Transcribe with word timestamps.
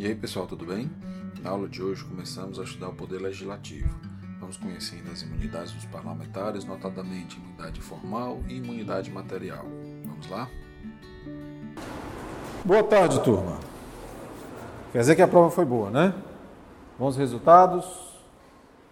E 0.00 0.06
aí 0.06 0.14
pessoal, 0.14 0.46
tudo 0.46 0.64
bem? 0.64 0.90
Na 1.42 1.50
aula 1.50 1.68
de 1.68 1.82
hoje 1.82 2.02
começamos 2.02 2.58
a 2.58 2.64
estudar 2.64 2.88
o 2.88 2.94
poder 2.94 3.20
legislativo. 3.20 3.94
Vamos 4.40 4.56
conhecendo 4.56 5.10
as 5.12 5.20
imunidades 5.20 5.72
dos 5.72 5.84
parlamentares, 5.84 6.64
notadamente 6.64 7.36
imunidade 7.36 7.82
formal 7.82 8.40
e 8.48 8.54
imunidade 8.54 9.10
material. 9.10 9.66
Vamos 10.06 10.26
lá? 10.30 10.48
Boa 12.64 12.82
tarde, 12.82 13.22
turma. 13.22 13.60
Quer 14.90 15.00
dizer 15.00 15.16
que 15.16 15.20
a 15.20 15.28
prova 15.28 15.50
foi 15.50 15.66
boa, 15.66 15.90
né? 15.90 16.14
Bons 16.98 17.18
resultados? 17.18 18.16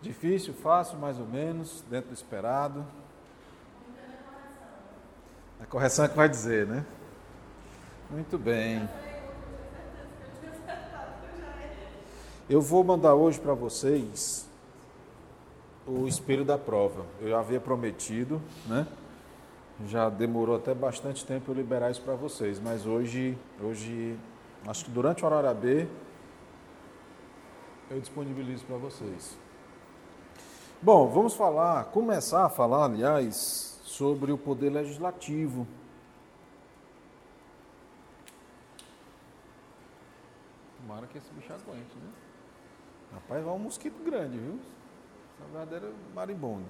Difícil, 0.03 0.53
fácil, 0.53 0.99
mais 0.99 1.18
ou 1.18 1.27
menos, 1.27 1.82
dentro 1.89 2.11
do 2.11 2.14
esperado. 2.14 2.85
A 5.59 5.64
correção 5.64 6.04
é 6.04 6.09
que 6.09 6.17
vai 6.17 6.29
dizer, 6.29 6.67
né? 6.67 6.85
Muito 8.11 8.36
bem. 8.36 8.86
Eu 12.50 12.62
vou 12.62 12.82
mandar 12.82 13.14
hoje 13.14 13.38
para 13.38 13.52
vocês 13.52 14.48
o 15.86 16.08
espelho 16.08 16.46
da 16.46 16.57
prova. 16.57 17.04
Eu 17.21 17.29
já 17.29 17.40
havia 17.40 17.61
prometido, 17.61 18.40
né? 18.64 18.86
Já 19.86 20.08
demorou 20.08 20.57
até 20.57 20.72
bastante 20.72 21.26
tempo 21.26 21.50
eu 21.50 21.54
liberar 21.54 21.90
isso 21.90 22.00
para 22.00 22.14
vocês, 22.14 22.58
mas 22.58 22.86
hoje, 22.86 23.36
hoje, 23.62 24.18
acho 24.66 24.86
que 24.86 24.90
durante 24.90 25.22
o 25.22 25.26
horário 25.26 25.54
B, 25.61 25.86
eu 27.90 28.00
disponibilizo 28.00 28.64
para 28.64 28.79
vocês. 28.79 29.38
Bom, 30.80 31.07
vamos 31.07 31.35
falar, 31.35 31.85
começar 31.86 32.46
a 32.46 32.48
falar, 32.48 32.86
aliás, 32.86 33.78
sobre 33.84 34.33
o 34.33 34.38
poder 34.38 34.70
legislativo. 34.70 35.66
Tomara 40.80 41.06
que 41.06 41.18
esse 41.18 41.30
bicho 41.34 41.52
aguente, 41.52 41.94
né? 41.96 42.10
Rapaz, 43.12 43.45
vai 43.45 43.55
um 43.55 43.59
mosquito 43.59 44.03
grande, 44.05 44.39
viu? 44.39 44.59
Essa 45.34 45.51
verdadeira 45.53 45.95
marimbondo. 46.14 46.67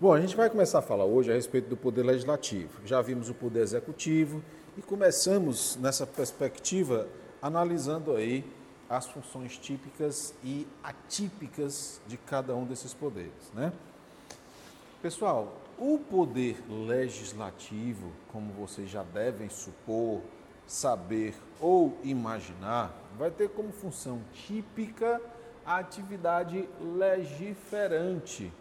Bom, 0.00 0.12
a 0.12 0.20
gente 0.20 0.36
vai 0.36 0.48
começar 0.48 0.78
a 0.78 0.82
falar 0.82 1.04
hoje 1.04 1.30
a 1.30 1.34
respeito 1.34 1.68
do 1.68 1.76
poder 1.76 2.04
legislativo. 2.04 2.80
Já 2.86 3.02
vimos 3.02 3.28
o 3.28 3.34
poder 3.34 3.60
executivo 3.60 4.42
e 4.76 4.82
começamos 4.82 5.76
nessa 5.76 6.06
perspectiva 6.06 7.08
analisando 7.42 8.14
aí 8.14 8.44
as 8.88 9.06
funções 9.06 9.58
típicas 9.58 10.34
e 10.42 10.66
atípicas 10.82 12.00
de 12.06 12.16
cada 12.16 12.54
um 12.54 12.64
desses 12.64 12.94
poderes, 12.94 13.52
né? 13.52 13.72
Pessoal, 15.02 15.52
o 15.78 15.98
poder 15.98 16.62
legislativo, 16.68 18.10
como 18.32 18.52
vocês 18.52 18.88
já 18.88 19.02
devem 19.02 19.48
supor, 19.48 20.22
saber 20.66 21.34
ou 21.60 21.96
imaginar, 22.02 22.92
vai 23.18 23.30
ter 23.32 23.50
como 23.50 23.72
função 23.72 24.22
típica 24.32 25.20
a 25.66 25.78
atividade 25.78 26.68
legiferante, 26.80 28.52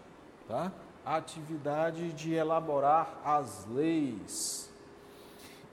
tá? 0.47 0.73
a 1.05 1.15
atividade 1.15 2.11
de 2.11 2.33
elaborar 2.33 3.21
as 3.23 3.65
leis. 3.67 4.69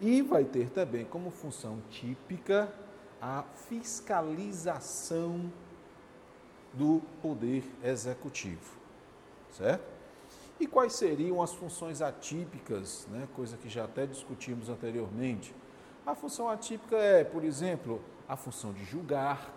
E 0.00 0.20
vai 0.20 0.44
ter 0.44 0.68
também 0.68 1.04
como 1.04 1.30
função 1.30 1.82
típica 1.90 2.72
a 3.20 3.42
fiscalização 3.68 5.50
do 6.74 7.00
poder 7.22 7.64
executivo, 7.82 8.76
certo? 9.50 9.94
E 10.60 10.66
quais 10.66 10.92
seriam 10.92 11.42
as 11.42 11.52
funções 11.52 12.02
atípicas, 12.02 13.08
né? 13.10 13.26
coisa 13.34 13.56
que 13.56 13.68
já 13.68 13.84
até 13.84 14.06
discutimos 14.06 14.68
anteriormente? 14.68 15.54
A 16.06 16.14
função 16.14 16.48
atípica 16.48 16.96
é, 16.96 17.24
por 17.24 17.44
exemplo, 17.44 18.00
a 18.28 18.36
função 18.36 18.72
de 18.72 18.84
julgar, 18.84 19.52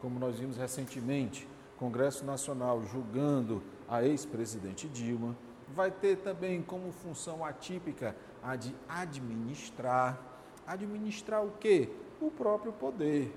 como 0.00 0.18
nós 0.18 0.38
vimos 0.38 0.56
recentemente, 0.56 1.46
Congresso 1.78 2.24
Nacional 2.24 2.82
julgando 2.84 3.62
a 3.88 4.04
ex-presidente 4.04 4.88
Dilma. 4.88 5.36
Vai 5.74 5.90
ter 5.90 6.16
também 6.16 6.62
como 6.62 6.92
função 6.92 7.44
atípica 7.44 8.14
a 8.42 8.56
de 8.56 8.74
administrar. 8.88 10.18
Administrar 10.66 11.44
o 11.44 11.52
quê? 11.52 11.90
O 12.20 12.30
próprio 12.30 12.72
poder. 12.72 13.34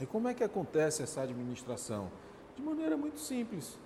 E 0.00 0.06
como 0.06 0.28
é 0.28 0.34
que 0.34 0.44
acontece 0.44 1.02
essa 1.02 1.22
administração? 1.22 2.10
De 2.56 2.62
maneira 2.62 2.96
muito 2.96 3.18
simples, 3.18 3.78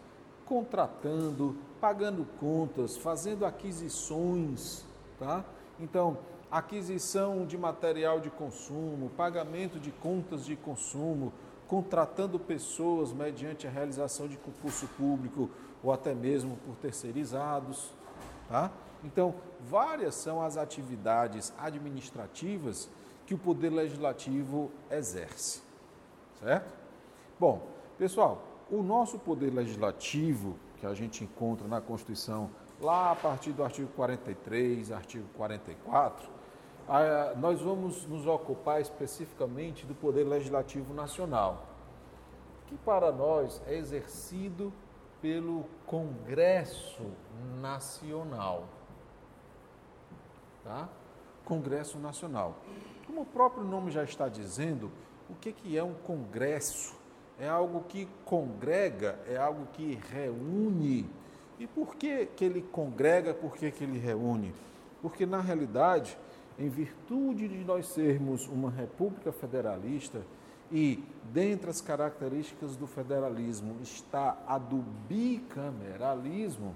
contratando, 0.44 1.56
pagando 1.80 2.26
contas, 2.38 2.97
fazendo 2.97 3.47
aquisições, 3.47 4.84
tá? 5.19 5.44
Então, 5.78 6.19
aquisição 6.52 7.46
de 7.46 7.56
material 7.56 8.20
de 8.20 8.28
consumo, 8.28 9.08
pagamento 9.16 9.80
de 9.80 9.90
contas 9.90 10.44
de 10.44 10.54
consumo, 10.54 11.32
contratando 11.66 12.38
pessoas 12.38 13.10
mediante 13.10 13.66
a 13.66 13.70
realização 13.70 14.28
de 14.28 14.36
concurso 14.36 14.86
público 14.88 15.48
ou 15.82 15.91
até 15.91 16.14
mesmo 16.14 16.58
por 16.58 16.76
terceirizados. 16.76 17.91
Tá? 18.50 18.70
Então, 19.02 19.34
várias 19.62 20.14
são 20.14 20.42
as 20.42 20.58
atividades 20.58 21.54
administrativas 21.58 22.91
que 23.26 23.32
o 23.32 23.38
Poder 23.38 23.70
Legislativo 23.70 24.70
exerce. 24.91 25.62
Certo? 26.38 26.74
Bom, 27.41 27.66
pessoal, 27.96 28.42
o 28.70 28.82
nosso 28.82 29.18
Poder 29.18 29.50
Legislativo, 29.50 30.56
que 30.76 30.84
a 30.84 30.92
gente 30.92 31.24
encontra 31.24 31.66
na 31.66 31.80
Constituição, 31.80 32.50
lá 32.78 33.12
a 33.12 33.16
partir 33.16 33.52
do 33.52 33.64
artigo 33.64 33.88
43, 33.96 34.92
artigo 34.92 35.26
44, 35.34 36.31
ah, 36.94 37.34
nós 37.36 37.58
vamos 37.62 38.06
nos 38.06 38.26
ocupar 38.26 38.78
especificamente 38.78 39.86
do 39.86 39.94
Poder 39.94 40.25
Legislativo 40.25 40.92
Nacional, 40.92 41.64
que 42.66 42.76
para 42.76 43.10
nós 43.10 43.62
é 43.66 43.75
exercido 43.75 44.70
pelo 45.22 45.64
Congresso 45.86 47.03
Nacional. 47.62 48.64
Tá? 50.62 50.86
Congresso 51.47 51.98
Nacional. 51.98 52.56
Como 53.06 53.22
o 53.22 53.26
próprio 53.26 53.64
nome 53.64 53.91
já 53.91 54.04
está 54.04 54.28
dizendo, 54.28 54.92
o 55.30 55.34
que, 55.34 55.50
que 55.50 55.78
é 55.78 55.82
um 55.82 55.94
congresso? 55.94 56.94
É 57.38 57.48
algo 57.48 57.84
que 57.88 58.06
congrega, 58.26 59.19
é 59.26 59.38
algo 59.38 59.66
que 59.72 59.98
reúne. 60.10 61.09
E 61.59 61.66
por 61.66 61.97
que, 61.97 62.26
que 62.26 62.44
ele 62.44 62.60
congrega, 62.60 63.32
por 63.32 63.56
que, 63.56 63.70
que 63.70 63.82
ele 63.82 63.98
reúne? 63.98 64.53
Porque, 65.00 65.24
na 65.24 65.41
realidade, 65.41 66.19
em 66.62 66.68
virtude 66.68 67.48
de 67.48 67.64
nós 67.64 67.88
sermos 67.88 68.46
uma 68.46 68.70
república 68.70 69.32
federalista 69.32 70.22
e 70.70 71.02
dentre 71.32 71.68
as 71.68 71.80
características 71.80 72.76
do 72.76 72.86
federalismo 72.86 73.78
está 73.82 74.38
a 74.46 74.58
do 74.58 74.76
bicameralismo, 75.08 76.72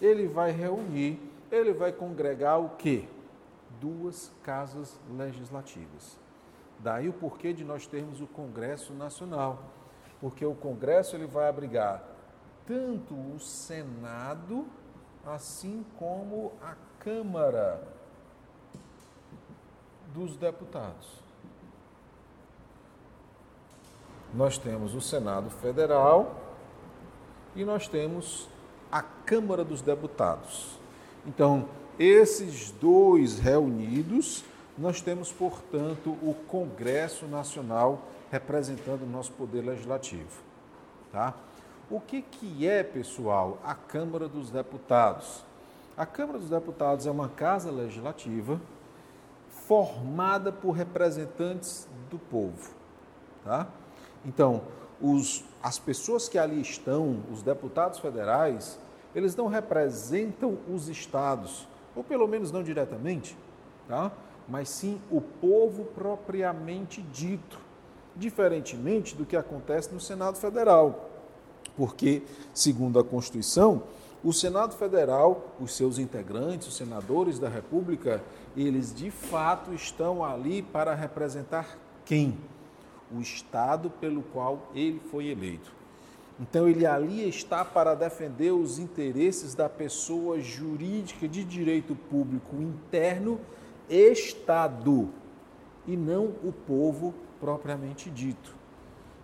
ele 0.00 0.28
vai 0.28 0.52
reunir, 0.52 1.18
ele 1.50 1.72
vai 1.72 1.92
congregar 1.92 2.60
o 2.60 2.70
quê? 2.76 3.08
Duas 3.80 4.30
casas 4.44 5.00
legislativas. 5.10 6.16
Daí 6.78 7.08
o 7.08 7.12
porquê 7.12 7.52
de 7.52 7.64
nós 7.64 7.88
termos 7.88 8.20
o 8.20 8.28
Congresso 8.28 8.94
Nacional, 8.94 9.64
porque 10.20 10.46
o 10.46 10.54
Congresso 10.54 11.16
ele 11.16 11.26
vai 11.26 11.48
abrigar 11.48 12.04
tanto 12.66 13.14
o 13.14 13.40
Senado 13.40 14.64
assim 15.26 15.84
como 15.98 16.52
a 16.62 16.76
Câmara 17.00 17.82
dos 20.14 20.36
deputados. 20.36 21.08
Nós 24.32 24.56
temos 24.56 24.94
o 24.94 25.00
Senado 25.00 25.50
Federal 25.50 26.36
e 27.56 27.64
nós 27.64 27.88
temos 27.88 28.48
a 28.90 29.02
Câmara 29.02 29.64
dos 29.64 29.82
Deputados. 29.82 30.78
Então, 31.26 31.68
esses 31.98 32.70
dois 32.70 33.40
reunidos, 33.40 34.44
nós 34.78 35.00
temos, 35.00 35.32
portanto, 35.32 36.10
o 36.22 36.34
Congresso 36.46 37.26
Nacional 37.26 38.02
representando 38.30 39.02
o 39.02 39.10
nosso 39.10 39.32
poder 39.32 39.62
legislativo. 39.62 40.42
Tá? 41.10 41.34
O 41.90 42.00
que, 42.00 42.22
que 42.22 42.68
é, 42.68 42.84
pessoal, 42.84 43.58
a 43.64 43.74
Câmara 43.74 44.28
dos 44.28 44.50
Deputados? 44.50 45.44
A 45.96 46.06
Câmara 46.06 46.38
dos 46.38 46.50
Deputados 46.50 47.06
é 47.06 47.10
uma 47.10 47.28
casa 47.28 47.70
legislativa 47.70 48.60
formada 49.66 50.52
por 50.52 50.72
representantes 50.72 51.88
do 52.10 52.18
povo. 52.18 52.70
Tá? 53.44 53.66
Então, 54.24 54.62
os, 55.00 55.44
as 55.62 55.78
pessoas 55.78 56.28
que 56.28 56.38
ali 56.38 56.60
estão, 56.60 57.22
os 57.32 57.42
deputados 57.42 57.98
federais, 57.98 58.78
eles 59.14 59.36
não 59.36 59.46
representam 59.46 60.58
os 60.72 60.88
estados, 60.88 61.68
ou 61.94 62.02
pelo 62.02 62.26
menos 62.26 62.50
não 62.50 62.62
diretamente, 62.62 63.36
tá? 63.88 64.10
mas 64.48 64.68
sim 64.68 65.00
o 65.10 65.20
povo 65.20 65.84
propriamente 65.84 67.00
dito, 67.02 67.58
diferentemente 68.16 69.14
do 69.14 69.24
que 69.24 69.36
acontece 69.36 69.92
no 69.92 70.00
Senado 70.00 70.36
Federal. 70.36 71.10
Porque, 71.76 72.22
segundo 72.52 72.98
a 72.98 73.04
Constituição, 73.04 73.82
o 74.22 74.32
Senado 74.32 74.74
Federal, 74.74 75.54
os 75.60 75.76
seus 75.76 75.98
integrantes, 75.98 76.68
os 76.68 76.76
senadores 76.76 77.38
da 77.38 77.48
República, 77.48 78.22
eles 78.56 78.94
de 78.94 79.10
fato 79.10 79.72
estão 79.72 80.24
ali 80.24 80.62
para 80.62 80.94
representar 80.94 81.78
quem? 82.04 82.38
O 83.14 83.20
Estado 83.20 83.90
pelo 83.90 84.22
qual 84.22 84.70
ele 84.74 85.00
foi 85.10 85.28
eleito. 85.28 85.72
Então, 86.40 86.68
ele 86.68 86.84
ali 86.84 87.28
está 87.28 87.64
para 87.64 87.94
defender 87.94 88.50
os 88.50 88.78
interesses 88.78 89.54
da 89.54 89.68
pessoa 89.68 90.40
jurídica 90.40 91.28
de 91.28 91.44
direito 91.44 91.94
público 91.94 92.56
interno, 92.56 93.40
Estado, 93.88 95.10
e 95.86 95.96
não 95.96 96.24
o 96.42 96.52
povo 96.66 97.14
propriamente 97.38 98.10
dito. 98.10 98.54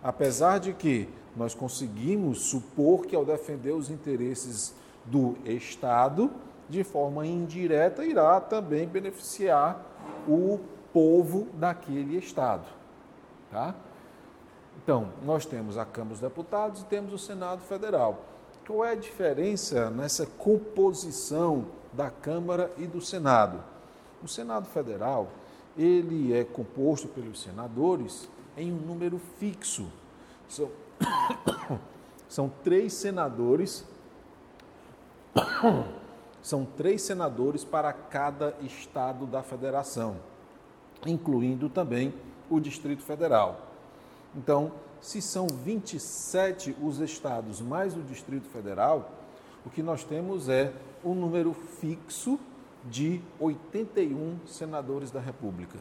Apesar 0.01 0.59
de 0.59 0.73
que 0.73 1.09
nós 1.35 1.53
conseguimos 1.53 2.43
supor 2.43 3.05
que, 3.05 3.15
ao 3.15 3.25
defender 3.25 3.71
os 3.71 3.89
interesses 3.89 4.73
do 5.05 5.35
Estado, 5.43 6.31
de 6.71 6.85
forma 6.85 7.27
indireta, 7.27 8.05
irá 8.05 8.39
também 8.39 8.87
beneficiar 8.87 9.85
o 10.25 10.57
povo 10.93 11.49
daquele 11.53 12.17
Estado. 12.17 12.65
Tá? 13.51 13.75
Então, 14.81 15.09
nós 15.23 15.45
temos 15.45 15.77
a 15.77 15.83
Câmara 15.83 16.13
dos 16.13 16.21
Deputados 16.21 16.81
e 16.81 16.85
temos 16.85 17.11
o 17.11 17.17
Senado 17.17 17.61
Federal. 17.63 18.23
Qual 18.65 18.85
é 18.85 18.91
a 18.91 18.95
diferença 18.95 19.89
nessa 19.89 20.25
composição 20.25 21.65
da 21.91 22.09
Câmara 22.09 22.71
e 22.77 22.87
do 22.87 23.01
Senado? 23.01 23.61
O 24.23 24.27
Senado 24.29 24.65
Federal, 24.69 25.27
ele 25.77 26.33
é 26.33 26.45
composto 26.45 27.09
pelos 27.09 27.41
senadores 27.41 28.29
em 28.55 28.71
um 28.71 28.77
número 28.77 29.19
fixo. 29.39 29.91
São, 30.47 30.69
são 32.29 32.49
três 32.63 32.93
senadores 32.93 33.85
são 36.41 36.65
três 36.65 37.01
senadores 37.01 37.63
para 37.63 37.93
cada 37.93 38.55
estado 38.61 39.25
da 39.25 39.43
federação, 39.43 40.17
incluindo 41.05 41.69
também 41.69 42.13
o 42.49 42.59
Distrito 42.59 43.03
Federal. 43.03 43.67
Então, 44.35 44.71
se 44.99 45.21
são 45.21 45.47
27 45.47 46.75
os 46.81 46.99
estados 46.99 47.61
mais 47.61 47.95
o 47.95 48.01
Distrito 48.01 48.47
Federal, 48.49 49.11
o 49.65 49.69
que 49.69 49.83
nós 49.83 50.03
temos 50.03 50.49
é 50.49 50.73
um 51.03 51.13
número 51.13 51.53
fixo 51.53 52.39
de 52.85 53.21
81 53.39 54.39
senadores 54.47 55.11
da 55.11 55.19
República. 55.19 55.79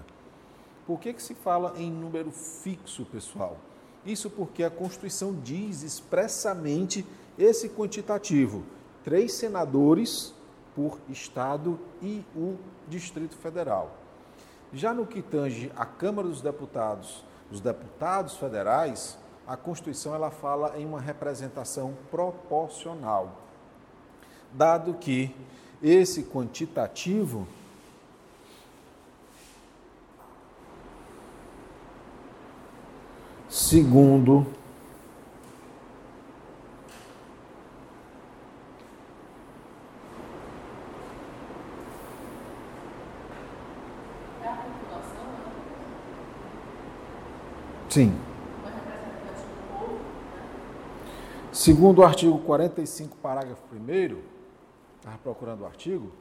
Por 0.86 0.98
que, 0.98 1.12
que 1.12 1.22
se 1.22 1.34
fala 1.34 1.74
em 1.76 1.90
número 1.90 2.30
fixo, 2.30 3.04
pessoal? 3.06 3.56
Isso 4.04 4.28
porque 4.30 4.64
a 4.64 4.70
Constituição 4.70 5.34
diz 5.34 5.82
expressamente 5.82 7.06
esse 7.38 7.68
quantitativo: 7.68 8.64
três 9.04 9.32
senadores 9.34 10.34
por 10.74 10.98
Estado 11.08 11.78
e 12.00 12.24
o 12.34 12.56
Distrito 12.88 13.36
Federal. 13.36 13.96
Já 14.72 14.94
no 14.94 15.06
que 15.06 15.20
tange 15.20 15.72
a 15.76 15.84
Câmara 15.84 16.28
dos 16.28 16.40
Deputados, 16.40 17.24
os 17.50 17.60
deputados 17.60 18.36
federais, 18.36 19.18
a 19.46 19.56
Constituição 19.56 20.14
ela 20.14 20.30
fala 20.30 20.78
em 20.78 20.86
uma 20.86 21.00
representação 21.00 21.94
proporcional, 22.10 23.36
dado 24.52 24.94
que 24.94 25.34
esse 25.82 26.22
quantitativo 26.22 27.48
segundo 33.48 34.46
Sim. 47.90 48.16
Segundo 51.52 51.98
o 51.98 52.04
artigo 52.04 52.38
45, 52.38 53.16
parágrafo 53.16 53.64
1, 53.74 54.16
estava 54.96 55.18
procurando 55.18 55.62
o 55.62 55.66
artigo, 55.66 56.12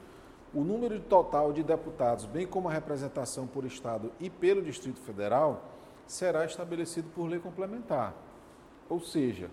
o 0.52 0.62
número 0.64 0.98
total 0.98 1.52
de 1.52 1.62
deputados, 1.62 2.24
bem 2.24 2.44
como 2.44 2.68
a 2.68 2.72
representação 2.72 3.46
por 3.46 3.64
Estado 3.64 4.10
e 4.18 4.28
pelo 4.28 4.60
Distrito 4.60 4.98
Federal, 5.02 5.62
será 6.08 6.44
estabelecido 6.44 7.08
por 7.14 7.28
lei 7.28 7.38
complementar. 7.38 8.14
Ou 8.88 8.98
seja, 8.98 9.48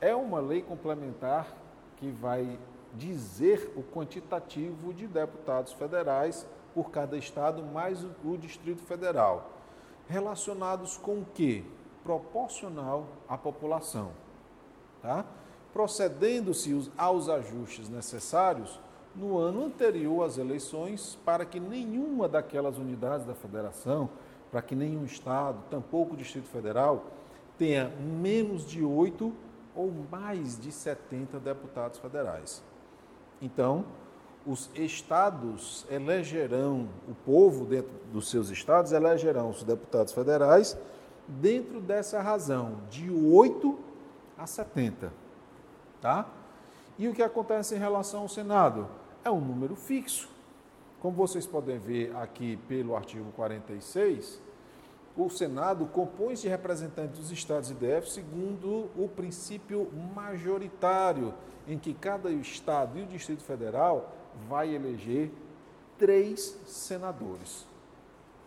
é 0.00 0.12
uma 0.12 0.40
lei 0.40 0.62
complementar 0.62 1.54
que 1.98 2.10
vai 2.10 2.58
dizer 2.94 3.72
o 3.76 3.82
quantitativo 3.84 4.92
de 4.92 5.06
deputados 5.06 5.72
federais 5.72 6.44
por 6.74 6.90
cada 6.90 7.16
estado 7.16 7.62
mais 7.62 8.04
o 8.24 8.36
Distrito 8.36 8.82
Federal 8.82 9.59
relacionados 10.10 10.96
com 10.96 11.20
o 11.20 11.26
que? 11.32 11.64
Proporcional 12.02 13.06
à 13.28 13.38
população. 13.38 14.10
Tá? 15.00 15.24
Procedendo-se 15.72 16.90
aos 16.98 17.28
ajustes 17.28 17.88
necessários 17.88 18.80
no 19.14 19.38
ano 19.38 19.64
anterior 19.64 20.24
às 20.24 20.36
eleições, 20.36 21.18
para 21.24 21.44
que 21.44 21.60
nenhuma 21.60 22.28
daquelas 22.28 22.76
unidades 22.76 23.24
da 23.24 23.34
federação, 23.34 24.10
para 24.50 24.60
que 24.60 24.74
nenhum 24.74 25.04
estado, 25.04 25.62
tampouco 25.70 26.14
o 26.14 26.16
Distrito 26.16 26.48
Federal, 26.48 27.04
tenha 27.56 27.88
menos 27.88 28.66
de 28.66 28.84
oito 28.84 29.32
ou 29.76 29.92
mais 30.10 30.60
de 30.60 30.72
70 30.72 31.38
deputados 31.38 31.98
federais. 31.98 32.62
Então, 33.40 33.84
os 34.50 34.68
estados 34.74 35.86
elegerão, 35.88 36.88
o 37.08 37.14
povo 37.14 37.64
dentro 37.64 37.92
dos 38.12 38.28
seus 38.28 38.50
estados 38.50 38.90
elegerão 38.90 39.50
os 39.50 39.62
deputados 39.62 40.12
federais 40.12 40.76
dentro 41.28 41.80
dessa 41.80 42.20
razão, 42.20 42.80
de 42.90 43.08
8 43.08 43.78
a 44.36 44.48
70. 44.48 45.12
Tá? 46.00 46.26
E 46.98 47.06
o 47.06 47.14
que 47.14 47.22
acontece 47.22 47.76
em 47.76 47.78
relação 47.78 48.22
ao 48.22 48.28
Senado? 48.28 48.88
É 49.24 49.30
um 49.30 49.40
número 49.40 49.76
fixo. 49.76 50.28
Como 51.00 51.16
vocês 51.16 51.46
podem 51.46 51.78
ver 51.78 52.14
aqui 52.16 52.56
pelo 52.66 52.96
artigo 52.96 53.30
46, 53.32 54.40
o 55.16 55.30
Senado 55.30 55.86
compõe-se 55.86 56.42
de 56.42 56.48
representantes 56.48 57.20
dos 57.20 57.30
estados 57.30 57.70
e 57.70 57.74
DF 57.74 58.10
segundo 58.10 58.90
o 58.96 59.08
princípio 59.14 59.88
majoritário, 60.12 61.32
em 61.68 61.78
que 61.78 61.94
cada 61.94 62.30
estado 62.30 62.98
e 62.98 63.02
o 63.02 63.06
Distrito 63.06 63.44
Federal 63.44 64.19
vai 64.48 64.74
eleger 64.74 65.30
três 65.98 66.58
senadores. 66.66 67.66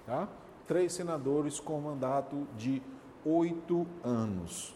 Tá? 0.05 0.27
Três 0.67 0.93
senadores 0.93 1.59
com 1.59 1.79
mandato 1.79 2.47
de 2.57 2.81
oito 3.25 3.85
anos. 4.03 4.73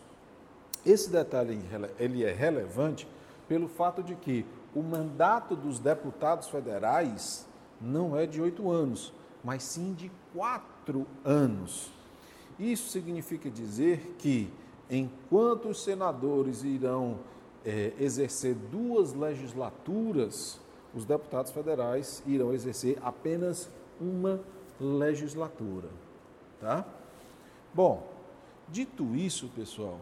Esse 0.85 1.09
detalhe 1.09 1.59
ele 1.99 2.23
é 2.23 2.31
relevante 2.31 3.07
pelo 3.47 3.67
fato 3.67 4.01
de 4.03 4.15
que 4.15 4.45
o 4.75 4.81
mandato 4.81 5.55
dos 5.55 5.79
deputados 5.79 6.47
federais 6.49 7.45
não 7.81 8.17
é 8.17 8.25
de 8.25 8.41
oito 8.41 8.69
anos, 8.69 9.13
mas 9.43 9.63
sim 9.63 9.93
de 9.93 10.11
quatro 10.33 11.05
anos. 11.23 11.91
Isso 12.59 12.89
significa 12.89 13.49
dizer 13.49 14.15
que, 14.17 14.51
enquanto 14.89 15.69
os 15.69 15.83
senadores 15.83 16.63
irão 16.63 17.19
é, 17.65 17.93
exercer 17.99 18.55
duas 18.55 19.13
legislaturas, 19.13 20.59
os 20.97 21.05
deputados 21.05 21.51
federais 21.51 22.23
irão 22.25 22.51
exercer 22.51 22.97
apenas 23.03 23.69
uma 24.01 24.41
legislatura. 24.81 25.89
Tá? 26.59 26.83
Bom, 27.71 28.03
dito 28.67 29.15
isso, 29.15 29.47
pessoal, 29.49 29.99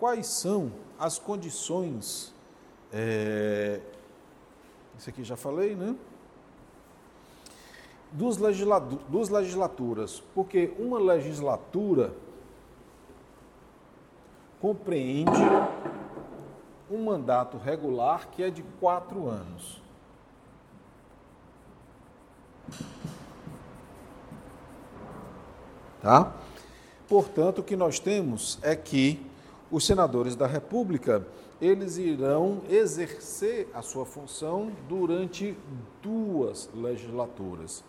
quais 0.00 0.26
são 0.28 0.72
as 0.98 1.18
condições. 1.18 2.32
É, 2.90 3.80
isso 4.98 5.10
aqui 5.10 5.22
já 5.22 5.36
falei, 5.36 5.74
né? 5.74 5.94
Dos, 8.10 8.38
legislatu 8.38 8.96
dos 9.10 9.28
legislaturas, 9.28 10.22
porque 10.34 10.72
uma 10.78 10.98
legislatura 10.98 12.14
compreende 14.58 15.30
um 16.90 17.04
mandato 17.04 17.56
regular 17.56 18.28
que 18.28 18.42
é 18.42 18.50
de 18.50 18.62
quatro 18.80 19.28
anos. 19.28 19.80
Tá? 26.00 26.32
Portanto, 27.08 27.58
o 27.58 27.64
que 27.64 27.76
nós 27.76 27.98
temos 27.98 28.58
é 28.62 28.76
que 28.76 29.24
os 29.70 29.84
senadores 29.84 30.36
da 30.36 30.46
República 30.46 31.26
eles 31.60 31.96
irão 31.96 32.62
exercer 32.68 33.68
a 33.74 33.82
sua 33.82 34.06
função 34.06 34.70
durante 34.88 35.56
duas 36.00 36.68
legislaturas. 36.72 37.82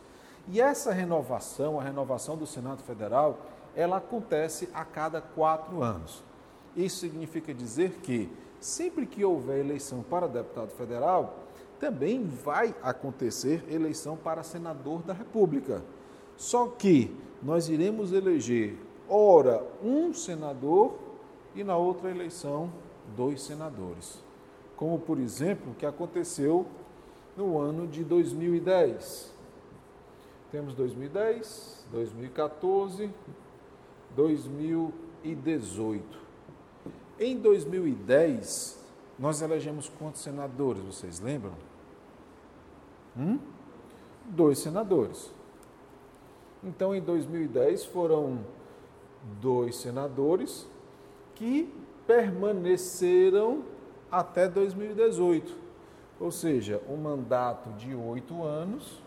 E 0.47 0.59
essa 0.59 0.91
renovação, 0.91 1.79
a 1.79 1.83
renovação 1.83 2.35
do 2.35 2.47
Senado 2.47 2.81
Federal, 2.81 3.37
ela 3.75 3.97
acontece 3.97 4.67
a 4.73 4.83
cada 4.83 5.21
quatro 5.21 5.83
anos. 5.83 6.23
Isso 6.75 6.97
significa 6.97 7.53
dizer 7.53 7.99
que 8.01 8.29
sempre 8.59 9.05
que 9.05 9.23
houver 9.23 9.59
eleição 9.59 10.03
para 10.03 10.27
deputado 10.27 10.71
federal, 10.71 11.45
também 11.79 12.25
vai 12.25 12.75
acontecer 12.81 13.63
eleição 13.69 14.17
para 14.17 14.43
senador 14.43 15.01
da 15.01 15.13
República. 15.13 15.81
Só 16.35 16.67
que 16.67 17.15
nós 17.41 17.69
iremos 17.69 18.11
eleger, 18.11 18.75
ora, 19.07 19.65
um 19.81 20.13
senador 20.13 20.95
e 21.55 21.63
na 21.63 21.77
outra 21.77 22.11
eleição, 22.11 22.69
dois 23.15 23.41
senadores. 23.41 24.21
Como, 24.75 24.99
por 24.99 25.19
exemplo, 25.19 25.71
o 25.71 25.75
que 25.75 25.85
aconteceu 25.85 26.65
no 27.35 27.57
ano 27.57 27.87
de 27.87 28.03
2010. 28.03 29.33
Temos 30.51 30.73
2010, 30.73 31.85
2014, 31.91 33.09
2018. 34.15 36.28
Em 37.19 37.37
2010, 37.37 38.79
nós 39.19 39.41
elegemos 39.41 39.89
quantos 39.99 40.21
senadores, 40.21 40.81
vocês 40.81 41.19
lembram? 41.19 41.51
Hum? 43.17 43.37
Dois 44.25 44.59
senadores. 44.59 45.29
Então, 46.63 46.95
em 46.95 47.01
2010, 47.01 47.85
foram 47.85 48.39
dois 49.41 49.75
senadores 49.75 50.65
que 51.35 51.69
permaneceram 52.07 53.63
até 54.09 54.47
2018. 54.47 55.53
Ou 56.21 56.31
seja, 56.31 56.81
um 56.89 56.95
mandato 56.95 57.69
de 57.73 57.93
oito 57.93 58.43
anos, 58.43 59.01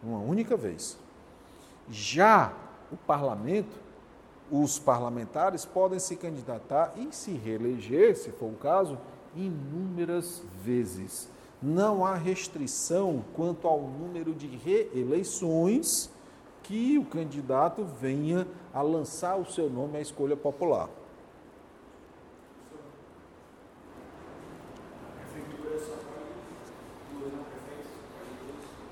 uma 0.02 0.18
única 0.18 0.56
vez. 0.56 0.98
Já 1.90 2.52
o 2.90 2.96
parlamento, 2.96 3.76
os 4.50 4.78
parlamentares 4.78 5.64
podem 5.64 5.98
se 5.98 6.16
candidatar 6.16 6.94
e 6.96 7.12
se 7.12 7.32
reeleger, 7.32 8.16
se 8.16 8.30
for 8.30 8.46
o 8.46 8.56
caso, 8.56 8.98
inúmeras 9.36 10.42
vezes. 10.62 11.28
Não 11.62 12.04
há 12.04 12.14
restrição 12.14 13.24
quanto 13.34 13.66
ao 13.66 13.80
número 13.82 14.32
de 14.32 14.46
reeleições 14.46 16.10
que 16.62 16.98
o 16.98 17.04
candidato 17.04 17.84
venha 18.00 18.46
a 18.72 18.82
lançar 18.82 19.36
o 19.36 19.50
seu 19.50 19.70
nome 19.70 19.98
à 19.98 20.00
escolha 20.00 20.36
popular. 20.36 20.88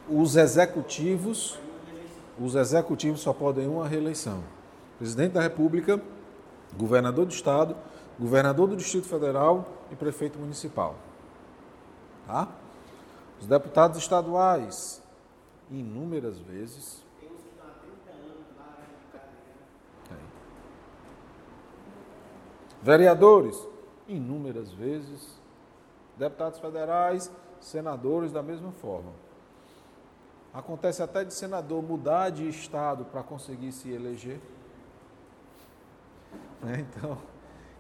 Os 0.09 0.37
executivos, 0.37 1.59
os 2.41 2.55
executivos 2.55 3.21
só 3.21 3.33
podem 3.33 3.67
uma 3.67 3.89
reeleição. 3.89 4.43
Presidente 4.99 5.33
da 5.33 5.43
República, 5.43 6.01
governador 6.77 7.27
do 7.27 7.33
estado, 7.33 7.77
governador 8.19 8.69
do 8.69 8.77
Distrito 8.77 9.07
Federal 9.07 9.67
e 9.91 9.97
prefeito 9.97 10.39
municipal. 10.39 10.95
Tá? 12.27 12.49
Os 13.41 13.47
deputados 13.47 13.99
estaduais, 13.99 15.03
inúmeras 15.71 16.39
vezes. 16.39 17.05
Que 17.21 17.27
há 17.27 17.65
30 17.81 18.11
anos 18.11 18.47
Vereadores, 22.83 23.69
inúmeras 24.09 24.73
vezes. 24.73 25.37
Deputados 26.17 26.59
federais, 26.59 27.31
senadores 27.61 28.33
da 28.33 28.43
mesma 28.43 28.73
forma. 28.73 29.13
Acontece 30.55 31.03
até 31.03 31.23
de 31.23 31.35
senador 31.35 31.83
mudar 31.83 32.31
de 32.31 32.49
estado 32.49 33.05
para 33.05 33.23
conseguir 33.23 33.73
se 33.73 33.91
eleger. 33.91 34.41
Né? 36.63 36.81
Então, 36.81 37.19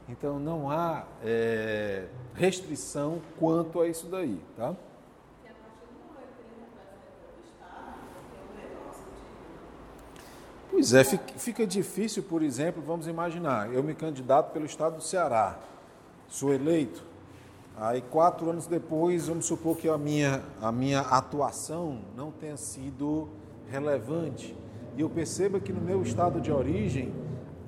então 0.09 0.39
não 0.39 0.71
há 0.71 1.05
é, 1.25 2.07
restrição 2.35 3.21
quanto 3.39 3.81
a 3.81 3.89
isso 3.89 4.07
daí, 4.07 4.41
tá? 4.57 4.75
Pois 10.71 10.93
é, 10.93 11.03
fica 11.05 11.67
difícil, 11.67 12.23
por 12.23 12.43
exemplo, 12.43 12.83
vamos 12.83 13.07
imaginar, 13.07 13.73
eu 13.73 13.83
me 13.83 13.95
candidato 13.95 14.53
pelo 14.53 14.67
estado 14.67 14.97
do 14.97 15.03
Ceará, 15.03 15.59
sou 16.29 16.53
eleito, 16.53 17.03
aí 17.79 18.03
quatro 18.03 18.51
anos 18.51 18.67
depois, 18.67 19.27
vamos 19.27 19.47
supor 19.47 19.79
que 19.79 19.89
a 19.89 19.97
minha, 19.97 20.43
a 20.61 20.71
minha 20.71 21.01
atuação 21.01 22.01
não 22.15 22.31
tenha 22.31 22.59
sido 22.59 23.27
relevante, 23.71 24.55
e 24.97 25.01
eu 25.01 25.09
perceba 25.09 25.59
que 25.59 25.73
no 25.73 25.81
meu 25.81 26.03
estado 26.03 26.43
de 26.43 26.53
origem 26.53 27.11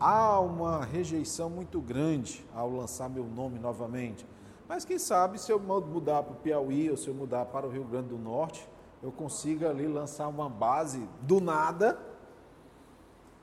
há 0.00 0.40
uma 0.40 0.85
rejeição 0.85 1.50
muito 1.50 1.81
grande 1.81 2.45
ao 2.55 2.71
lançar 2.71 3.09
meu 3.09 3.25
nome 3.25 3.59
novamente. 3.59 4.26
Mas 4.69 4.85
quem 4.85 4.99
sabe 4.99 5.38
se 5.38 5.50
eu 5.50 5.59
mudar 5.59 6.23
para 6.23 6.33
o 6.33 6.37
Piauí 6.37 6.90
ou 6.90 6.97
se 6.97 7.09
eu 7.09 7.14
mudar 7.14 7.47
para 7.47 7.67
o 7.67 7.71
Rio 7.71 7.85
Grande 7.85 8.09
do 8.09 8.19
Norte, 8.19 8.69
eu 9.02 9.11
consiga 9.11 9.71
ali 9.71 9.87
lançar 9.87 10.28
uma 10.28 10.49
base 10.49 11.09
do 11.23 11.40
nada, 11.40 11.99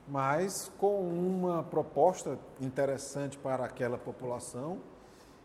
mas 0.06 0.70
com 0.78 1.00
uma 1.08 1.64
proposta 1.64 2.38
interessante 2.60 3.36
para 3.36 3.64
aquela 3.64 3.98
população 3.98 4.78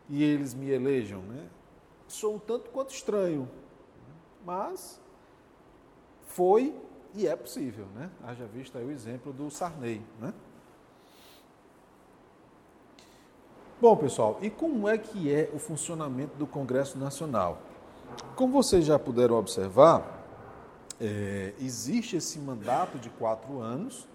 e 0.07 0.23
eles 0.23 0.53
me 0.53 0.69
elejam. 0.69 1.21
Né? 1.21 1.49
Sou 2.07 2.35
um 2.35 2.39
tanto 2.39 2.69
quanto 2.69 2.93
estranho, 2.93 3.49
mas 4.45 5.01
foi 6.27 6.75
e 7.15 7.27
é 7.27 7.35
possível. 7.35 7.87
Né? 7.95 8.11
Haja 8.23 8.45
visto 8.45 8.77
aí 8.77 8.85
o 8.85 8.91
exemplo 8.91 9.33
do 9.33 9.49
Sarney. 9.49 10.05
Né? 10.19 10.33
Bom, 13.81 13.97
pessoal, 13.97 14.37
e 14.43 14.49
como 14.51 14.87
é 14.87 14.95
que 14.95 15.33
é 15.33 15.49
o 15.55 15.57
funcionamento 15.57 16.37
do 16.37 16.45
Congresso 16.45 16.99
Nacional? 16.99 17.57
Como 18.35 18.53
vocês 18.53 18.85
já 18.85 18.99
puderam 18.99 19.35
observar, 19.35 20.23
é, 20.99 21.55
existe 21.59 22.15
esse 22.15 22.37
mandato 22.37 22.99
de 22.99 23.09
quatro 23.09 23.59
anos, 23.59 24.07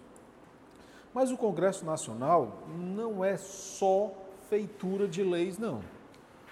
mas 1.12 1.32
o 1.32 1.36
Congresso 1.36 1.84
Nacional 1.84 2.62
não 2.78 3.24
é 3.24 3.36
só 3.36 4.12
feitura 4.48 5.08
de 5.08 5.24
leis, 5.24 5.58
não. 5.58 5.80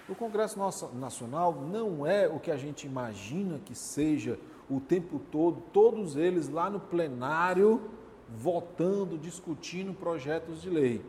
O 0.09 0.13
Congresso 0.13 0.59
Nacional 0.93 1.53
não 1.53 2.05
é 2.05 2.27
o 2.27 2.37
que 2.37 2.51
a 2.51 2.57
gente 2.57 2.85
imagina 2.85 3.61
que 3.63 3.73
seja 3.73 4.37
o 4.69 4.81
tempo 4.81 5.21
todo, 5.31 5.61
todos 5.71 6.17
eles 6.17 6.49
lá 6.49 6.69
no 6.69 6.81
plenário, 6.81 7.81
votando, 8.29 9.17
discutindo 9.17 9.93
projetos 9.93 10.61
de 10.61 10.69
lei. 10.69 11.01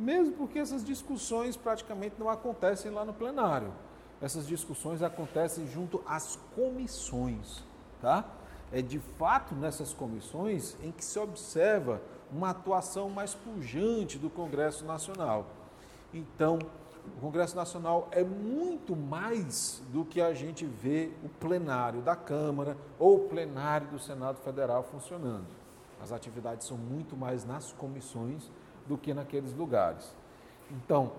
Mesmo 0.00 0.32
porque 0.32 0.58
essas 0.58 0.82
discussões 0.82 1.58
praticamente 1.58 2.14
não 2.18 2.30
acontecem 2.30 2.90
lá 2.90 3.04
no 3.04 3.12
plenário. 3.12 3.70
Essas 4.18 4.46
discussões 4.46 5.02
acontecem 5.02 5.66
junto 5.66 6.02
às 6.06 6.38
comissões, 6.54 7.62
tá? 8.00 8.24
É 8.72 8.80
de 8.80 8.98
fato 8.98 9.54
nessas 9.54 9.92
comissões 9.92 10.74
em 10.82 10.90
que 10.90 11.04
se 11.04 11.18
observa 11.18 12.00
uma 12.32 12.48
atuação 12.48 13.10
mais 13.10 13.34
pujante 13.34 14.16
do 14.16 14.30
Congresso 14.30 14.86
Nacional. 14.86 15.46
Então, 16.14 16.58
o 17.18 17.20
Congresso 17.20 17.54
Nacional 17.54 18.08
é 18.10 18.24
muito 18.24 18.96
mais 18.96 19.82
do 19.92 20.02
que 20.02 20.18
a 20.18 20.32
gente 20.32 20.64
vê 20.64 21.12
o 21.22 21.28
plenário 21.28 22.00
da 22.00 22.16
Câmara 22.16 22.74
ou 22.98 23.16
o 23.16 23.28
plenário 23.28 23.88
do 23.88 23.98
Senado 23.98 24.38
Federal 24.38 24.82
funcionando. 24.82 25.46
As 26.02 26.10
atividades 26.10 26.66
são 26.66 26.78
muito 26.78 27.14
mais 27.18 27.44
nas 27.44 27.72
comissões 27.72 28.50
do 28.90 28.98
que 28.98 29.14
naqueles 29.14 29.54
lugares. 29.54 30.12
Então, 30.68 31.12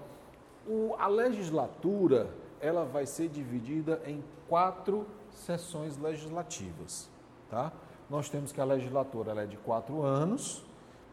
o, 0.67 0.93
a 0.99 1.07
legislatura 1.07 2.29
ela 2.59 2.83
vai 2.83 3.05
ser 3.05 3.29
dividida 3.29 4.01
em 4.05 4.21
quatro 4.49 5.07
sessões 5.31 5.97
legislativas. 5.97 7.09
Tá? 7.49 7.71
Nós 8.09 8.27
temos 8.27 8.51
que 8.51 8.59
a 8.59 8.65
legislatura 8.65 9.31
ela 9.31 9.43
é 9.43 9.45
de 9.45 9.55
quatro 9.55 10.03
anos, 10.03 10.65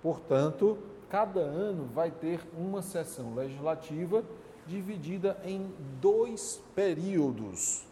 portanto, 0.02 0.76
cada 1.08 1.38
ano 1.40 1.88
vai 1.94 2.10
ter 2.10 2.40
uma 2.58 2.82
sessão 2.82 3.36
legislativa 3.36 4.24
dividida 4.66 5.40
em 5.44 5.72
dois 6.00 6.60
períodos. 6.74 7.86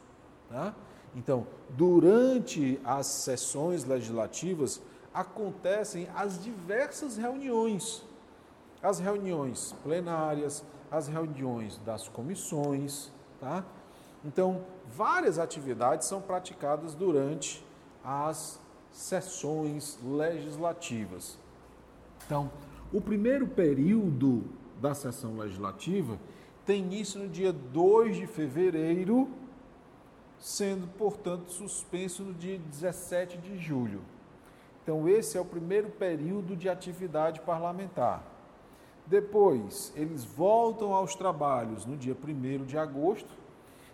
Tá? 0.50 0.74
Então, 1.14 1.46
durante 1.70 2.80
as 2.84 3.06
sessões 3.06 3.84
legislativas, 3.84 4.82
acontecem 5.14 6.08
as 6.16 6.42
diversas 6.42 7.16
reuniões. 7.16 8.04
As 8.82 8.98
reuniões 8.98 9.74
plenárias, 9.82 10.64
as 10.90 11.08
reuniões 11.08 11.78
das 11.78 12.08
comissões. 12.08 13.10
Tá? 13.40 13.64
Então, 14.24 14.64
várias 14.86 15.38
atividades 15.38 16.06
são 16.06 16.20
praticadas 16.20 16.94
durante 16.94 17.64
as 18.04 18.60
sessões 18.90 19.98
legislativas. 20.02 21.38
Então, 22.24 22.50
o 22.92 23.00
primeiro 23.00 23.46
período 23.46 24.44
da 24.80 24.94
sessão 24.94 25.36
legislativa 25.36 26.18
tem 26.64 26.82
início 26.82 27.20
no 27.20 27.28
dia 27.28 27.52
2 27.52 28.16
de 28.16 28.26
fevereiro, 28.26 29.28
sendo, 30.38 30.86
portanto, 30.98 31.52
suspenso 31.52 32.22
no 32.22 32.34
dia 32.34 32.58
17 32.58 33.38
de 33.38 33.58
julho. 33.58 34.00
Então, 34.82 35.08
esse 35.08 35.36
é 35.36 35.40
o 35.40 35.44
primeiro 35.44 35.90
período 35.90 36.56
de 36.56 36.68
atividade 36.68 37.40
parlamentar. 37.40 38.35
Depois, 39.06 39.92
eles 39.94 40.24
voltam 40.24 40.92
aos 40.92 41.14
trabalhos 41.14 41.86
no 41.86 41.96
dia 41.96 42.16
1 42.16 42.64
de 42.64 42.76
agosto 42.76 43.30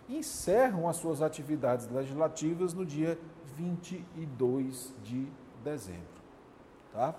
e 0.09 0.17
encerram 0.17 0.89
as 0.89 0.97
suas 0.97 1.21
atividades 1.21 1.87
legislativas 1.87 2.73
no 2.73 2.83
dia 2.83 3.19
22 3.55 4.93
de 5.03 5.27
dezembro. 5.63 6.01
Tá? 6.91 7.13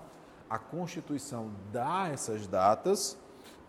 A 0.49 0.59
Constituição 0.59 1.51
dá 1.71 2.09
essas 2.09 2.45
datas, 2.47 3.17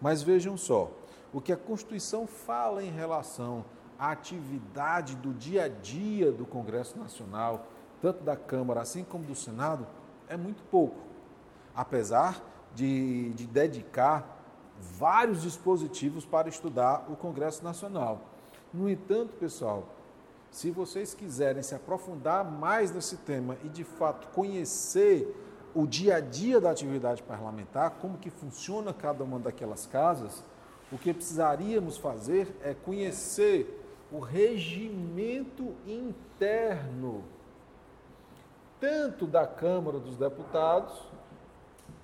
mas 0.01 0.23
vejam 0.23 0.57
só, 0.57 0.91
o 1.33 1.41
que 1.41 1.53
a 1.53 1.57
Constituição 1.57 2.27
fala 2.27 2.83
em 2.83 2.91
relação 2.91 3.65
à 3.99 4.11
atividade 4.11 5.15
do 5.17 5.33
dia 5.33 5.65
a 5.65 5.69
dia 5.69 6.33
do 6.33 6.45
Congresso 6.45 6.99
Nacional, 6.99 7.67
tanto 8.03 8.25
da 8.25 8.37
Câmara 8.37 8.81
assim 8.81 9.05
como 9.05 9.25
do 9.25 9.35
Senado, 9.35 9.87
é 10.29 10.37
muito 10.37 10.63
pouco. 10.65 10.97
Apesar 11.75 12.43
de, 12.77 13.31
de 13.31 13.47
dedicar 13.47 14.37
vários 14.79 15.43
dispositivos 15.43 16.25
para 16.25 16.49
estudar 16.49 17.07
o 17.09 17.17
Congresso 17.17 17.65
Nacional. 17.65 18.21
No 18.73 18.89
entanto, 18.89 19.33
pessoal, 19.41 19.89
se 20.51 20.71
vocês 20.71 21.15
quiserem 21.15 21.63
se 21.63 21.75
aprofundar 21.75 22.45
mais 22.45 22.93
nesse 22.93 23.17
tema 23.17 23.57
e 23.65 23.69
de 23.69 23.83
fato 23.83 24.29
conhecer 24.29 25.35
o 25.75 25.87
dia 25.87 26.17
a 26.17 26.21
dia 26.21 26.61
da 26.61 26.71
atividade 26.71 27.23
parlamentar, 27.23 27.93
como 28.01 28.19
que 28.19 28.31
funciona 28.31 28.93
cada 28.93 29.25
uma 29.25 29.39
daquelas 29.39 29.87
casas, 29.87 30.45
o 30.93 30.99
que 30.99 31.13
precisaríamos 31.13 31.97
fazer 31.97 32.55
é 32.63 32.75
conhecer 32.75 33.83
o 34.13 34.19
regimento 34.19 35.75
interno, 35.87 37.25
tanto 38.79 39.27
da 39.27 39.47
Câmara 39.47 39.99
dos 39.99 40.17
Deputados, 40.17 40.95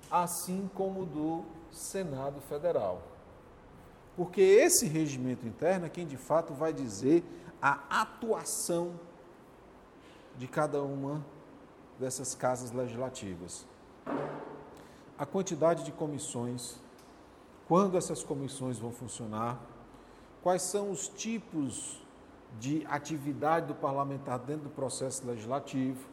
assim 0.09 0.69
como 0.73 1.05
do 1.05 1.43
Senado 1.71 2.39
Federal. 2.41 3.01
Porque 4.15 4.41
esse 4.41 4.85
regimento 4.87 5.47
interno 5.47 5.85
é 5.85 5.89
quem 5.89 6.05
de 6.05 6.17
fato 6.17 6.53
vai 6.53 6.71
dizer 6.71 7.23
a 7.61 8.01
atuação 8.01 8.99
de 10.37 10.47
cada 10.47 10.81
uma 10.81 11.25
dessas 11.99 12.35
casas 12.35 12.71
legislativas. 12.71 13.65
A 15.17 15.25
quantidade 15.25 15.83
de 15.83 15.91
comissões, 15.91 16.79
quando 17.67 17.97
essas 17.97 18.23
comissões 18.23 18.77
vão 18.77 18.91
funcionar, 18.91 19.59
quais 20.41 20.63
são 20.63 20.91
os 20.91 21.07
tipos 21.07 22.01
de 22.59 22.85
atividade 22.87 23.67
do 23.67 23.75
parlamentar 23.75 24.37
dentro 24.39 24.63
do 24.63 24.69
processo 24.69 25.25
legislativo, 25.25 26.12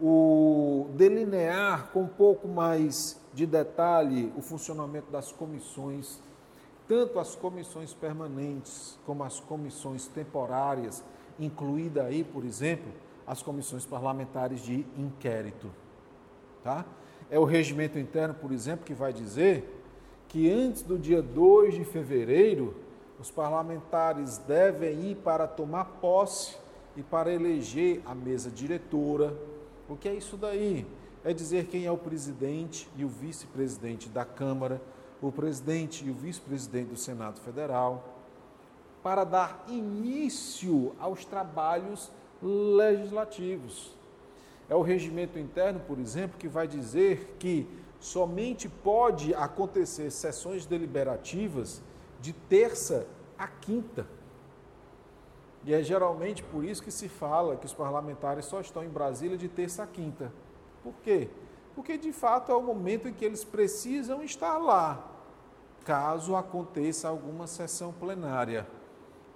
o 0.00 0.88
delinear 0.94 1.90
com 1.92 2.02
um 2.02 2.08
pouco 2.08 2.48
mais 2.48 3.20
de 3.34 3.46
detalhe 3.46 4.32
o 4.36 4.40
funcionamento 4.40 5.10
das 5.10 5.30
comissões, 5.30 6.18
tanto 6.88 7.18
as 7.18 7.34
comissões 7.34 7.92
permanentes 7.92 8.98
como 9.04 9.22
as 9.22 9.38
comissões 9.38 10.06
temporárias, 10.06 11.04
incluída 11.38 12.04
aí, 12.04 12.24
por 12.24 12.44
exemplo, 12.44 12.90
as 13.26 13.42
comissões 13.42 13.84
parlamentares 13.84 14.60
de 14.60 14.84
inquérito, 14.96 15.70
tá? 16.64 16.84
É 17.30 17.38
o 17.38 17.44
regimento 17.44 17.98
interno, 17.98 18.34
por 18.34 18.50
exemplo, 18.50 18.84
que 18.84 18.94
vai 18.94 19.12
dizer 19.12 19.80
que 20.28 20.50
antes 20.50 20.82
do 20.82 20.98
dia 20.98 21.22
2 21.22 21.74
de 21.74 21.84
fevereiro, 21.84 22.74
os 23.20 23.30
parlamentares 23.30 24.38
devem 24.38 25.10
ir 25.10 25.16
para 25.16 25.46
tomar 25.46 25.84
posse 26.00 26.56
e 26.96 27.02
para 27.02 27.32
eleger 27.32 28.00
a 28.06 28.14
mesa 28.14 28.50
diretora. 28.50 29.36
O 29.90 29.96
que 29.96 30.08
é 30.08 30.14
isso 30.14 30.36
daí? 30.36 30.86
É 31.24 31.32
dizer 31.32 31.66
quem 31.66 31.84
é 31.84 31.90
o 31.90 31.98
presidente 31.98 32.88
e 32.96 33.04
o 33.04 33.08
vice-presidente 33.08 34.08
da 34.08 34.24
Câmara, 34.24 34.80
o 35.20 35.32
presidente 35.32 36.06
e 36.06 36.10
o 36.10 36.14
vice-presidente 36.14 36.90
do 36.90 36.96
Senado 36.96 37.40
Federal, 37.40 38.16
para 39.02 39.24
dar 39.24 39.64
início 39.68 40.94
aos 41.00 41.24
trabalhos 41.24 42.08
legislativos. 42.40 43.90
É 44.68 44.76
o 44.76 44.80
regimento 44.80 45.40
interno, 45.40 45.80
por 45.80 45.98
exemplo, 45.98 46.38
que 46.38 46.46
vai 46.46 46.68
dizer 46.68 47.34
que 47.40 47.66
somente 47.98 48.68
pode 48.68 49.34
acontecer 49.34 50.12
sessões 50.12 50.66
deliberativas 50.66 51.82
de 52.20 52.32
terça 52.32 53.08
a 53.36 53.48
quinta. 53.48 54.06
E 55.64 55.74
é 55.74 55.82
geralmente 55.82 56.42
por 56.42 56.64
isso 56.64 56.82
que 56.82 56.90
se 56.90 57.08
fala 57.08 57.56
que 57.56 57.66
os 57.66 57.74
parlamentares 57.74 58.46
só 58.46 58.60
estão 58.60 58.82
em 58.82 58.88
Brasília 58.88 59.36
de 59.36 59.48
terça 59.48 59.82
a 59.82 59.86
quinta. 59.86 60.32
Por 60.82 60.94
quê? 61.02 61.28
Porque 61.74 61.98
de 61.98 62.12
fato 62.12 62.50
é 62.50 62.54
o 62.54 62.62
momento 62.62 63.08
em 63.08 63.12
que 63.12 63.24
eles 63.24 63.44
precisam 63.44 64.22
estar 64.22 64.56
lá, 64.58 65.06
caso 65.84 66.34
aconteça 66.34 67.08
alguma 67.08 67.46
sessão 67.46 67.92
plenária. 67.92 68.66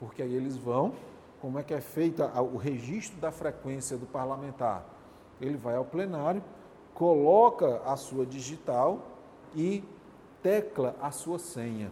Porque 0.01 0.23
aí 0.23 0.35
eles 0.35 0.57
vão, 0.57 0.95
como 1.41 1.59
é 1.59 1.63
que 1.63 1.75
é 1.75 1.81
feito 1.81 2.23
o 2.23 2.57
registro 2.57 3.21
da 3.21 3.31
frequência 3.31 3.97
do 3.97 4.07
parlamentar? 4.07 4.85
Ele 5.41 5.57
vai 5.57 5.77
ao 5.77 5.85
plenário, 5.85 6.43
coloca 6.95 7.83
a 7.85 7.97
sua 7.97 8.25
digital 8.25 9.01
e 9.55 9.85
tecla 10.43 10.97
a 11.01 11.11
sua 11.11 11.39
senha. 11.39 11.91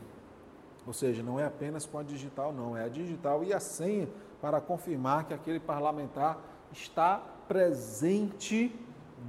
Ou 0.87 0.93
seja, 0.93 1.23
não 1.23 1.39
é 1.39 1.45
apenas 1.45 1.87
com 1.87 1.99
a 1.99 2.03
digital, 2.03 2.53
não, 2.53 2.77
é 2.77 2.85
a 2.85 2.89
digital 2.89 3.45
e 3.45 3.53
a 3.53 3.61
senha 3.61 4.09
para 4.41 4.61
confirmar 4.61 5.25
que 5.27 5.35
aquele 5.35 5.61
parlamentar 5.61 6.39
está 6.73 7.23
presente 7.47 8.75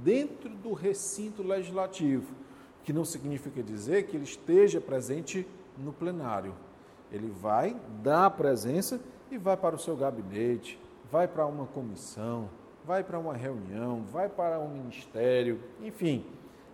dentro 0.02 0.48
do 0.48 0.72
recinto 0.72 1.42
legislativo, 1.42 2.34
que 2.82 2.92
não 2.92 3.04
significa 3.04 3.62
dizer 3.62 4.06
que 4.06 4.16
ele 4.16 4.24
esteja 4.24 4.80
presente 4.80 5.46
no 5.78 5.92
plenário. 5.92 6.54
Ele 7.12 7.30
vai 7.30 7.76
dar 8.02 8.26
a 8.26 8.30
presença 8.30 9.00
e 9.30 9.38
vai 9.38 9.56
para 9.56 9.76
o 9.76 9.78
seu 9.78 9.96
gabinete, 9.96 10.80
vai 11.10 11.28
para 11.28 11.46
uma 11.46 11.66
comissão, 11.66 12.50
vai 12.84 13.04
para 13.04 13.18
uma 13.18 13.34
reunião, 13.34 14.02
vai 14.02 14.28
para 14.28 14.58
um 14.58 14.68
ministério, 14.68 15.60
enfim, 15.80 16.26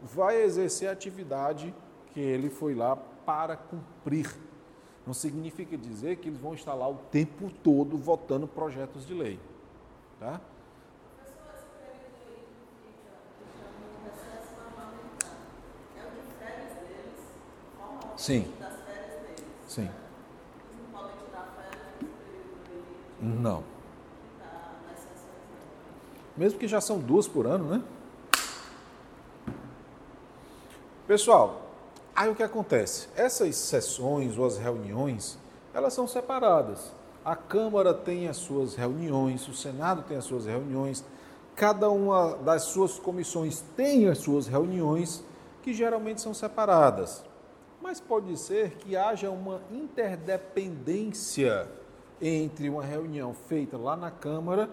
vai 0.02 0.42
exercer 0.42 0.88
a 0.88 0.92
atividade 0.92 1.74
que 2.12 2.20
ele 2.20 2.48
foi 2.48 2.74
lá 2.74 2.96
para 2.96 3.56
cumprir 3.56 4.34
não 5.10 5.14
significa 5.14 5.76
dizer 5.76 6.18
que 6.18 6.28
eles 6.28 6.40
vão 6.40 6.54
estar 6.54 6.72
lá 6.72 6.88
o 6.88 6.94
tempo 6.94 7.50
todo 7.64 7.96
votando 7.96 8.46
projetos 8.46 9.04
de 9.04 9.12
lei. 9.12 9.40
Tá? 10.20 10.40
Sim. 18.16 18.52
Sim. 19.66 19.90
Não. 23.20 23.64
Mesmo 26.36 26.56
que 26.56 26.68
já 26.68 26.80
são 26.80 27.00
duas 27.00 27.26
por 27.26 27.48
ano, 27.48 27.64
né? 27.64 27.82
Pessoal, 31.08 31.69
aí 32.20 32.28
o 32.28 32.34
que 32.34 32.42
acontece? 32.42 33.08
Essas 33.16 33.56
sessões 33.56 34.36
ou 34.36 34.44
as 34.44 34.58
reuniões, 34.58 35.38
elas 35.72 35.94
são 35.94 36.06
separadas. 36.06 36.92
A 37.24 37.34
Câmara 37.34 37.94
tem 37.94 38.28
as 38.28 38.36
suas 38.36 38.74
reuniões, 38.74 39.48
o 39.48 39.54
Senado 39.54 40.02
tem 40.02 40.18
as 40.18 40.24
suas 40.24 40.44
reuniões, 40.44 41.02
cada 41.56 41.88
uma 41.88 42.34
das 42.36 42.64
suas 42.64 42.98
comissões 42.98 43.64
tem 43.74 44.06
as 44.06 44.18
suas 44.18 44.46
reuniões, 44.46 45.24
que 45.62 45.72
geralmente 45.72 46.20
são 46.20 46.34
separadas. 46.34 47.24
Mas 47.80 48.00
pode 48.00 48.36
ser 48.36 48.72
que 48.76 48.98
haja 48.98 49.30
uma 49.30 49.62
interdependência 49.70 51.66
entre 52.20 52.68
uma 52.68 52.84
reunião 52.84 53.32
feita 53.32 53.78
lá 53.78 53.96
na 53.96 54.10
Câmara 54.10 54.68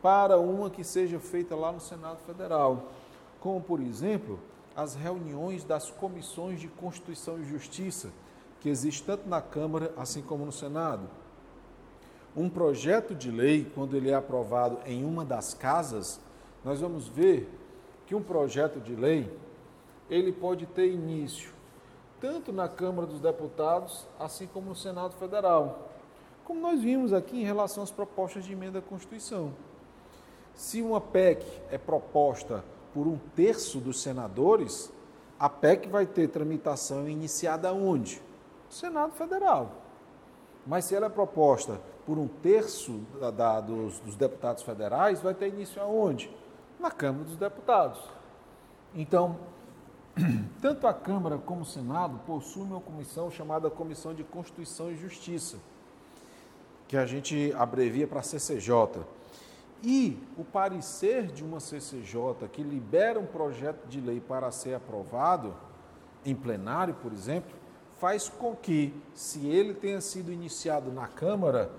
para 0.00 0.38
uma 0.38 0.70
que 0.70 0.84
seja 0.84 1.18
feita 1.18 1.56
lá 1.56 1.72
no 1.72 1.80
Senado 1.80 2.18
Federal. 2.24 2.92
Como, 3.40 3.60
por 3.60 3.80
exemplo, 3.80 4.38
as 4.76 4.94
reuniões 4.94 5.64
das 5.64 5.90
comissões 5.90 6.60
de 6.60 6.68
Constituição 6.68 7.40
e 7.40 7.44
Justiça, 7.44 8.10
que 8.60 8.68
existe 8.68 9.02
tanto 9.02 9.28
na 9.28 9.40
Câmara 9.40 9.92
assim 9.96 10.22
como 10.22 10.44
no 10.44 10.52
Senado. 10.52 11.08
Um 12.36 12.48
projeto 12.48 13.14
de 13.14 13.30
lei, 13.30 13.70
quando 13.74 13.96
ele 13.96 14.10
é 14.10 14.14
aprovado 14.14 14.78
em 14.86 15.04
uma 15.04 15.24
das 15.24 15.52
casas, 15.52 16.20
nós 16.64 16.80
vamos 16.80 17.08
ver 17.08 17.48
que 18.06 18.14
um 18.14 18.22
projeto 18.22 18.80
de 18.80 18.94
lei 18.94 19.30
ele 20.08 20.32
pode 20.32 20.66
ter 20.66 20.90
início 20.90 21.52
tanto 22.22 22.52
na 22.52 22.68
Câmara 22.68 23.04
dos 23.04 23.20
Deputados, 23.20 24.06
assim 24.16 24.46
como 24.46 24.68
no 24.68 24.76
Senado 24.76 25.14
Federal. 25.16 25.90
Como 26.44 26.60
nós 26.60 26.80
vimos 26.80 27.12
aqui 27.12 27.40
em 27.40 27.44
relação 27.44 27.82
às 27.82 27.90
propostas 27.90 28.44
de 28.44 28.52
emenda 28.52 28.78
à 28.78 28.82
Constituição. 28.82 29.52
Se 30.54 30.80
uma 30.80 31.00
PEC 31.00 31.44
é 31.68 31.76
proposta 31.76 32.62
por 32.92 33.06
um 33.06 33.18
terço 33.34 33.78
dos 33.78 34.00
senadores, 34.00 34.92
a 35.38 35.48
PEC 35.48 35.88
vai 35.88 36.06
ter 36.06 36.28
tramitação 36.28 37.08
iniciada 37.08 37.72
onde? 37.72 38.22
No 38.66 38.72
Senado 38.72 39.12
Federal. 39.12 39.72
Mas 40.66 40.84
se 40.84 40.94
ela 40.94 41.06
é 41.06 41.10
proposta 41.10 41.80
por 42.06 42.18
um 42.18 42.28
terço 42.28 43.00
da, 43.20 43.30
da, 43.30 43.60
dos, 43.60 43.98
dos 44.00 44.14
deputados 44.14 44.62
federais, 44.62 45.20
vai 45.20 45.34
ter 45.34 45.48
início 45.48 45.80
aonde? 45.80 46.30
Na 46.78 46.90
Câmara 46.90 47.24
dos 47.24 47.36
Deputados. 47.36 48.00
Então, 48.94 49.36
tanto 50.60 50.86
a 50.86 50.92
Câmara 50.94 51.38
como 51.38 51.62
o 51.62 51.66
Senado 51.66 52.20
possuem 52.26 52.66
uma 52.66 52.80
comissão 52.80 53.30
chamada 53.30 53.70
Comissão 53.70 54.14
de 54.14 54.22
Constituição 54.22 54.90
e 54.90 54.96
Justiça, 54.96 55.56
que 56.86 56.96
a 56.96 57.06
gente 57.06 57.52
abrevia 57.56 58.06
para 58.06 58.22
CCJ. 58.22 59.00
E 59.82 60.22
o 60.38 60.44
parecer 60.44 61.26
de 61.26 61.42
uma 61.42 61.58
CCJ 61.58 62.48
que 62.52 62.62
libera 62.62 63.18
um 63.18 63.26
projeto 63.26 63.86
de 63.88 64.00
lei 64.00 64.20
para 64.20 64.50
ser 64.50 64.74
aprovado 64.74 65.54
em 66.24 66.34
plenário, 66.34 66.94
por 66.94 67.12
exemplo, 67.12 67.50
faz 67.98 68.28
com 68.28 68.54
que, 68.54 68.94
se 69.12 69.48
ele 69.48 69.74
tenha 69.74 70.00
sido 70.00 70.32
iniciado 70.32 70.92
na 70.92 71.08
Câmara, 71.08 71.70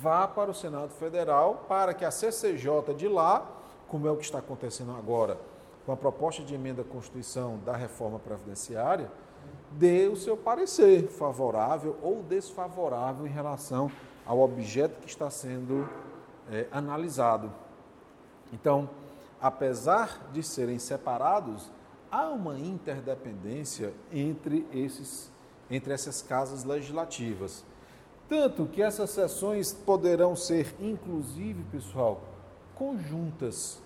vá 0.00 0.28
para 0.28 0.50
o 0.50 0.54
Senado 0.54 0.90
Federal 0.90 1.64
para 1.68 1.92
que 1.92 2.04
a 2.04 2.10
CCJ 2.10 2.94
de 2.96 3.08
lá, 3.08 3.44
como 3.88 4.06
é 4.06 4.10
o 4.10 4.16
que 4.16 4.24
está 4.24 4.38
acontecendo 4.38 4.92
agora 4.92 5.36
com 5.84 5.92
a 5.92 5.96
proposta 5.96 6.42
de 6.42 6.54
emenda 6.54 6.82
à 6.82 6.84
Constituição 6.84 7.58
da 7.64 7.74
reforma 7.74 8.18
previdenciária, 8.18 9.10
dê 9.72 10.06
o 10.06 10.14
seu 10.14 10.36
parecer 10.36 11.08
favorável 11.08 11.96
ou 12.02 12.22
desfavorável 12.22 13.26
em 13.26 13.30
relação 13.30 13.90
ao 14.26 14.38
objeto 14.40 15.00
que 15.00 15.08
está 15.08 15.30
sendo 15.30 15.88
é, 16.50 16.66
analisado. 16.70 17.52
Então, 18.52 18.90
apesar 19.40 20.30
de 20.32 20.42
serem 20.42 20.78
separados, 20.78 21.70
há 22.10 22.28
uma 22.28 22.58
interdependência 22.58 23.94
entre, 24.12 24.66
esses, 24.72 25.30
entre 25.70 25.92
essas 25.92 26.20
casas 26.20 26.64
legislativas. 26.64 27.64
Tanto 28.28 28.66
que 28.66 28.82
essas 28.82 29.10
sessões 29.10 29.72
poderão 29.72 30.36
ser, 30.36 30.74
inclusive, 30.80 31.64
pessoal, 31.64 32.22
conjuntas. 32.74 33.80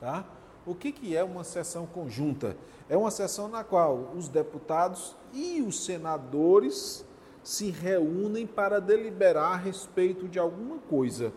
Tá? 0.00 0.24
O 0.66 0.74
que, 0.74 0.92
que 0.92 1.16
é 1.16 1.24
uma 1.24 1.44
sessão 1.44 1.86
conjunta? 1.86 2.56
É 2.88 2.96
uma 2.96 3.10
sessão 3.10 3.48
na 3.48 3.64
qual 3.64 4.10
os 4.16 4.28
deputados 4.28 5.14
e 5.32 5.60
os 5.60 5.84
senadores 5.84 7.04
se 7.42 7.70
reúnem 7.70 8.46
para 8.46 8.80
deliberar 8.80 9.52
a 9.52 9.56
respeito 9.56 10.28
de 10.28 10.38
alguma 10.38 10.78
coisa. 10.78 11.32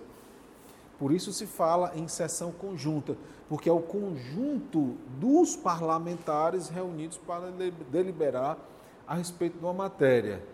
Por 1.02 1.12
isso 1.12 1.34
se 1.34 1.48
fala 1.48 1.94
em 1.96 2.08
sessão 2.08 2.52
conjunta, 2.52 3.18
porque 3.50 3.68
é 3.68 3.74
o 3.74 3.82
conjunto 3.82 4.98
dos 5.20 5.56
parlamentares 5.56 6.70
reunidos 6.70 7.18
para 7.18 7.52
deliberar 7.90 8.56
a 9.08 9.16
respeito 9.16 9.58
de 9.58 9.66
uma 9.66 9.74
matéria. 9.74 10.46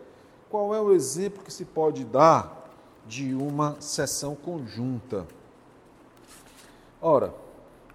Qual 0.50 0.74
é 0.74 0.80
o 0.80 0.94
exemplo 0.94 1.44
que 1.44 1.52
se 1.52 1.66
pode 1.66 2.06
dar 2.06 2.66
de 3.06 3.36
uma 3.36 3.76
sessão 3.82 4.38
conjunta? 4.38 5.28
Ora, 7.02 7.34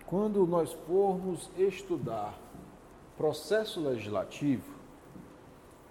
quando 0.04 0.46
nós 0.46 0.76
formos 0.86 1.48
estudar 1.56 2.38
processo 3.16 3.80
legislativo, 3.80 4.74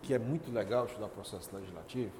que 0.04 0.14
é 0.14 0.20
muito 0.20 0.52
legal 0.52 0.86
estudar 0.86 1.08
processo 1.08 1.50
legislativo, 1.56 2.12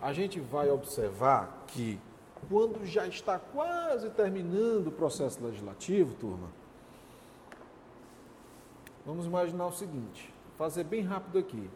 a 0.00 0.12
gente 0.12 0.40
vai 0.40 0.68
observar 0.68 1.62
que 1.68 2.00
quando 2.48 2.84
já 2.84 3.06
está 3.06 3.38
quase 3.38 4.10
terminando 4.10 4.88
o 4.88 4.92
processo 4.92 5.42
legislativo, 5.44 6.14
turma, 6.14 6.48
vamos 9.06 9.26
imaginar 9.26 9.66
o 9.66 9.72
seguinte, 9.72 10.32
fazer 10.56 10.84
bem 10.84 11.02
rápido 11.02 11.38
aqui. 11.38 11.70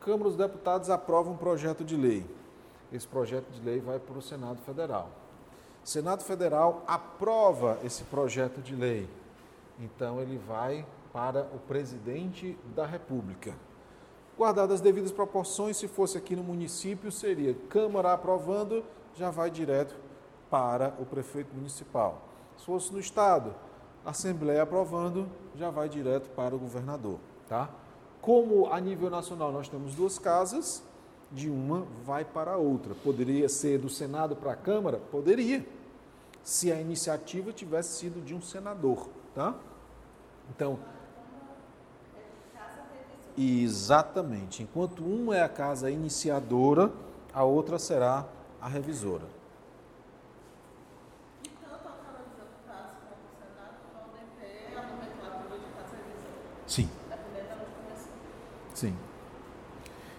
Câmara 0.00 0.24
dos 0.24 0.36
Deputados 0.36 0.90
aprova 0.90 1.30
um 1.30 1.36
projeto 1.36 1.84
de 1.84 1.96
lei. 1.96 2.24
Esse 2.92 3.06
projeto 3.06 3.50
de 3.50 3.60
lei 3.60 3.80
vai 3.80 3.98
para 3.98 4.16
o 4.16 4.22
Senado 4.22 4.60
Federal. 4.62 5.10
Senado 5.82 6.22
Federal 6.22 6.84
aprova 6.86 7.78
esse 7.84 8.04
projeto 8.04 8.60
de 8.60 8.74
lei. 8.74 9.08
Então 9.78 10.20
ele 10.20 10.38
vai 10.38 10.86
para 11.12 11.42
o 11.54 11.58
presidente 11.66 12.56
da 12.74 12.86
República. 12.86 13.54
Guardadas 14.36 14.76
as 14.76 14.80
devidas 14.80 15.10
proporções, 15.10 15.76
se 15.76 15.88
fosse 15.88 16.18
aqui 16.18 16.36
no 16.36 16.42
município, 16.42 17.10
seria 17.10 17.54
Câmara 17.70 18.12
aprovando, 18.12 18.84
já 19.16 19.30
vai 19.30 19.50
direto 19.50 19.94
para 20.50 20.94
o 20.98 21.04
prefeito 21.04 21.54
municipal. 21.54 22.22
Se 22.56 22.64
fosse 22.64 22.92
no 22.92 23.00
estado, 23.00 23.54
Assembleia 24.04 24.62
aprovando, 24.62 25.26
já 25.56 25.68
vai 25.68 25.88
direto 25.88 26.30
para 26.30 26.54
o 26.54 26.58
governador, 26.58 27.18
tá? 27.48 27.68
Como 28.20 28.72
a 28.72 28.80
nível 28.80 29.10
nacional 29.10 29.50
nós 29.50 29.68
temos 29.68 29.94
duas 29.94 30.18
casas, 30.18 30.82
de 31.32 31.50
uma 31.50 31.86
vai 32.04 32.24
para 32.24 32.52
a 32.52 32.56
outra. 32.56 32.94
Poderia 32.94 33.48
ser 33.48 33.78
do 33.78 33.88
Senado 33.88 34.36
para 34.36 34.52
a 34.52 34.56
Câmara? 34.56 34.98
Poderia. 35.10 35.66
Se 36.44 36.70
a 36.70 36.80
iniciativa 36.80 37.52
tivesse 37.52 37.98
sido 37.98 38.24
de 38.24 38.32
um 38.32 38.40
senador, 38.40 39.08
tá? 39.34 39.54
Então, 40.54 40.78
Exatamente. 43.38 44.62
Enquanto 44.62 45.04
uma 45.04 45.36
é 45.36 45.42
a 45.42 45.48
casa 45.48 45.90
iniciadora, 45.90 46.90
a 47.34 47.44
outra 47.44 47.78
será 47.78 48.26
a 48.60 48.68
revisora. 48.68 49.24
Revisora, 49.24 49.36
Sim. 56.66 56.88
da 57.08 57.16
comissão. 57.16 58.12
Sim. 58.74 58.96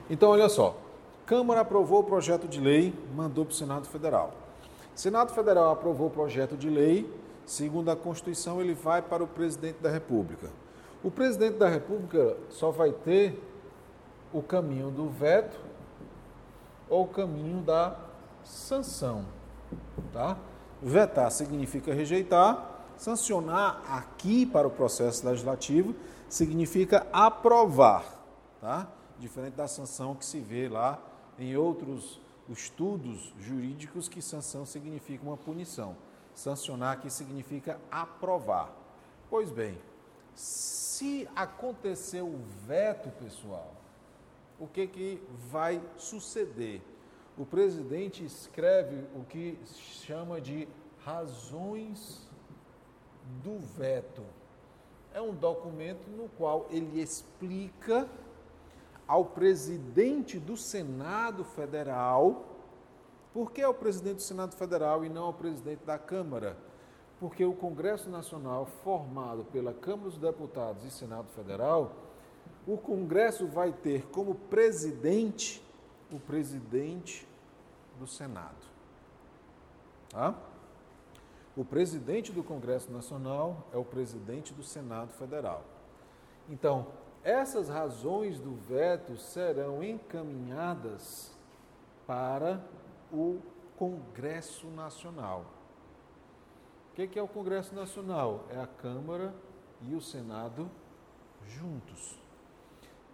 Então, 0.09 0.29
olha 0.29 0.49
só. 0.49 0.75
Câmara 1.25 1.59
aprovou 1.59 1.99
o 1.99 2.03
projeto 2.05 2.47
de 2.47 2.61
lei, 2.61 2.93
mandou 3.13 3.43
para 3.43 3.51
o 3.51 3.55
Senado 3.55 3.85
Federal. 3.85 4.33
Senado 4.95 5.33
Federal 5.33 5.71
aprovou 5.71 6.07
o 6.07 6.09
projeto 6.09 6.55
de 6.55 6.69
lei, 6.69 7.07
segundo 7.45 7.91
a 7.91 7.95
Constituição, 7.97 8.61
ele 8.61 8.73
vai 8.73 9.01
para 9.01 9.23
o 9.23 9.27
presidente 9.27 9.79
da 9.81 9.89
República. 9.89 10.49
O 11.03 11.11
presidente 11.11 11.57
da 11.57 11.67
República 11.67 12.37
só 12.49 12.71
vai 12.71 12.91
ter 12.91 13.39
o 14.33 14.41
caminho 14.41 14.89
do 14.89 15.09
veto 15.09 15.59
ou 16.89 17.03
o 17.03 17.07
caminho 17.07 17.61
da 17.61 18.06
sanção, 18.47 19.25
tá? 20.13 20.37
Vetar 20.81 21.29
significa 21.31 21.93
rejeitar, 21.93 22.85
sancionar 22.97 23.81
aqui 23.91 24.45
para 24.45 24.67
o 24.67 24.71
processo 24.71 25.27
legislativo 25.27 25.95
significa 26.29 27.07
aprovar, 27.11 28.03
tá? 28.61 28.87
Diferente 29.19 29.55
da 29.55 29.67
sanção 29.67 30.15
que 30.15 30.25
se 30.25 30.39
vê 30.39 30.67
lá 30.67 30.99
em 31.39 31.55
outros 31.55 32.19
estudos 32.49 33.33
jurídicos 33.39 34.07
que 34.07 34.21
sanção 34.21 34.65
significa 34.65 35.23
uma 35.23 35.37
punição. 35.37 35.95
Sancionar 36.33 36.93
aqui 36.93 37.09
significa 37.09 37.79
aprovar. 37.91 38.71
Pois 39.29 39.51
bem, 39.51 39.77
se 40.35 41.27
acontecer 41.35 42.21
o 42.21 42.39
veto, 42.65 43.09
pessoal, 43.23 43.73
o 44.59 44.67
que, 44.67 44.87
que 44.87 45.21
vai 45.49 45.81
suceder? 45.97 46.81
O 47.37 47.45
presidente 47.45 48.25
escreve 48.25 49.05
o 49.15 49.23
que 49.23 49.59
chama 49.65 50.41
de 50.41 50.67
razões 51.05 52.27
do 53.43 53.59
veto. 53.59 54.23
É 55.13 55.21
um 55.21 55.33
documento 55.33 56.07
no 56.09 56.27
qual 56.29 56.65
ele 56.69 56.99
explica 56.99 58.07
ao 59.07 59.25
presidente 59.25 60.39
do 60.39 60.57
Senado 60.57 61.43
Federal 61.43 62.57
por 63.37 63.51
que 63.51 63.61
é 63.61 63.67
o 63.67 63.73
presidente 63.73 64.15
do 64.15 64.21
Senado 64.23 64.55
Federal 64.55 65.05
e 65.05 65.09
não 65.09 65.25
ao 65.25 65.33
presidente 65.33 65.85
da 65.85 65.99
Câmara? 65.99 66.57
Porque 67.19 67.45
o 67.45 67.53
Congresso 67.53 68.09
Nacional, 68.09 68.65
formado 68.83 69.43
pela 69.51 69.71
Câmara 69.75 70.09
dos 70.09 70.17
Deputados 70.17 70.83
e 70.83 70.89
Senado 70.89 71.27
Federal, 71.35 71.93
o 72.65 72.77
Congresso 72.77 73.45
vai 73.45 73.71
ter 73.71 74.07
como 74.07 74.33
presidente 74.33 75.61
o 76.11 76.19
presidente 76.19 77.26
do 77.99 78.07
Senado. 78.07 78.65
Tá? 80.09 80.35
O 81.55 81.65
presidente 81.65 82.31
do 82.31 82.43
Congresso 82.43 82.91
Nacional 82.91 83.67
é 83.73 83.77
o 83.77 83.83
presidente 83.83 84.53
do 84.53 84.63
Senado 84.63 85.11
Federal. 85.13 85.63
Então, 86.49 86.87
essas 87.23 87.67
razões 87.67 88.39
do 88.39 88.55
veto 88.55 89.17
serão 89.17 89.83
encaminhadas 89.83 91.35
para 92.05 92.63
o 93.11 93.41
Congresso 93.75 94.67
Nacional. 94.67 95.45
O 96.91 96.95
que 96.95 97.19
é 97.19 97.21
o 97.21 97.27
Congresso 97.27 97.75
Nacional? 97.75 98.45
É 98.49 98.59
a 98.59 98.67
Câmara 98.67 99.33
e 99.81 99.93
o 99.93 100.01
Senado 100.01 100.69
juntos. 101.47 102.17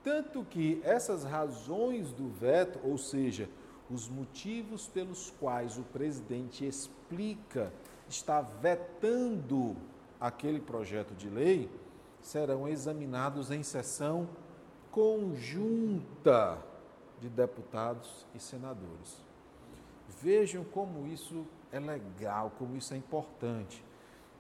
Tanto 0.03 0.43
que 0.43 0.81
essas 0.83 1.23
razões 1.23 2.11
do 2.11 2.27
veto, 2.27 2.79
ou 2.83 2.97
seja, 2.97 3.49
os 3.89 4.07
motivos 4.07 4.87
pelos 4.87 5.31
quais 5.39 5.77
o 5.77 5.83
presidente 5.83 6.65
explica, 6.65 7.71
está 8.07 8.41
vetando 8.41 9.75
aquele 10.19 10.59
projeto 10.59 11.13
de 11.13 11.29
lei, 11.29 11.69
serão 12.21 12.67
examinados 12.67 13.51
em 13.51 13.63
sessão 13.63 14.27
conjunta 14.91 16.57
de 17.19 17.29
deputados 17.29 18.25
e 18.33 18.39
senadores. 18.39 19.23
Vejam 20.21 20.63
como 20.63 21.07
isso 21.07 21.45
é 21.71 21.79
legal, 21.79 22.51
como 22.57 22.77
isso 22.77 22.93
é 22.93 22.97
importante. 22.97 23.83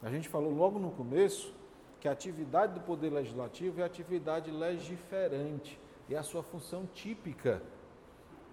A 0.01 0.09
gente 0.09 0.29
falou 0.29 0.53
logo 0.53 0.77
no 0.79 0.91
começo 0.91 1.53
que 1.99 2.07
a 2.07 2.11
atividade 2.11 2.73
do 2.73 2.81
Poder 2.81 3.09
Legislativo 3.09 3.81
é 3.81 3.83
atividade 3.83 4.51
legiferante, 4.51 5.79
é 6.09 6.15
a 6.15 6.23
sua 6.23 6.43
função 6.43 6.85
típica. 6.93 7.61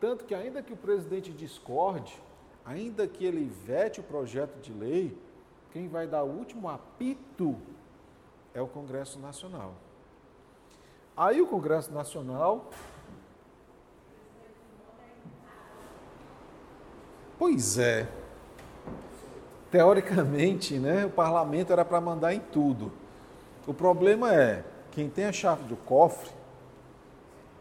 Tanto 0.00 0.24
que, 0.24 0.34
ainda 0.34 0.62
que 0.62 0.72
o 0.72 0.76
presidente 0.76 1.30
discorde, 1.30 2.20
ainda 2.64 3.06
que 3.06 3.24
ele 3.24 3.44
vete 3.44 4.00
o 4.00 4.02
projeto 4.02 4.58
de 4.60 4.72
lei, 4.72 5.16
quem 5.72 5.88
vai 5.88 6.06
dar 6.06 6.24
o 6.24 6.30
último 6.30 6.68
apito 6.68 7.56
é 8.54 8.62
o 8.62 8.66
Congresso 8.66 9.18
Nacional. 9.18 9.74
Aí 11.16 11.42
o 11.42 11.46
Congresso 11.46 11.92
Nacional. 11.92 12.70
Pois 17.38 17.78
é. 17.78 18.08
Teoricamente, 19.70 20.78
né, 20.78 21.06
o 21.06 21.10
parlamento 21.10 21.72
era 21.72 21.84
para 21.84 22.00
mandar 22.00 22.34
em 22.34 22.40
tudo. 22.40 22.90
O 23.66 23.74
problema 23.74 24.34
é, 24.34 24.64
quem 24.90 25.08
tem 25.08 25.26
a 25.26 25.32
chave 25.32 25.64
do 25.64 25.76
cofre 25.76 26.30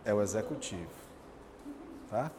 é 0.04 0.14
o 0.14 0.22
executivo. 0.22 0.99
Tá? 2.10 2.32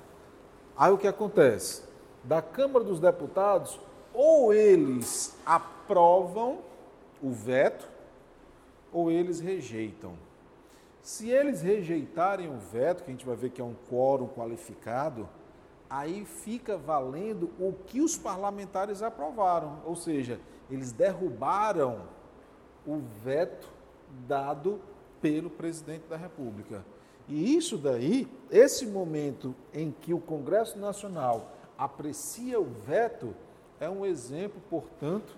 Aí 0.76 0.92
o 0.92 0.98
que 0.98 1.06
acontece? 1.06 1.82
Da 2.24 2.42
Câmara 2.42 2.84
dos 2.84 3.00
Deputados, 3.00 3.78
ou 4.12 4.52
eles 4.52 5.36
aprovam 5.46 6.58
o 7.22 7.30
veto, 7.30 7.88
ou 8.92 9.10
eles 9.10 9.40
rejeitam. 9.40 10.14
Se 11.02 11.30
eles 11.30 11.62
rejeitarem 11.62 12.48
o 12.48 12.58
veto, 12.58 13.04
que 13.04 13.10
a 13.10 13.12
gente 13.12 13.24
vai 13.24 13.36
ver 13.36 13.50
que 13.50 13.60
é 13.60 13.64
um 13.64 13.74
quórum 13.88 14.28
qualificado, 14.28 15.28
aí 15.88 16.24
fica 16.24 16.76
valendo 16.76 17.50
o 17.58 17.72
que 17.72 18.00
os 18.00 18.16
parlamentares 18.16 19.02
aprovaram, 19.02 19.78
ou 19.84 19.96
seja, 19.96 20.40
eles 20.70 20.92
derrubaram 20.92 22.02
o 22.86 23.00
veto 23.22 23.68
dado 24.26 24.80
pelo 25.20 25.50
presidente 25.50 26.06
da 26.08 26.16
República. 26.16 26.84
E 27.30 27.56
isso 27.56 27.78
daí, 27.78 28.28
esse 28.50 28.84
momento 28.84 29.54
em 29.72 29.92
que 29.92 30.12
o 30.12 30.18
Congresso 30.18 30.76
Nacional 30.76 31.52
aprecia 31.78 32.60
o 32.60 32.64
veto, 32.64 33.32
é 33.78 33.88
um 33.88 34.04
exemplo, 34.04 34.60
portanto, 34.68 35.36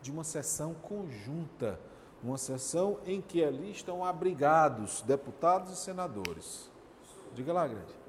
de 0.00 0.10
uma 0.10 0.24
sessão 0.24 0.72
conjunta, 0.72 1.78
uma 2.22 2.38
sessão 2.38 2.98
em 3.04 3.20
que 3.20 3.44
ali 3.44 3.70
estão 3.70 4.02
abrigados 4.02 5.02
deputados 5.02 5.70
e 5.74 5.76
senadores. 5.76 6.70
Diga 7.34 7.52
lá, 7.52 7.68
Grande. 7.68 8.03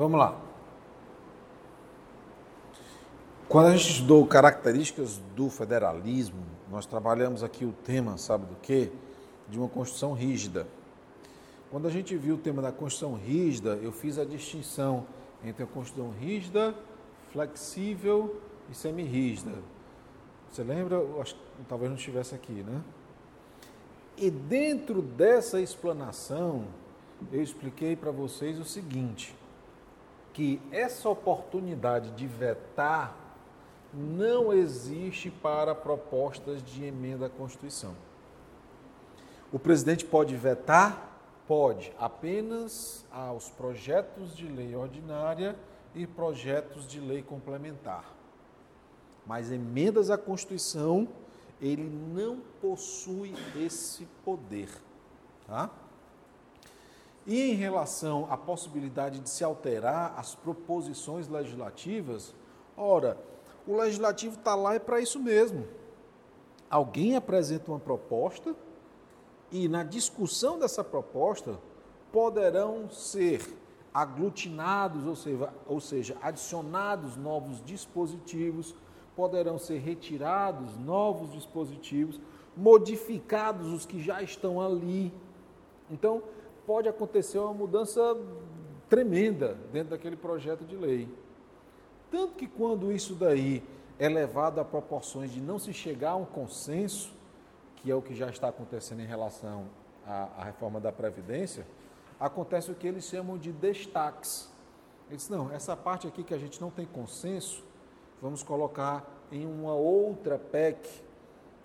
Vamos 0.00 0.18
lá. 0.18 0.34
Quando 3.46 3.66
a 3.66 3.76
gente 3.76 3.90
estudou 3.90 4.26
características 4.26 5.18
do 5.36 5.50
federalismo, 5.50 6.42
nós 6.70 6.86
trabalhamos 6.86 7.42
aqui 7.44 7.66
o 7.66 7.72
tema, 7.84 8.16
sabe 8.16 8.46
do 8.46 8.56
quê? 8.62 8.90
De 9.46 9.58
uma 9.58 9.68
Constituição 9.68 10.14
rígida. 10.14 10.66
Quando 11.70 11.86
a 11.86 11.90
gente 11.90 12.16
viu 12.16 12.36
o 12.36 12.38
tema 12.38 12.62
da 12.62 12.72
Constituição 12.72 13.14
rígida, 13.14 13.78
eu 13.82 13.92
fiz 13.92 14.16
a 14.16 14.24
distinção 14.24 15.04
entre 15.44 15.64
a 15.64 15.66
Constituição 15.66 16.14
rígida, 16.18 16.74
flexível 17.30 18.40
e 18.70 18.74
semi-rígida. 18.74 19.52
Você 20.50 20.64
lembra? 20.64 20.96
Acho, 21.20 21.36
talvez 21.68 21.90
não 21.90 21.98
estivesse 21.98 22.34
aqui, 22.34 22.62
né? 22.62 22.80
E 24.16 24.30
dentro 24.30 25.02
dessa 25.02 25.60
explanação, 25.60 26.64
eu 27.30 27.42
expliquei 27.42 27.94
para 27.94 28.10
vocês 28.10 28.58
o 28.58 28.64
seguinte: 28.64 29.38
que 30.32 30.60
essa 30.70 31.08
oportunidade 31.08 32.10
de 32.12 32.26
vetar 32.26 33.16
não 33.92 34.52
existe 34.52 35.30
para 35.30 35.74
propostas 35.74 36.62
de 36.62 36.84
emenda 36.84 37.26
à 37.26 37.30
Constituição. 37.30 37.94
O 39.52 39.58
presidente 39.58 40.04
pode 40.04 40.36
vetar? 40.36 41.08
Pode, 41.46 41.92
apenas 41.98 43.04
aos 43.10 43.50
projetos 43.50 44.36
de 44.36 44.46
lei 44.46 44.76
ordinária 44.76 45.56
e 45.94 46.06
projetos 46.06 46.86
de 46.86 47.00
lei 47.00 47.22
complementar. 47.22 48.04
Mas 49.26 49.50
emendas 49.50 50.10
à 50.10 50.16
Constituição, 50.16 51.08
ele 51.60 51.82
não 51.82 52.40
possui 52.60 53.34
esse 53.56 54.06
poder. 54.24 54.70
Tá? 55.46 55.70
E 57.26 57.50
em 57.50 57.54
relação 57.54 58.26
à 58.30 58.36
possibilidade 58.36 59.20
de 59.20 59.28
se 59.28 59.44
alterar 59.44 60.14
as 60.16 60.34
proposições 60.34 61.28
legislativas, 61.28 62.34
ora, 62.76 63.18
o 63.66 63.76
legislativo 63.76 64.36
está 64.36 64.54
lá 64.54 64.74
é 64.74 64.78
para 64.78 65.00
isso 65.00 65.20
mesmo. 65.20 65.66
Alguém 66.68 67.16
apresenta 67.16 67.70
uma 67.70 67.78
proposta 67.78 68.54
e 69.50 69.68
na 69.68 69.82
discussão 69.82 70.58
dessa 70.58 70.82
proposta 70.82 71.58
poderão 72.12 72.88
ser 72.90 73.42
aglutinados, 73.92 75.04
ou 75.04 75.16
seja, 75.16 75.52
ou 75.66 75.80
seja, 75.80 76.16
adicionados 76.22 77.16
novos 77.16 77.62
dispositivos, 77.64 78.74
poderão 79.16 79.58
ser 79.58 79.78
retirados 79.78 80.76
novos 80.78 81.32
dispositivos, 81.32 82.20
modificados 82.56 83.72
os 83.72 83.84
que 83.84 84.00
já 84.00 84.22
estão 84.22 84.60
ali. 84.60 85.12
Então, 85.90 86.22
pode 86.66 86.88
acontecer 86.88 87.38
uma 87.38 87.54
mudança 87.54 88.16
tremenda 88.88 89.56
dentro 89.72 89.90
daquele 89.90 90.16
projeto 90.16 90.64
de 90.64 90.76
lei. 90.76 91.08
Tanto 92.10 92.34
que 92.34 92.46
quando 92.46 92.90
isso 92.90 93.14
daí 93.14 93.62
é 93.98 94.08
levado 94.08 94.60
a 94.60 94.64
proporções 94.64 95.30
de 95.30 95.40
não 95.40 95.58
se 95.58 95.72
chegar 95.72 96.12
a 96.12 96.16
um 96.16 96.24
consenso, 96.24 97.12
que 97.76 97.90
é 97.90 97.94
o 97.94 98.02
que 98.02 98.14
já 98.14 98.28
está 98.28 98.48
acontecendo 98.48 99.00
em 99.00 99.06
relação 99.06 99.66
à, 100.06 100.28
à 100.38 100.44
reforma 100.44 100.80
da 100.80 100.90
Previdência, 100.90 101.66
acontece 102.18 102.70
o 102.70 102.74
que 102.74 102.86
eles 102.86 103.04
chamam 103.04 103.38
de 103.38 103.52
destaques. 103.52 104.50
Eles 105.08 105.28
não, 105.28 105.50
essa 105.52 105.76
parte 105.76 106.06
aqui 106.06 106.22
que 106.22 106.34
a 106.34 106.38
gente 106.38 106.60
não 106.60 106.70
tem 106.70 106.86
consenso, 106.86 107.64
vamos 108.20 108.42
colocar 108.42 109.08
em 109.30 109.46
uma 109.46 109.74
outra 109.74 110.38
PEC, 110.38 110.88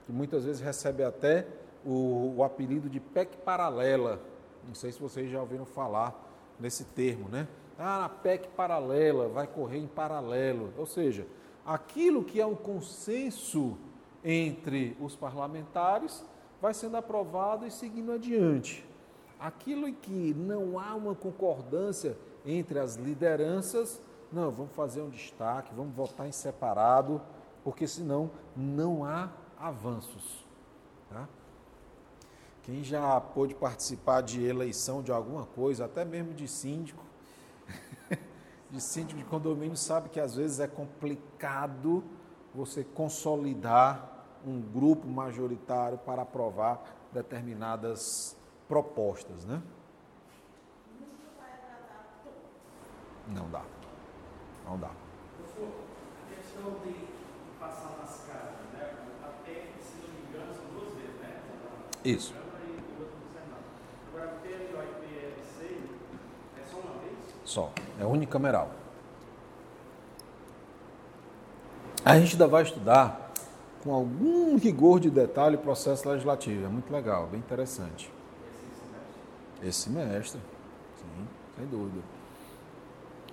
que 0.06 0.12
muitas 0.12 0.46
vezes 0.46 0.62
recebe 0.62 1.04
até 1.04 1.48
o, 1.86 2.36
o 2.38 2.44
apelido 2.44 2.90
de 2.90 3.00
PEC 3.00 3.38
paralela. 3.38 4.20
Não 4.68 4.76
sei 4.76 4.92
se 4.92 5.00
vocês 5.00 5.30
já 5.30 5.40
ouviram 5.40 5.66
falar 5.66 6.14
nesse 6.60 6.86
termo, 6.86 7.30
né? 7.30 7.48
Ah, 7.78 8.06
a 8.06 8.10
PEC 8.10 8.48
paralela 8.50 9.28
vai 9.28 9.48
correr 9.48 9.78
em 9.78 9.88
paralelo. 9.88 10.74
Ou 10.78 10.86
seja, 10.86 11.28
aquilo 11.66 12.24
que 12.24 12.40
é 12.40 12.46
um 12.46 12.56
consenso 12.56 13.78
entre 14.24 14.98
os 15.00 15.16
parlamentares 15.16 16.26
vai 16.62 16.74
sendo 16.74 16.98
aprovado 16.98 17.66
e 17.66 17.72
seguindo 17.72 18.12
adiante. 18.12 18.86
Aquilo 19.40 19.88
em 19.88 19.94
que 19.94 20.34
não 20.34 20.80
há 20.80 20.96
uma 20.96 21.14
concordância 21.14 22.18
entre 22.46 22.80
as 22.80 22.96
lideranças, 22.96 24.02
não, 24.32 24.50
vamos 24.52 24.74
fazer 24.74 25.02
um 25.02 25.10
destaque, 25.10 25.74
vamos 25.76 25.94
votar 25.96 26.28
em 26.28 26.32
separado, 26.32 27.22
porque 27.64 27.88
senão 27.88 28.32
não 28.56 29.04
há 29.04 29.30
avanços. 29.60 30.46
Tá? 31.10 31.28
Quem 32.66 32.84
já 32.84 33.22
pôde 33.22 33.54
participar 33.54 34.22
de 34.22 34.44
eleição 34.44 35.04
de 35.04 35.12
alguma 35.12 35.46
coisa, 35.46 35.86
até 35.86 36.04
mesmo 36.04 36.34
de 36.34 36.48
síndico, 36.48 37.04
de 38.72 38.82
síndico 38.82 39.20
de 39.20 39.26
condomínio, 39.26 39.78
sabe 39.78 40.10
que 40.10 40.20
às 40.20 40.36
vezes 40.36 40.60
é 40.60 40.68
complicado 40.68 42.04
você 42.54 42.84
consolidar 42.84 44.26
um 44.46 44.60
grupo 44.60 45.08
majoritário 45.08 45.98
para 46.00 46.24
aprovar 46.24 46.84
determinadas 47.14 48.36
propostas, 48.68 49.46
né? 49.46 49.62
Não 53.28 53.50
dá. 53.50 53.64
Não 54.66 54.80
dá. 54.80 54.90
A 54.90 56.36
questão 56.36 56.72
de 56.84 57.08
passar 57.60 57.98
nas 58.00 58.26
casas, 58.26 58.74
né? 58.74 58.96
Até, 59.24 59.72
se 59.80 59.98
não 60.02 60.14
me 60.14 60.28
engano, 60.28 60.54
são 60.54 60.66
duas 60.74 60.94
vezes, 60.94 61.20
né? 61.22 61.42
Isso. 62.04 62.34
Câmara 62.34 62.64
e 62.66 63.02
outra 63.02 63.18
no 63.18 63.34
Senado. 63.34 63.64
Agora, 64.10 64.38
o 64.38 64.40
PL 64.42 64.76
8 64.76 64.94
e 64.94 65.10
PL6 65.10 65.64
é 66.62 66.66
só 66.66 66.78
uma 66.78 67.00
vez? 67.00 67.35
Só. 67.46 67.72
É 68.00 68.06
unicameral. 68.06 68.72
A 72.04 72.20
gente 72.20 72.34
ainda 72.34 72.48
vai 72.48 72.64
estudar 72.64 73.32
com 73.84 73.94
algum 73.94 74.58
rigor 74.58 75.00
de 75.00 75.10
detalhe 75.10 75.56
o 75.56 75.60
processo 75.60 76.10
legislativo. 76.10 76.66
É 76.66 76.68
muito 76.68 76.92
legal, 76.92 77.28
bem 77.28 77.40
interessante. 77.40 78.12
Esse 79.64 79.82
semestre. 79.82 80.40
Sim, 80.98 81.28
sem 81.56 81.66
dúvida. 81.68 82.04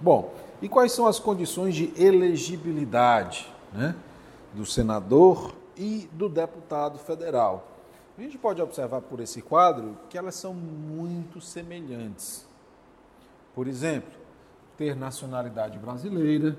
Bom, 0.00 0.34
e 0.60 0.68
quais 0.68 0.92
são 0.92 1.06
as 1.06 1.18
condições 1.18 1.74
de 1.74 1.92
elegibilidade 1.96 3.50
né, 3.72 3.94
do 4.52 4.66
senador 4.66 5.54
e 5.76 6.08
do 6.12 6.28
deputado 6.28 6.98
federal? 6.98 7.68
A 8.18 8.20
gente 8.20 8.36
pode 8.36 8.60
observar 8.60 9.00
por 9.00 9.20
esse 9.20 9.40
quadro 9.40 9.96
que 10.10 10.18
elas 10.18 10.34
são 10.34 10.52
muito 10.52 11.40
semelhantes. 11.40 12.46
Por 13.54 13.68
exemplo, 13.68 14.12
ter 14.76 14.96
nacionalidade 14.96 15.78
brasileira. 15.78 16.56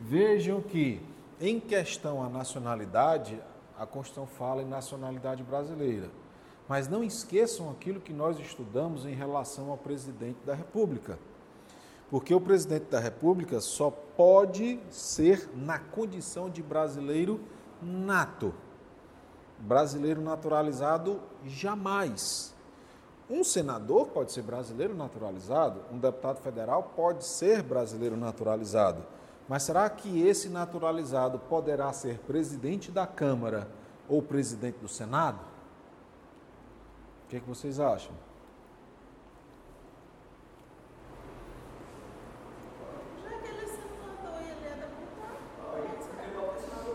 Vejam 0.00 0.60
que, 0.60 1.00
em 1.40 1.60
questão 1.60 2.22
à 2.22 2.28
nacionalidade, 2.28 3.40
a 3.78 3.84
Constituição 3.84 4.26
fala 4.26 4.62
em 4.62 4.66
nacionalidade 4.66 5.42
brasileira. 5.42 6.10
Mas 6.68 6.88
não 6.88 7.04
esqueçam 7.04 7.70
aquilo 7.70 8.00
que 8.00 8.12
nós 8.12 8.38
estudamos 8.40 9.04
em 9.04 9.14
relação 9.14 9.70
ao 9.70 9.76
presidente 9.76 10.38
da 10.44 10.54
República. 10.54 11.18
Porque 12.10 12.34
o 12.34 12.40
presidente 12.40 12.86
da 12.86 13.00
República 13.00 13.60
só 13.60 13.90
pode 13.90 14.80
ser 14.90 15.48
na 15.54 15.78
condição 15.78 16.48
de 16.48 16.62
brasileiro 16.62 17.40
nato. 17.82 18.54
Brasileiro 19.58 20.20
naturalizado, 20.20 21.20
jamais. 21.44 22.55
Um 23.28 23.42
senador 23.42 24.06
pode 24.08 24.30
ser 24.30 24.42
brasileiro 24.42 24.94
naturalizado, 24.94 25.80
um 25.92 25.98
deputado 25.98 26.40
federal 26.40 26.92
pode 26.94 27.24
ser 27.24 27.60
brasileiro 27.62 28.16
naturalizado. 28.16 29.02
Mas 29.48 29.64
será 29.64 29.90
que 29.90 30.22
esse 30.22 30.48
naturalizado 30.48 31.38
poderá 31.38 31.92
ser 31.92 32.18
presidente 32.20 32.90
da 32.90 33.06
Câmara 33.06 33.68
ou 34.08 34.22
presidente 34.22 34.78
do 34.78 34.88
Senado? 34.88 35.40
O 37.24 37.28
que, 37.28 37.36
é 37.36 37.40
que 37.40 37.48
vocês 37.48 37.80
acham? 37.80 38.12
Já 43.24 43.38
que 43.38 43.48
ele 43.48 43.60
é 43.60 43.66
senador 43.66 44.40
e 44.40 44.44
ele 44.44 44.66
é 44.66 44.74
deputado, 44.76 45.36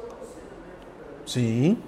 pode 0.10 0.28
ser. 0.28 1.39
Sim. 1.39 1.84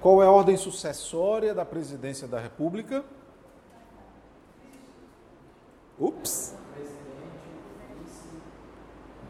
Qual 0.00 0.22
é 0.22 0.26
a 0.26 0.30
ordem 0.30 0.56
sucessória 0.56 1.54
da 1.54 1.64
presidência 1.64 2.28
da 2.28 2.38
República? 2.38 3.04
Ups. 5.98 6.54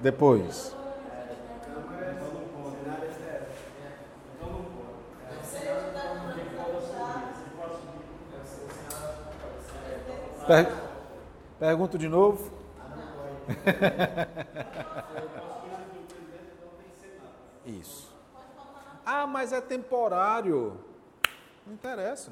Depois. 0.02 0.76
Per- 10.46 10.72
Pergunto 11.59 11.98
de 11.98 12.09
novo. 12.09 12.50
Isso. 17.66 18.08
Ah, 19.11 19.27
mas 19.27 19.55
é 19.55 19.61
temporário. 19.62 20.79
Não 21.66 21.73
interessa. 21.73 22.31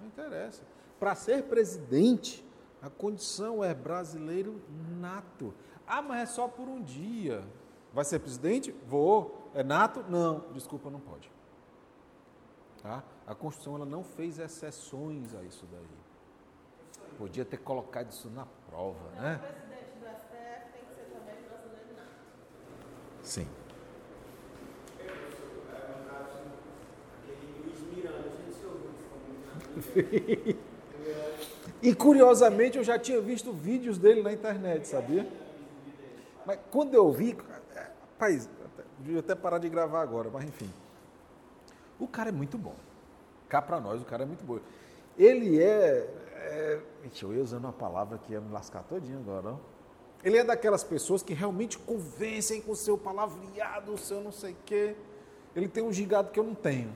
Não 0.00 0.06
interessa. 0.06 0.62
Para 0.98 1.14
ser 1.14 1.42
presidente, 1.42 2.42
a 2.80 2.88
condição 2.88 3.62
é 3.62 3.74
brasileiro 3.74 4.58
nato. 4.98 5.52
Ah, 5.86 6.00
mas 6.00 6.22
é 6.22 6.26
só 6.32 6.48
por 6.48 6.66
um 6.66 6.82
dia. 6.82 7.44
Vai 7.92 8.06
ser 8.06 8.20
presidente? 8.20 8.74
Vou. 8.86 9.50
É 9.54 9.62
nato? 9.62 10.02
Não. 10.08 10.46
Desculpa, 10.54 10.88
não 10.88 10.98
pode. 10.98 11.30
Tá? 12.82 13.04
A 13.26 13.34
Constituição 13.34 13.76
ela 13.76 13.84
não 13.84 14.02
fez 14.02 14.38
exceções 14.38 15.34
a 15.34 15.42
isso 15.42 15.66
daí. 15.70 17.10
Podia 17.18 17.44
ter 17.44 17.58
colocado 17.58 18.10
isso 18.10 18.30
na 18.30 18.46
prova, 18.70 19.10
né? 19.10 19.34
O 19.34 19.38
presidente 19.40 19.98
do 19.98 20.06
STF 20.06 20.72
tem 20.72 20.84
que 20.86 20.94
ser 20.94 21.04
também 21.12 21.36
brasileiro 21.46 21.96
não. 21.98 23.22
Sim. 23.22 23.46
E 31.82 31.94
curiosamente 31.94 32.78
eu 32.78 32.84
já 32.84 32.98
tinha 32.98 33.20
visto 33.20 33.52
vídeos 33.52 33.98
dele 33.98 34.22
na 34.22 34.32
internet, 34.32 34.88
sabia? 34.88 35.26
Mas 36.44 36.58
quando 36.70 36.94
eu 36.94 37.10
vi, 37.12 37.36
rapaz, 37.74 38.48
até- 38.64 38.84
devia 38.98 39.20
até 39.20 39.34
parar 39.34 39.58
de 39.58 39.68
gravar 39.68 40.00
agora, 40.02 40.30
mas 40.32 40.44
enfim. 40.44 40.70
O 41.98 42.06
cara 42.08 42.30
é 42.30 42.32
muito 42.32 42.56
bom. 42.56 42.74
Cá 43.48 43.60
pra 43.62 43.80
nós, 43.80 44.00
o 44.00 44.04
cara 44.04 44.22
é 44.22 44.26
muito 44.26 44.44
bom. 44.44 44.58
Ele 45.18 45.62
é. 45.62 46.08
é 46.34 46.80
eu 47.22 47.34
ia 47.34 47.42
usando 47.42 47.64
uma 47.64 47.72
palavra 47.72 48.18
que 48.18 48.32
ia 48.32 48.40
me 48.40 48.52
lascar 48.52 48.82
todinho 48.82 49.18
agora, 49.18 49.50
ó. 49.54 49.56
Ele 50.24 50.38
é 50.38 50.44
daquelas 50.44 50.82
pessoas 50.82 51.22
que 51.22 51.34
realmente 51.34 51.78
convencem 51.78 52.60
com 52.60 52.72
o 52.72 52.76
seu 52.76 52.98
palavreado, 52.98 53.92
o 53.92 53.98
seu 53.98 54.20
não 54.20 54.32
sei 54.32 54.52
o 54.52 54.56
quê. 54.66 54.96
Ele 55.54 55.68
tem 55.68 55.84
um 55.84 55.92
gigado 55.92 56.30
que 56.30 56.40
eu 56.40 56.44
não 56.44 56.54
tenho. 56.54 56.92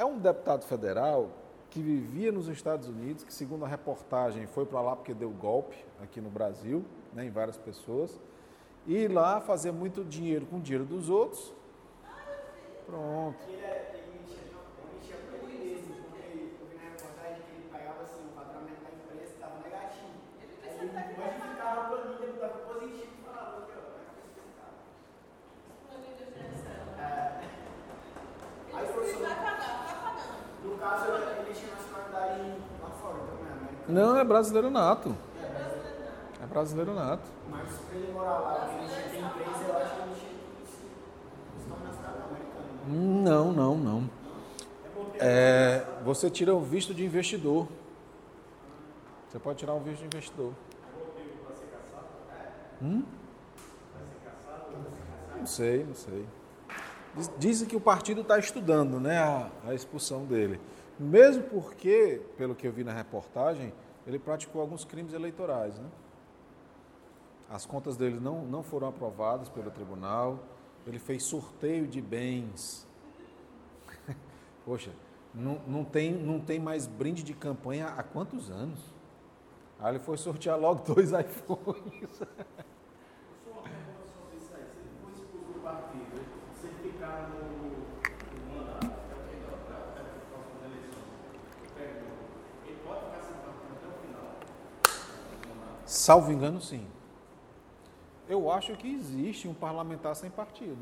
É 0.00 0.04
um 0.04 0.18
deputado 0.18 0.64
federal 0.64 1.28
que 1.68 1.82
vivia 1.82 2.32
nos 2.32 2.48
Estados 2.48 2.88
Unidos, 2.88 3.22
que 3.22 3.34
segundo 3.34 3.66
a 3.66 3.68
reportagem 3.68 4.46
foi 4.46 4.64
para 4.64 4.80
lá 4.80 4.96
porque 4.96 5.12
deu 5.12 5.28
golpe 5.30 5.76
aqui 6.02 6.22
no 6.22 6.30
Brasil, 6.30 6.82
né, 7.12 7.26
em 7.26 7.30
várias 7.30 7.58
pessoas, 7.58 8.18
e 8.86 9.06
lá 9.06 9.42
fazia 9.42 9.70
muito 9.72 10.02
dinheiro 10.02 10.46
com 10.46 10.56
o 10.56 10.60
dinheiro 10.60 10.86
dos 10.86 11.10
outros. 11.10 11.52
Pronto. 12.86 13.36
Ele, 13.46 13.60
é- 13.62 13.90
ele 13.92 14.18
mexia, 14.20 14.38
ele 14.38 14.94
mexia 14.96 15.16
com 15.38 15.46
ele 15.46 15.58
mesmo, 15.74 15.94
porque 16.08 16.18
eu 16.62 16.66
vi 16.70 16.76
na 16.76 16.82
reportagem 16.92 17.42
que 17.42 17.52
ele 17.56 17.68
pagava 17.70 18.02
assim, 18.04 18.24
o 18.26 18.32
faturamento 18.34 18.80
da 18.82 18.90
empresa 18.96 19.32
estava 19.34 19.56
negativo. 19.62 20.16
Aí 20.64 20.78
ele 20.80 20.90
modificava 21.20 21.80
a 21.80 21.84
planilha, 21.90 22.24
ele 22.24 22.32
estava 22.40 22.58
positivo 22.66 23.12
e 23.20 23.22
falava, 23.22 23.58
aqui, 23.58 23.72
ó, 23.76 23.80
vai 25.86 25.96
acontecer 26.00 26.40
esse 26.48 26.62
cara. 26.64 26.88
É. 26.98 27.44
Aí 28.72 28.84
o 28.88 28.92
professor, 28.94 29.20
Vai 29.20 29.36
pagar, 29.36 29.76
vai 29.86 29.94
pagando. 30.02 30.66
no 30.66 30.78
caso, 30.78 31.04
ele 31.12 31.40
ele 31.50 31.54
tinha 31.58 31.74
nacionalidade 31.74 32.42
lá 32.82 32.90
fora, 32.90 33.18
então 33.22 33.38
não 33.90 34.16
é 34.16 34.24
brasileiro 34.24 34.70
nato. 34.70 35.14
É 36.42 36.46
brasileiro 36.46 36.94
nato. 36.94 37.22
Mas 37.50 37.68
pra 37.78 37.96
ele 37.98 38.12
morar 38.12 38.38
lá, 38.38 38.68
ele 38.78 38.88
ter 38.88 39.18
empresa, 39.18 39.64
eu 39.68 39.76
acho 39.76 39.94
que 39.94 40.00
ele 40.02 40.14
se 40.14 41.62
se 41.62 41.68
tornar 41.68 41.92
cidadão 41.92 42.24
americano. 42.28 43.22
Não, 43.22 43.52
não, 43.52 43.76
não. 43.76 44.10
É 45.18 45.84
você 46.04 46.30
tira 46.30 46.54
o 46.54 46.60
visto 46.60 46.94
de 46.94 47.04
investidor. 47.04 47.68
Você 49.28 49.38
pode 49.38 49.58
tirar 49.58 49.74
um 49.74 49.80
visto 49.80 49.98
de 50.00 50.06
investidor. 50.06 50.52
Hum? 52.82 53.02
Não 55.36 55.46
sei, 55.46 55.84
não 55.84 55.94
sei. 55.94 56.26
Diz- 57.14 57.30
Dizem 57.38 57.68
que 57.68 57.76
o 57.76 57.80
partido 57.80 58.22
está 58.22 58.38
estudando 58.38 58.98
né, 58.98 59.18
a, 59.18 59.48
a 59.68 59.74
expulsão 59.74 60.24
dele. 60.24 60.60
Mesmo 61.00 61.42
porque, 61.44 62.20
pelo 62.36 62.54
que 62.54 62.66
eu 62.66 62.72
vi 62.72 62.84
na 62.84 62.92
reportagem, 62.92 63.72
ele 64.06 64.18
praticou 64.18 64.60
alguns 64.60 64.84
crimes 64.84 65.12
eleitorais. 65.12 65.78
Né? 65.78 65.88
As 67.48 67.66
contas 67.66 67.96
dele 67.96 68.20
não, 68.20 68.44
não 68.44 68.62
foram 68.62 68.86
aprovadas 68.88 69.48
pelo 69.48 69.70
tribunal. 69.70 70.38
Ele 70.86 70.98
fez 70.98 71.24
sorteio 71.24 71.86
de 71.86 72.00
bens. 72.00 72.86
Poxa, 74.64 74.92
não, 75.34 75.60
não, 75.66 75.84
tem, 75.84 76.12
não 76.12 76.40
tem 76.40 76.58
mais 76.58 76.86
brinde 76.86 77.22
de 77.22 77.34
campanha 77.34 77.86
há 77.86 78.02
quantos 78.02 78.50
anos? 78.50 78.78
Aí 79.78 79.92
ele 79.92 79.98
foi 79.98 80.16
sortear 80.18 80.58
logo 80.60 80.82
dois 80.94 81.10
iPhones. 81.14 82.10
Só 82.18 83.50
uma 83.50 83.62
pergunta 83.62 84.04
sobre 84.12 84.36
isso 84.36 84.52
aí. 84.54 84.64
Se 84.68 84.78
ele 84.78 84.90
for 85.00 85.10
expulso 85.10 85.52
do 85.52 85.60
partido, 85.60 86.20
se 86.60 86.66
ele 86.66 86.92
ficar 86.92 87.30
no, 87.30 87.40
no 88.44 88.56
mandato, 88.58 88.84
até 88.84 89.14
o 89.14 89.22
final, 89.24 89.54
até 89.56 90.00
a 90.00 90.04
próxima 90.28 90.66
eleição, 90.66 91.02
pergunta, 91.74 92.22
ele 92.66 92.78
pode 92.84 93.04
ficar 93.06 93.22
sem 93.22 93.34
partido 93.36 93.72
até 93.76 93.86
o 93.88 93.96
final 94.04 94.28
do 95.40 95.48
mandato? 95.48 95.89
Salvo 96.00 96.32
engano, 96.32 96.62
sim. 96.62 96.86
Eu 98.26 98.50
acho 98.50 98.74
que 98.74 98.90
existe 98.90 99.46
um 99.46 99.52
parlamentar 99.52 100.16
sem 100.16 100.30
partido. 100.30 100.78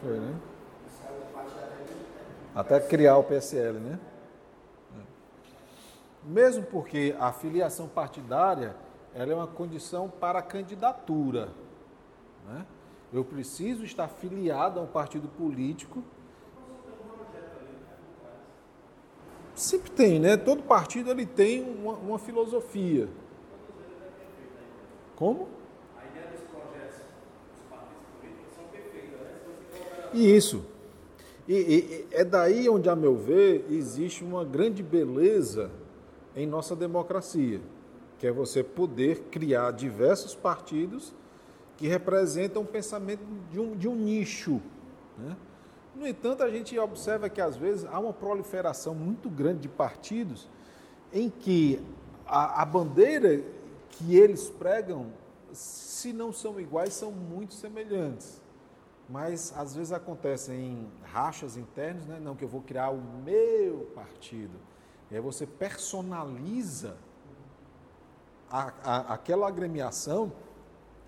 Foi, 0.00 0.18
né? 0.18 0.40
Até 2.56 2.80
criar 2.80 3.18
o 3.18 3.22
PSL, 3.22 3.78
né? 3.78 4.00
É. 4.98 5.02
Mesmo 6.24 6.64
porque 6.66 7.14
a 7.20 7.32
filiação 7.32 7.86
partidária 7.86 8.74
ela 9.14 9.30
é 9.30 9.34
uma 9.36 9.46
condição 9.46 10.10
para 10.10 10.40
a 10.40 10.42
candidatura. 10.42 11.50
Né? 12.48 12.66
Eu 13.12 13.24
preciso 13.24 13.84
estar 13.84 14.08
filiado 14.08 14.80
a 14.80 14.82
um 14.82 14.88
partido 14.88 15.28
político. 15.28 16.02
Sempre 19.62 19.92
tem, 19.92 20.18
né? 20.18 20.36
Todo 20.36 20.60
partido 20.64 21.08
ele 21.10 21.24
tem 21.24 21.62
uma, 21.62 21.92
uma 21.92 22.18
filosofia. 22.18 23.08
Como? 25.14 25.48
A 25.96 26.04
ideia 26.06 26.26
dos 26.32 26.40
projetos 26.50 26.98
dos 27.52 27.62
partidos 27.70 28.02
políticos 28.20 28.54
são 28.56 28.64
perfeitas, 28.64 29.20
né? 29.20 29.30
Colocar 30.02 30.16
Isso. 30.16 30.64
E, 31.46 31.54
e- 31.54 31.78
e 31.78 32.06
é 32.10 32.24
daí 32.24 32.68
onde, 32.68 32.88
a 32.88 32.96
meu 32.96 33.16
ver, 33.16 33.64
existe 33.70 34.24
uma 34.24 34.44
grande 34.44 34.82
beleza 34.82 35.70
em 36.34 36.46
nossa 36.46 36.74
democracia, 36.74 37.60
que 38.18 38.26
é 38.26 38.32
você 38.32 38.64
poder 38.64 39.20
criar 39.30 39.70
diversos 39.72 40.34
partidos 40.34 41.14
que 41.76 41.86
representam 41.86 42.62
o 42.62 42.66
pensamento 42.66 43.22
de 43.50 43.60
um, 43.60 43.76
de 43.76 43.88
um 43.88 43.94
nicho. 43.94 44.60
né? 45.18 45.36
No 45.94 46.06
entanto, 46.06 46.42
a 46.42 46.50
gente 46.50 46.78
observa 46.78 47.28
que 47.28 47.40
às 47.40 47.56
vezes 47.56 47.84
há 47.84 47.98
uma 47.98 48.12
proliferação 48.12 48.94
muito 48.94 49.28
grande 49.28 49.60
de 49.60 49.68
partidos 49.68 50.48
em 51.12 51.28
que 51.28 51.82
a, 52.26 52.62
a 52.62 52.64
bandeira 52.64 53.44
que 53.90 54.16
eles 54.16 54.48
pregam, 54.48 55.12
se 55.52 56.12
não 56.12 56.32
são 56.32 56.58
iguais, 56.58 56.94
são 56.94 57.12
muito 57.12 57.52
semelhantes. 57.54 58.40
Mas 59.08 59.52
às 59.56 59.74
vezes 59.74 59.92
acontecem 59.92 60.86
rachas 61.02 61.56
internas, 61.58 62.06
né? 62.06 62.18
não, 62.18 62.34
que 62.34 62.44
eu 62.44 62.48
vou 62.48 62.62
criar 62.62 62.90
o 62.90 63.00
meu 63.24 63.90
partido. 63.94 64.56
E 65.10 65.14
aí 65.16 65.20
você 65.20 65.46
personaliza 65.46 66.96
a- 68.50 68.72
a- 68.82 69.14
aquela 69.14 69.46
agremiação 69.46 70.32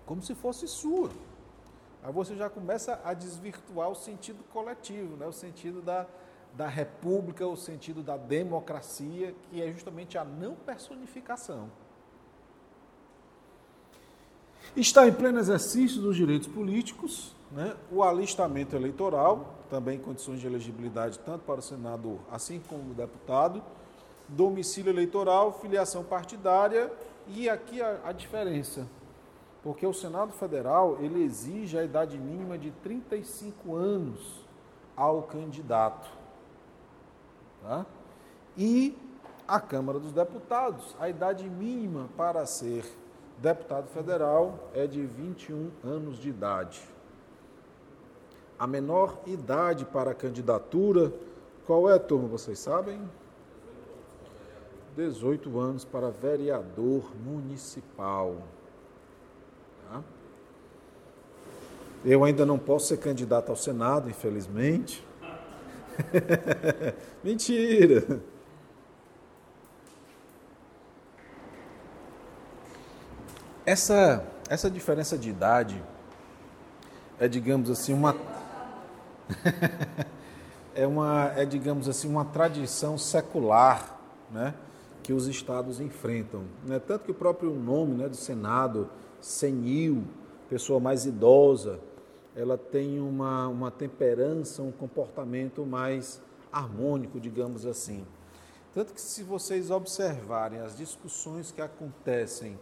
como 0.05 0.21
se 0.21 0.35
fosse 0.35 0.67
sua. 0.67 1.09
Aí 2.05 2.13
você 2.13 2.35
já 2.35 2.47
começa 2.47 3.01
a 3.03 3.15
desvirtuar 3.15 3.89
o 3.89 3.95
sentido 3.95 4.43
coletivo, 4.53 5.17
né? 5.17 5.25
o 5.25 5.31
sentido 5.31 5.81
da, 5.81 6.05
da 6.53 6.67
república, 6.67 7.47
o 7.47 7.57
sentido 7.57 8.03
da 8.03 8.15
democracia, 8.15 9.33
que 9.49 9.59
é 9.59 9.71
justamente 9.71 10.15
a 10.15 10.23
não 10.23 10.53
personificação. 10.53 11.67
Está 14.77 15.07
em 15.07 15.13
pleno 15.13 15.39
exercício 15.39 15.99
dos 15.99 16.15
direitos 16.15 16.47
políticos, 16.47 17.35
né? 17.51 17.75
o 17.91 18.03
alistamento 18.03 18.75
eleitoral, 18.75 19.55
também 19.71 19.97
condições 19.97 20.39
de 20.39 20.45
elegibilidade 20.45 21.17
tanto 21.17 21.43
para 21.43 21.59
o 21.59 21.63
senador 21.63 22.19
assim 22.31 22.61
como 22.69 22.91
o 22.91 22.93
deputado, 22.93 23.63
domicílio 24.29 24.91
eleitoral, 24.91 25.59
filiação 25.59 26.03
partidária 26.03 26.93
e 27.27 27.49
aqui 27.49 27.81
a, 27.81 27.99
a 28.05 28.11
diferença, 28.11 28.87
porque 29.65 29.87
o 29.87 29.93
Senado 29.95 30.31
Federal 30.31 30.99
ele 31.01 31.23
exige 31.23 31.75
a 31.75 31.83
idade 31.83 32.19
mínima 32.19 32.55
de 32.55 32.69
35 32.69 33.75
anos 33.75 34.45
ao 34.95 35.23
candidato. 35.23 36.07
Tá? 37.63 37.83
E 38.55 38.95
a 39.47 39.59
Câmara 39.59 39.97
dos 39.97 40.13
Deputados, 40.13 40.95
a 40.99 41.09
idade 41.09 41.49
mínima 41.49 42.07
para 42.15 42.45
ser 42.45 42.85
deputado 43.39 43.87
federal 43.87 44.69
é 44.71 44.85
de 44.85 45.03
21 45.03 45.71
anos 45.83 46.19
de 46.19 46.29
idade. 46.29 46.87
A 48.59 48.67
menor 48.67 49.17
idade 49.25 49.83
para 49.83 50.13
candidatura, 50.13 51.11
qual 51.65 51.89
é, 51.89 51.97
turma? 51.97 52.27
Vocês 52.27 52.59
sabem? 52.59 53.01
18 54.95 55.59
anos 55.59 55.83
para 55.83 56.11
vereador 56.11 57.11
municipal. 57.15 58.35
Eu 62.05 62.23
ainda 62.23 62.45
não 62.45 62.59
posso 62.59 62.89
ser 62.89 62.97
candidato 62.97 63.49
ao 63.49 63.55
Senado, 63.55 64.07
infelizmente. 64.07 65.03
Mentira! 67.23 68.21
Essa, 73.65 74.23
essa 74.47 74.69
diferença 74.69 75.17
de 75.17 75.31
idade 75.31 75.83
é, 77.19 77.27
digamos 77.27 77.71
assim, 77.71 77.91
uma 77.91 78.15
é 80.75 80.85
uma 80.85 81.31
é 81.35 81.43
digamos 81.43 81.89
assim 81.89 82.07
uma 82.07 82.25
tradição 82.25 82.99
secular, 82.99 83.99
né, 84.29 84.53
que 85.01 85.11
os 85.11 85.25
estados 85.25 85.79
enfrentam, 85.79 86.43
né? 86.63 86.77
Tanto 86.77 87.05
que 87.05 87.11
o 87.11 87.15
próprio 87.15 87.51
nome, 87.51 87.95
né, 87.95 88.07
do 88.07 88.15
Senado, 88.15 88.89
senil, 89.19 90.03
pessoa 90.49 90.79
mais 90.79 91.07
idosa, 91.07 91.79
ela 92.35 92.57
tem 92.57 92.99
uma 92.99 93.47
uma 93.47 93.71
temperança, 93.71 94.61
um 94.61 94.71
comportamento 94.71 95.65
mais 95.65 96.21
harmônico, 96.51 97.19
digamos 97.19 97.65
assim. 97.65 98.05
Tanto 98.73 98.93
que 98.93 99.01
se 99.01 99.23
vocês 99.23 99.71
observarem 99.71 100.59
as 100.59 100.77
discussões 100.77 101.51
que 101.51 101.61
acontecem 101.61 102.59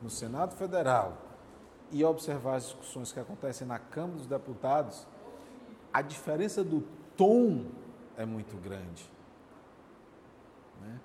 no 0.00 0.08
Senado 0.08 0.54
Federal 0.54 1.16
e 1.90 2.04
observar 2.04 2.56
as 2.56 2.64
discussões 2.64 3.10
que 3.12 3.18
acontecem 3.20 3.66
na 3.66 3.78
Câmara 3.78 4.18
dos 4.18 4.26
Deputados, 4.26 5.06
a 5.92 6.02
diferença 6.02 6.62
do 6.62 6.82
tom 7.16 7.64
é 8.16 8.24
muito 8.24 8.56
grande. 8.56 9.10
né? 10.82 11.00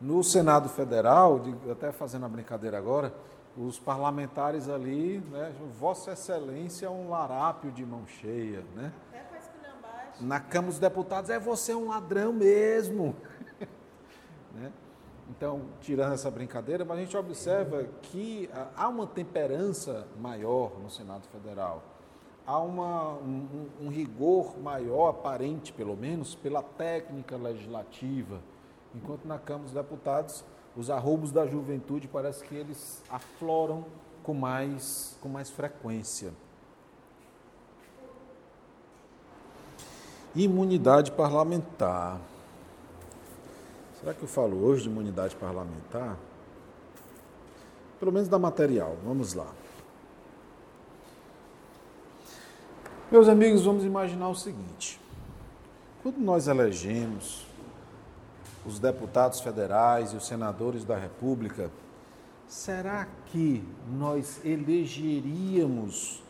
No 0.00 0.24
Senado 0.24 0.68
Federal, 0.68 1.38
de- 1.38 1.70
até 1.70 1.92
fazendo 1.92 2.24
a 2.26 2.28
brincadeira 2.28 2.76
agora, 2.78 3.12
os 3.56 3.78
parlamentares 3.78 4.68
ali, 4.68 5.18
né, 5.30 5.52
Vossa 5.78 6.12
Excelência 6.12 6.86
é 6.86 6.90
um 6.90 7.10
larápio 7.10 7.70
de 7.70 7.84
mão 7.84 8.06
cheia, 8.06 8.64
né? 8.74 8.92
Até. 9.08 9.22
Na 10.24 10.40
Câmara 10.40 10.70
dos 10.70 10.78
Deputados 10.78 11.30
é 11.30 11.38
você 11.38 11.74
um 11.74 11.88
ladrão 11.88 12.32
mesmo. 12.32 13.14
né? 14.54 14.72
Então, 15.30 15.62
tirando 15.80 16.12
essa 16.14 16.30
brincadeira, 16.30 16.84
mas 16.84 16.98
a 16.98 17.00
gente 17.00 17.16
observa 17.16 17.84
que 18.02 18.50
há 18.76 18.88
uma 18.88 19.06
temperança 19.06 20.06
maior 20.20 20.78
no 20.80 20.90
Senado 20.90 21.26
Federal. 21.28 21.82
Há 22.46 22.58
uma, 22.58 23.12
um, 23.14 23.68
um- 23.80 23.86
um 23.86 23.88
rigor 23.88 24.58
maior, 24.58 25.08
aparente 25.08 25.72
pelo 25.72 25.96
menos, 25.96 26.34
pela 26.34 26.62
técnica 26.62 27.36
legislativa. 27.36 28.40
Enquanto 28.94 29.24
na 29.26 29.38
Câmara 29.38 29.64
dos 29.64 29.72
Deputados, 29.72 30.44
os 30.76 30.88
arroubos 30.90 31.30
da 31.30 31.46
juventude 31.46 32.08
parece 32.08 32.44
que 32.44 32.54
eles 32.54 33.02
afloram 33.10 33.84
com 34.22 34.32
mais, 34.32 35.16
com 35.20 35.28
mais 35.28 35.50
frequência. 35.50 36.32
Imunidade 40.34 41.12
parlamentar. 41.12 42.18
Será 44.00 44.14
que 44.14 44.22
eu 44.22 44.28
falo 44.28 44.64
hoje 44.64 44.84
de 44.84 44.88
imunidade 44.88 45.36
parlamentar? 45.36 46.16
Pelo 48.00 48.10
menos 48.10 48.28
da 48.28 48.38
material. 48.38 48.96
Vamos 49.04 49.34
lá. 49.34 49.46
Meus 53.10 53.28
amigos, 53.28 53.64
vamos 53.66 53.84
imaginar 53.84 54.30
o 54.30 54.34
seguinte: 54.34 54.98
Quando 56.02 56.16
nós 56.16 56.48
elegemos 56.48 57.46
os 58.64 58.78
deputados 58.78 59.40
federais 59.40 60.12
e 60.12 60.16
os 60.16 60.26
senadores 60.26 60.84
da 60.84 60.96
República, 60.96 61.70
será 62.46 63.06
que 63.26 63.64
nós 63.90 64.40
elegeríamos 64.44 66.22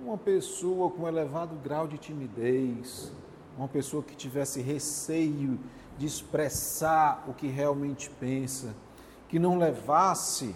uma 0.00 0.18
pessoa 0.18 0.90
com 0.90 1.08
elevado 1.08 1.56
grau 1.56 1.86
de 1.86 1.98
timidez, 1.98 3.12
uma 3.56 3.68
pessoa 3.68 4.02
que 4.02 4.14
tivesse 4.14 4.60
receio 4.60 5.58
de 5.96 6.06
expressar 6.06 7.24
o 7.28 7.32
que 7.32 7.46
realmente 7.46 8.10
pensa, 8.20 8.74
que 9.28 9.38
não 9.38 9.58
levasse 9.58 10.54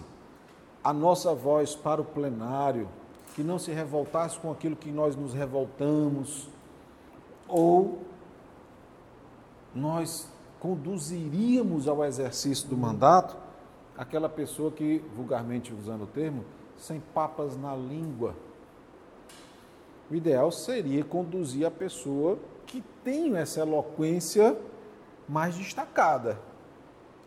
a 0.83 0.93
nossa 0.93 1.33
voz 1.33 1.75
para 1.75 2.01
o 2.01 2.05
plenário, 2.05 2.87
que 3.35 3.43
não 3.43 3.57
se 3.57 3.71
revoltasse 3.71 4.37
com 4.39 4.51
aquilo 4.51 4.75
que 4.75 4.91
nós 4.91 5.15
nos 5.15 5.33
revoltamos, 5.33 6.49
ou 7.47 8.03
nós 9.73 10.27
conduziríamos 10.59 11.87
ao 11.87 12.03
exercício 12.03 12.67
do 12.67 12.77
mandato 12.77 13.37
aquela 13.97 14.29
pessoa 14.29 14.71
que, 14.71 15.03
vulgarmente 15.15 15.73
usando 15.73 16.03
o 16.03 16.07
termo, 16.07 16.45
sem 16.77 16.99
papas 17.13 17.57
na 17.57 17.75
língua. 17.75 18.33
O 20.09 20.15
ideal 20.15 20.51
seria 20.51 21.03
conduzir 21.03 21.65
a 21.65 21.71
pessoa 21.71 22.39
que 22.65 22.83
tem 23.03 23.35
essa 23.35 23.59
eloquência 23.59 24.57
mais 25.27 25.55
destacada. 25.55 26.39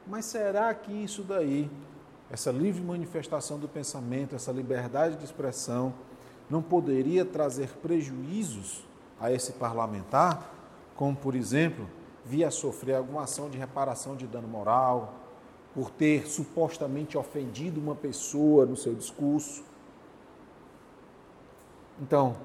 Mas 0.06 0.24
será 0.24 0.72
que 0.74 0.92
isso 0.92 1.22
daí, 1.22 1.70
essa 2.30 2.50
livre 2.50 2.82
manifestação 2.82 3.58
do 3.58 3.68
pensamento, 3.68 4.34
essa 4.34 4.50
liberdade 4.50 5.16
de 5.16 5.24
expressão, 5.24 5.92
não 6.48 6.62
poderia 6.62 7.24
trazer 7.24 7.68
prejuízos 7.82 8.84
a 9.20 9.30
esse 9.30 9.52
parlamentar? 9.52 10.50
Como, 10.96 11.14
por 11.14 11.34
exemplo, 11.34 11.86
via 12.24 12.50
sofrer 12.50 12.94
alguma 12.94 13.22
ação 13.22 13.50
de 13.50 13.58
reparação 13.58 14.16
de 14.16 14.26
dano 14.26 14.48
moral, 14.48 15.14
por 15.74 15.90
ter 15.90 16.26
supostamente 16.26 17.16
ofendido 17.16 17.80
uma 17.80 17.94
pessoa 17.94 18.66
no 18.66 18.76
seu 18.76 18.94
discurso. 18.94 19.64
Então, 22.00 22.36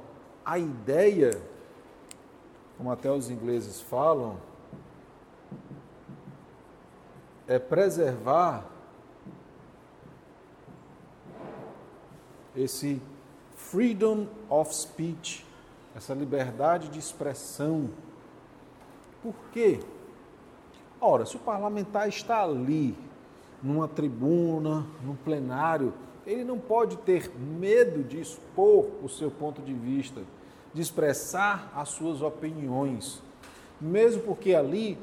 a 0.45 0.57
ideia, 0.57 1.41
como 2.77 2.91
até 2.91 3.11
os 3.11 3.29
ingleses 3.29 3.81
falam, 3.81 4.37
é 7.47 7.59
preservar 7.59 8.65
esse 12.55 13.01
freedom 13.55 14.27
of 14.49 14.73
speech, 14.73 15.45
essa 15.95 16.13
liberdade 16.13 16.89
de 16.89 16.99
expressão 16.99 17.89
por 19.27 19.51
quê? 19.51 19.79
Ora, 21.01 21.25
se 21.25 21.35
o 21.35 21.39
parlamentar 21.39 22.07
está 22.07 22.43
ali, 22.43 22.97
numa 23.61 23.87
tribuna, 23.87 24.85
num 25.03 25.15
plenário, 25.15 25.93
ele 26.25 26.43
não 26.45 26.57
pode 26.57 26.97
ter 26.97 27.31
medo 27.37 28.03
de 28.03 28.21
expor 28.21 28.87
o 29.03 29.09
seu 29.09 29.29
ponto 29.29 29.61
de 29.61 29.73
vista, 29.73 30.21
de 30.73 30.81
expressar 30.81 31.71
as 31.75 31.89
suas 31.89 32.21
opiniões, 32.21 33.21
mesmo 33.81 34.21
porque 34.23 34.55
ali, 34.55 34.97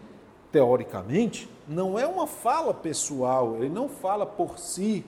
teoricamente, 0.51 1.49
não 1.68 1.99
é 1.99 2.07
uma 2.07 2.27
fala 2.27 2.72
pessoal, 2.72 3.57
ele 3.57 3.68
não 3.68 3.89
fala 3.89 4.25
por 4.25 4.59
si, 4.59 5.05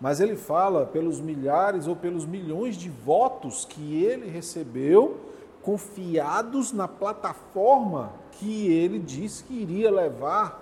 mas 0.00 0.20
ele 0.20 0.36
fala 0.36 0.86
pelos 0.86 1.20
milhares 1.20 1.86
ou 1.88 1.96
pelos 1.96 2.24
milhões 2.26 2.76
de 2.76 2.88
votos 2.88 3.64
que 3.64 4.04
ele 4.04 4.28
recebeu 4.28 5.20
confiados 5.62 6.72
na 6.72 6.86
plataforma 6.86 8.21
que 8.32 8.72
ele 8.72 8.98
disse 8.98 9.44
que 9.44 9.54
iria 9.54 9.90
levar 9.90 10.60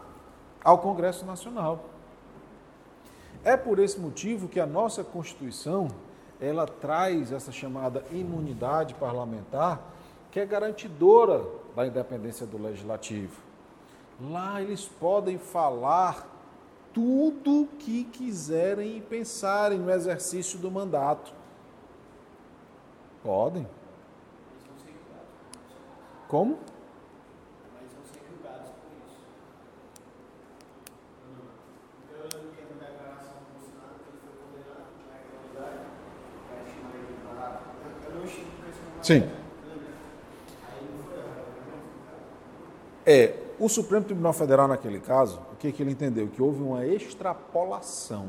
ao 0.63 0.79
Congresso 0.79 1.25
Nacional. 1.25 1.85
É 3.43 3.57
por 3.57 3.79
esse 3.79 3.99
motivo 3.99 4.49
que 4.49 4.61
a 4.61 4.67
nossa 4.67 5.03
Constituição 5.03 5.89
ela 6.41 6.67
traz 6.67 7.33
essa 7.33 7.53
chamada 7.53 8.05
imunidade 8.11 8.95
parlamentar, 8.95 9.81
que 10.31 10.41
é 10.41 10.47
garantidora 10.47 11.45
da 11.75 11.87
independência 11.87 12.47
do 12.47 12.61
legislativo. 12.61 13.41
Lá 14.21 14.61
eles 14.61 14.85
podem 14.85 15.39
falar 15.39 16.27
tudo 16.93 17.69
que 17.79 18.05
quiserem 18.05 18.99
e 18.99 19.01
pensarem 19.01 19.79
no 19.79 19.91
exercício 19.91 20.59
do 20.59 20.71
mandato. 20.71 21.33
Podem. 23.23 23.67
Como? 26.31 26.59
Mas 27.75 27.93
vão 27.93 28.05
ser 28.05 28.23
julgados 28.31 28.71
por 28.71 28.93
isso. 29.05 29.19
Eu 32.09 32.23
lembro 32.23 32.53
que 32.55 32.63
na 32.75 32.87
declaração 32.87 33.35
do 33.35 33.51
Bolsonaro, 33.59 33.95
que 33.99 34.11
ele 34.11 34.21
foi 34.23 34.35
condenado 34.39 34.87
na 35.11 35.17
ilegalidade, 35.19 35.83
vai 36.49 36.63
chamar 36.71 36.95
ele 36.95 37.19
para. 37.25 37.47
Eu 38.07 38.15
não 38.15 38.25
estive 38.25 38.47
com 38.47 38.71
esse 38.71 38.81
momento. 38.81 39.00
Sim. 39.11 39.29
É, 43.05 43.35
o 43.59 43.69
Supremo 43.69 44.05
Tribunal 44.05 44.33
Federal, 44.33 44.69
naquele 44.69 45.01
caso, 45.01 45.41
o 45.53 45.57
que, 45.57 45.73
que 45.73 45.83
ele 45.83 45.91
entendeu? 45.91 46.29
Que 46.29 46.41
houve 46.41 46.63
uma 46.63 46.87
extrapolação. 46.87 48.29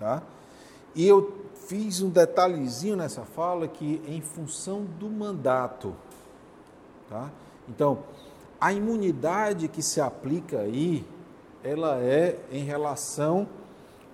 Tá? 0.00 0.20
E 0.96 1.06
eu 1.06 1.46
fiz 1.68 2.02
um 2.02 2.10
detalhezinho 2.10 2.96
nessa 2.96 3.22
fala 3.22 3.68
que, 3.68 4.02
em 4.08 4.20
função 4.20 4.82
do 4.82 5.08
mandato, 5.08 5.94
tá? 7.08 7.30
então, 7.68 8.00
a 8.60 8.72
imunidade 8.72 9.68
que 9.68 9.80
se 9.80 10.00
aplica 10.00 10.58
aí, 10.58 11.06
ela 11.62 12.00
é 12.00 12.36
em 12.50 12.64
relação 12.64 13.46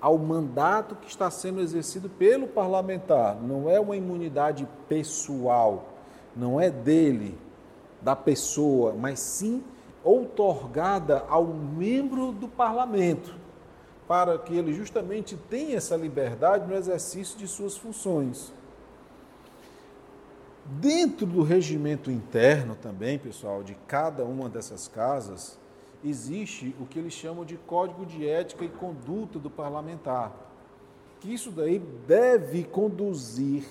ao 0.02 0.18
mandato 0.18 0.96
que 0.96 1.08
está 1.08 1.30
sendo 1.30 1.60
exercido 1.60 2.08
pelo 2.08 2.48
parlamentar, 2.48 3.36
não 3.40 3.70
é 3.70 3.78
uma 3.78 3.96
imunidade 3.96 4.68
pessoal, 4.88 5.90
não 6.34 6.60
é 6.60 6.68
dele, 6.68 7.38
da 8.00 8.16
pessoa, 8.16 8.92
mas 8.92 9.20
sim 9.20 9.62
outorgada 10.02 11.24
ao 11.28 11.44
membro 11.44 12.32
do 12.32 12.48
parlamento, 12.48 13.32
para 14.08 14.36
que 14.36 14.56
ele 14.56 14.72
justamente 14.72 15.36
tenha 15.48 15.76
essa 15.76 15.94
liberdade 15.94 16.66
no 16.66 16.74
exercício 16.74 17.38
de 17.38 17.46
suas 17.46 17.76
funções. 17.76 18.52
Dentro 20.64 21.26
do 21.26 21.44
regimento 21.44 22.10
interno 22.10 22.74
também, 22.74 23.20
pessoal, 23.20 23.62
de 23.62 23.76
cada 23.86 24.24
uma 24.24 24.48
dessas 24.48 24.88
casas, 24.88 25.61
existe 26.04 26.74
o 26.80 26.86
que 26.86 26.98
eles 26.98 27.12
chamam 27.12 27.44
de 27.44 27.56
Código 27.56 28.04
de 28.04 28.26
Ética 28.26 28.64
e 28.64 28.68
Conduta 28.68 29.38
do 29.38 29.50
Parlamentar. 29.50 30.32
Que 31.20 31.32
isso 31.32 31.50
daí 31.50 31.78
deve 31.78 32.64
conduzir 32.64 33.64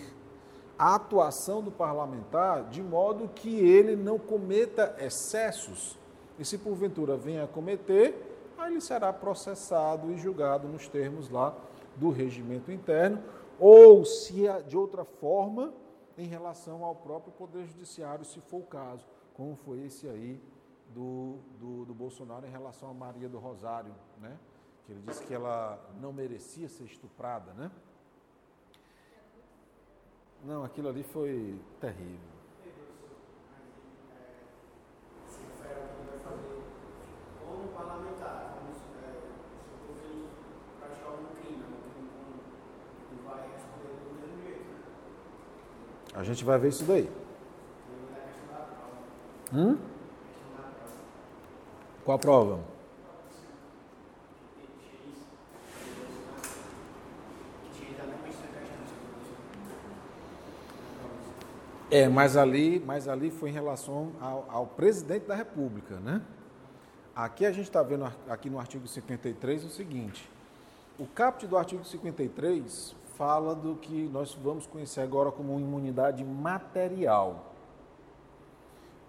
a 0.78 0.96
atuação 0.96 1.62
do 1.62 1.70
parlamentar 1.70 2.70
de 2.70 2.82
modo 2.82 3.30
que 3.36 3.60
ele 3.60 3.96
não 3.96 4.18
cometa 4.18 4.96
excessos. 5.00 5.98
E 6.40 6.46
se 6.46 6.58
porventura 6.58 7.16
venha 7.16 7.44
a 7.44 7.48
cometer, 7.48 8.16
aí 8.58 8.72
ele 8.72 8.82
será 8.82 9.12
processado 9.14 10.12
e 10.12 10.18
julgado 10.18 10.68
nos 10.68 10.88
termos 10.88 11.30
lá 11.30 11.56
do 11.96 12.10
regimento 12.10 12.72
interno, 12.72 13.22
ou 13.60 14.04
se 14.06 14.46
de 14.68 14.76
outra 14.76 15.04
forma, 15.04 15.74
em 16.18 16.26
relação 16.26 16.84
ao 16.84 16.96
próprio 16.96 17.32
Poder 17.34 17.66
Judiciário, 17.68 18.26
se 18.26 18.40
for 18.40 18.58
o 18.58 18.64
caso, 18.64 19.06
como 19.34 19.56
foi 19.56 19.86
esse 19.86 20.08
aí 20.08 20.42
do, 20.94 21.39
do, 21.60 21.86
do 21.86 21.94
Bolsonaro 21.94 22.46
em 22.46 22.52
relação 22.52 22.89
a 22.89 22.94
Maria 22.94 23.30
do 23.30 23.39
Rosário, 23.39 23.94
né? 24.20 24.38
que 24.86 24.92
ele 24.92 25.02
disse 25.02 25.24
que 25.26 25.34
ela 25.34 25.80
não 26.00 26.12
merecia 26.12 26.68
ser 26.68 26.84
estuprada, 26.84 27.54
né? 27.54 27.72
Não, 30.44 30.64
aquilo 30.64 30.89
ali 30.89 31.04
foi 31.04 31.60
terrível. 31.80 32.32
A 46.14 46.24
gente 46.24 46.44
vai 46.44 46.60
ver 46.60 46.70
isso 46.70 46.84
daí. 46.84 47.10
Hum? 49.54 49.91
Qual 52.04 52.16
a 52.16 52.20
prova? 52.20 52.60
É, 61.91 62.08
mas 62.08 62.38
ali, 62.38 62.82
mas 62.86 63.10
ali 63.10 63.30
foi 63.30 63.49
em 63.49 63.54
relação 63.54 64.14
ao, 64.22 64.45
ao 64.49 64.66
presidente 64.66 65.28
da 65.28 65.36
República, 65.36 65.97
né? 65.97 66.22
Aqui 67.14 67.45
a 67.45 67.52
gente 67.52 67.66
está 67.66 67.84
vendo 67.84 68.10
aqui 68.30 68.49
no 68.49 68.58
artigo 68.58 68.88
53 68.88 69.66
o 69.66 69.70
seguinte: 69.70 70.30
o 70.97 71.06
caput 71.06 71.45
do 71.45 71.58
artigo 71.58 71.84
53 71.84 72.95
fala 73.18 73.54
do 73.54 73.76
que 73.76 74.10
nós 74.14 74.34
vamos 74.34 74.66
conhecer 74.66 75.02
agora 75.02 75.32
como 75.32 75.60
imunidade 75.60 76.24
material. 76.24 77.51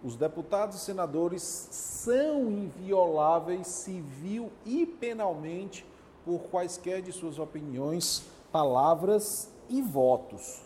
Os 0.05 0.17
deputados 0.17 0.77
e 0.77 0.81
senadores 0.81 1.43
são 1.43 2.51
invioláveis 2.51 3.69
civil 3.69 4.51
e 4.67 4.85
penalmente 4.85 5.87
por 6.25 6.41
quaisquer 6.51 7.01
de 7.01 7.13
suas 7.13 7.39
opiniões, 7.39 8.25
palavras 8.51 9.49
e 9.69 9.81
votos. 9.81 10.61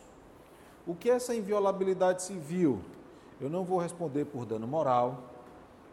O 0.86 0.94
que 0.94 1.10
é 1.10 1.14
essa 1.14 1.34
inviolabilidade 1.34 2.22
civil? 2.22 2.80
Eu 3.40 3.50
não 3.50 3.64
vou 3.64 3.78
responder 3.78 4.24
por 4.24 4.46
dano 4.46 4.66
moral. 4.66 5.22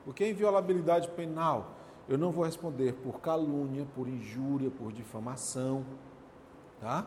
O 0.07 0.13
que 0.13 0.23
é 0.23 0.29
inviolabilidade 0.29 1.09
penal? 1.09 1.71
Eu 2.07 2.17
não 2.17 2.31
vou 2.31 2.45
responder 2.45 2.93
por 2.93 3.19
calúnia, 3.19 3.85
por 3.95 4.07
injúria, 4.07 4.69
por 4.69 4.91
difamação, 4.91 5.85
tá? 6.79 7.05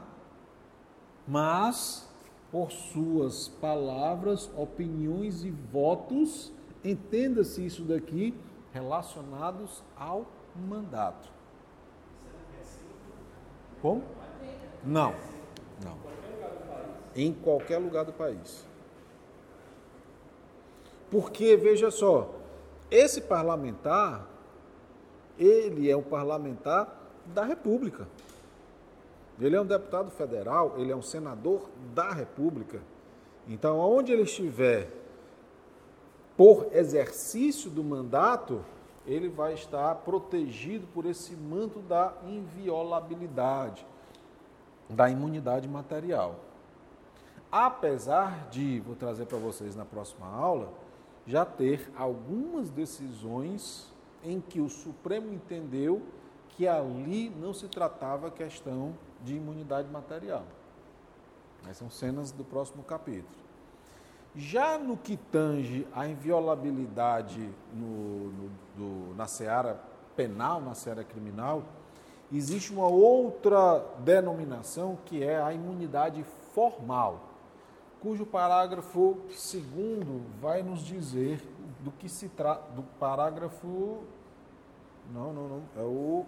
Mas 1.27 2.09
por 2.51 2.71
suas 2.71 3.49
palavras, 3.49 4.51
opiniões 4.57 5.45
e 5.45 5.51
votos, 5.51 6.53
entenda-se 6.85 7.65
isso 7.65 7.83
daqui, 7.83 8.35
relacionados 8.73 9.83
ao 9.97 10.27
mandato. 10.55 11.29
Como? 13.83 14.03
Não, 14.85 15.15
não. 15.83 15.97
Em 17.15 17.33
qualquer 17.33 17.79
lugar 17.79 18.05
do 18.05 18.13
país. 18.13 18.65
Porque, 21.11 21.57
veja 21.57 21.91
só, 21.91 22.35
esse 22.91 23.21
parlamentar, 23.21 24.27
ele 25.39 25.91
é 25.91 25.97
um 25.97 26.03
parlamentar 26.03 26.97
da 27.27 27.45
República. 27.45 28.09
Ele 29.39 29.55
é 29.55 29.61
um 29.61 29.67
deputado 29.67 30.11
federal, 30.11 30.75
ele 30.79 30.91
é 30.91 30.97
um 30.97 31.03
senador 31.03 31.69
da 31.95 32.13
República. 32.13 32.81
Então, 33.47 33.79
onde 33.79 34.13
ele 34.13 34.23
estiver 34.23 34.91
por 36.37 36.69
exercício 36.73 37.71
do 37.71 37.85
mandato, 37.85 38.65
ele 39.07 39.29
vai 39.29 39.55
estar 39.55 39.95
protegido 39.97 40.87
por 40.89 41.07
esse 41.07 41.35
manto 41.35 41.81
da 41.81 42.13
inviolabilidade, 42.27 43.87
da 44.89 45.09
imunidade 45.09 45.69
material. 45.69 46.37
Apesar 47.51 48.49
de, 48.51 48.81
vou 48.81 48.97
trazer 48.97 49.27
para 49.27 49.39
vocês 49.39 49.77
na 49.77 49.85
próxima 49.85 50.27
aula, 50.27 50.73
já 51.27 51.45
ter 51.45 51.91
algumas 51.97 52.71
decisões 52.71 53.93
em 54.23 54.41
que 54.41 54.61
o 54.61 54.69
Supremo 54.69 55.33
entendeu 55.33 56.03
que 56.57 56.67
ali 56.67 57.31
não 57.31 57.53
se 57.53 57.69
tratava 57.69 58.31
questão 58.31 58.95
de 59.23 59.35
imunidade 59.35 59.89
material. 59.91 60.45
Essas 61.65 61.77
são 61.79 61.91
cenas 61.91 62.33
do 62.33 62.45
próximo 62.45 62.83
capítulo. 62.83 63.47
Já 64.35 64.79
no 64.79 64.97
que 64.97 65.17
tange 65.17 65.87
a 65.95 66.07
inviolabilidade 66.07 67.51
no, 67.73 68.31
no, 68.31 68.51
do, 68.77 69.15
na 69.17 69.27
seara 69.27 69.81
penal, 70.15 70.61
na 70.61 70.75
seara 70.75 71.05
criminal, 71.05 71.63
existe 72.33 72.73
uma 72.73 72.87
outra 72.87 73.85
denominação 74.01 74.99
que 75.05 75.23
é 75.23 75.41
a 75.41 75.53
imunidade 75.53 76.25
formal, 76.55 77.21
cujo 78.01 78.25
parágrafo 78.25 79.19
segundo 79.31 80.23
vai 80.41 80.63
nos 80.63 80.81
dizer 80.81 81.43
do 81.81 81.91
que 81.91 82.09
se 82.09 82.29
trata, 82.29 82.71
do 82.73 82.83
parágrafo, 82.99 84.03
não, 85.13 85.33
não, 85.33 85.49
não, 85.49 85.63
é 85.77 85.83
o, 85.83 86.27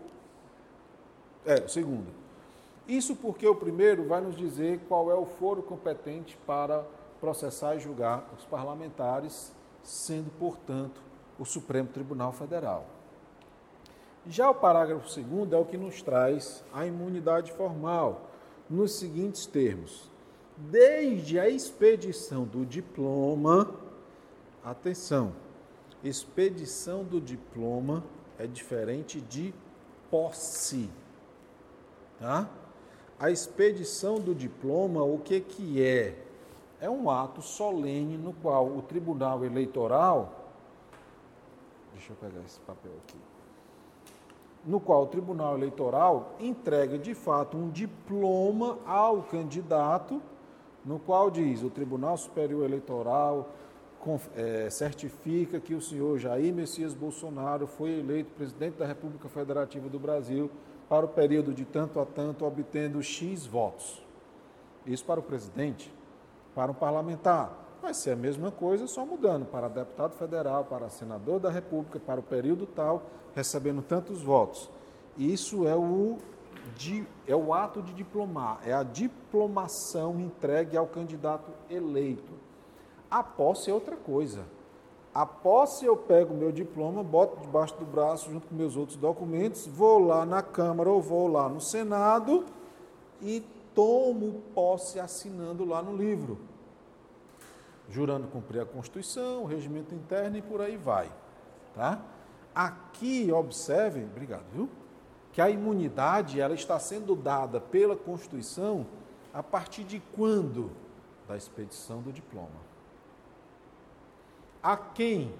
é, 1.48 1.64
o 1.64 1.68
segundo. 1.68 2.06
Isso 2.86 3.16
porque 3.16 3.46
o 3.48 3.54
primeiro 3.54 4.06
vai 4.06 4.20
nos 4.20 4.36
dizer 4.36 4.80
qual 4.86 5.10
é 5.10 5.14
o 5.14 5.24
foro 5.24 5.62
competente 5.62 6.38
para 6.46 6.84
processar 7.20 7.74
e 7.74 7.80
julgar 7.80 8.28
os 8.36 8.44
parlamentares, 8.44 9.52
sendo, 9.82 10.30
portanto, 10.38 11.00
o 11.38 11.44
Supremo 11.44 11.88
Tribunal 11.88 12.32
Federal. 12.32 12.86
Já 14.26 14.50
o 14.50 14.54
parágrafo 14.54 15.08
segundo 15.08 15.54
é 15.54 15.58
o 15.58 15.64
que 15.64 15.78
nos 15.78 16.02
traz 16.02 16.62
a 16.72 16.84
imunidade 16.84 17.50
formal, 17.52 18.28
nos 18.68 18.92
seguintes 18.92 19.46
termos: 19.46 20.10
desde 20.56 21.40
a 21.40 21.48
expedição 21.48 22.44
do 22.44 22.66
diploma, 22.66 23.74
atenção, 24.62 25.32
expedição 26.04 27.04
do 27.04 27.20
diploma 27.20 28.04
é 28.38 28.46
diferente 28.46 29.18
de 29.20 29.54
posse, 30.10 30.90
tá? 32.18 32.48
A 33.18 33.30
expedição 33.30 34.20
do 34.20 34.34
diploma, 34.34 35.02
o 35.02 35.18
que, 35.18 35.40
que 35.40 35.82
é? 35.82 36.16
É 36.80 36.88
um 36.88 37.10
ato 37.10 37.42
solene 37.42 38.16
no 38.16 38.32
qual 38.32 38.66
o 38.66 38.82
Tribunal 38.82 39.44
Eleitoral. 39.44 40.32
Deixa 41.92 42.12
eu 42.12 42.16
pegar 42.16 42.40
esse 42.46 42.60
papel 42.60 42.92
aqui. 43.04 43.18
No 44.64 44.78
qual 44.78 45.02
o 45.02 45.06
Tribunal 45.06 45.56
Eleitoral 45.56 46.36
entrega 46.38 46.96
de 46.96 47.14
fato 47.14 47.56
um 47.56 47.70
diploma 47.70 48.78
ao 48.86 49.22
candidato, 49.22 50.22
no 50.84 51.00
qual 51.00 51.30
diz 51.30 51.62
o 51.62 51.70
Tribunal 51.70 52.16
Superior 52.16 52.64
Eleitoral 52.64 53.50
é, 54.36 54.70
certifica 54.70 55.58
que 55.58 55.74
o 55.74 55.80
senhor 55.80 56.18
Jair 56.18 56.54
Messias 56.54 56.94
Bolsonaro 56.94 57.66
foi 57.66 57.98
eleito 57.98 58.30
presidente 58.30 58.76
da 58.76 58.86
República 58.86 59.28
Federativa 59.28 59.88
do 59.88 59.98
Brasil 59.98 60.48
para 60.88 61.04
o 61.04 61.08
período 61.08 61.52
de 61.52 61.64
tanto 61.64 62.00
a 62.00 62.06
tanto, 62.06 62.44
obtendo 62.44 63.02
X 63.02 63.46
votos. 63.46 64.02
Isso 64.86 65.04
para 65.04 65.20
o 65.20 65.22
presidente, 65.22 65.92
para 66.54 66.70
um 66.70 66.74
parlamentar. 66.74 67.66
Vai 67.82 67.94
ser 67.94 68.12
a 68.12 68.16
mesma 68.16 68.50
coisa, 68.50 68.86
só 68.86 69.04
mudando 69.04 69.46
para 69.46 69.68
deputado 69.68 70.12
federal, 70.14 70.64
para 70.64 70.88
senador 70.88 71.38
da 71.38 71.50
República, 71.50 72.00
para 72.00 72.20
o 72.20 72.22
período 72.22 72.66
tal, 72.66 73.02
recebendo 73.34 73.82
tantos 73.82 74.22
votos. 74.22 74.70
Isso 75.16 75.66
é 75.66 75.76
o, 75.76 76.18
é 77.26 77.36
o 77.36 77.52
ato 77.52 77.82
de 77.82 77.92
diplomar, 77.92 78.60
é 78.64 78.72
a 78.72 78.82
diplomação 78.82 80.18
entregue 80.18 80.76
ao 80.76 80.86
candidato 80.86 81.50
eleito. 81.70 82.32
A 83.10 83.22
posse 83.22 83.70
é 83.70 83.74
outra 83.74 83.96
coisa. 83.96 84.44
A 85.14 85.24
posse 85.24 85.84
eu 85.84 85.96
pego 85.96 86.34
meu 86.34 86.52
diploma, 86.52 87.02
boto 87.02 87.40
debaixo 87.40 87.76
do 87.76 87.84
braço 87.84 88.30
junto 88.30 88.46
com 88.46 88.54
meus 88.54 88.76
outros 88.76 88.96
documentos, 88.96 89.66
vou 89.66 89.98
lá 89.98 90.24
na 90.24 90.42
Câmara 90.42 90.90
ou 90.90 91.00
vou 91.00 91.26
lá 91.26 91.48
no 91.48 91.60
Senado 91.60 92.44
e 93.20 93.42
tomo 93.74 94.42
posse 94.54 95.00
assinando 95.00 95.64
lá 95.64 95.82
no 95.82 95.96
livro. 95.96 96.38
Jurando 97.88 98.28
cumprir 98.28 98.60
a 98.60 98.66
Constituição, 98.66 99.42
o 99.42 99.46
regimento 99.46 99.94
interno 99.94 100.36
e 100.36 100.42
por 100.42 100.60
aí 100.60 100.76
vai. 100.76 101.10
Tá? 101.74 102.02
Aqui, 102.54 103.32
observem, 103.32 104.04
obrigado, 104.04 104.44
viu? 104.52 104.68
Que 105.32 105.40
a 105.40 105.48
imunidade 105.48 106.40
ela 106.40 106.54
está 106.54 106.78
sendo 106.78 107.14
dada 107.14 107.60
pela 107.60 107.96
Constituição 107.96 108.86
a 109.32 109.42
partir 109.42 109.84
de 109.84 110.00
quando? 110.14 110.70
Da 111.26 111.36
expedição 111.36 112.00
do 112.00 112.12
diploma. 112.12 112.67
A 114.62 114.76
quem? 114.76 115.34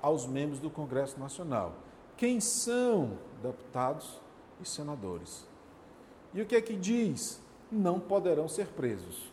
Aos 0.00 0.26
membros 0.26 0.60
do 0.60 0.68
Congresso 0.68 1.18
Nacional. 1.18 1.72
Quem 2.16 2.40
são 2.40 3.18
deputados 3.42 4.20
e 4.60 4.68
senadores? 4.68 5.46
E 6.32 6.42
o 6.42 6.46
que 6.46 6.56
é 6.56 6.60
que 6.60 6.74
diz? 6.74 7.40
Não 7.70 7.98
poderão 7.98 8.48
ser 8.48 8.66
presos. 8.68 9.32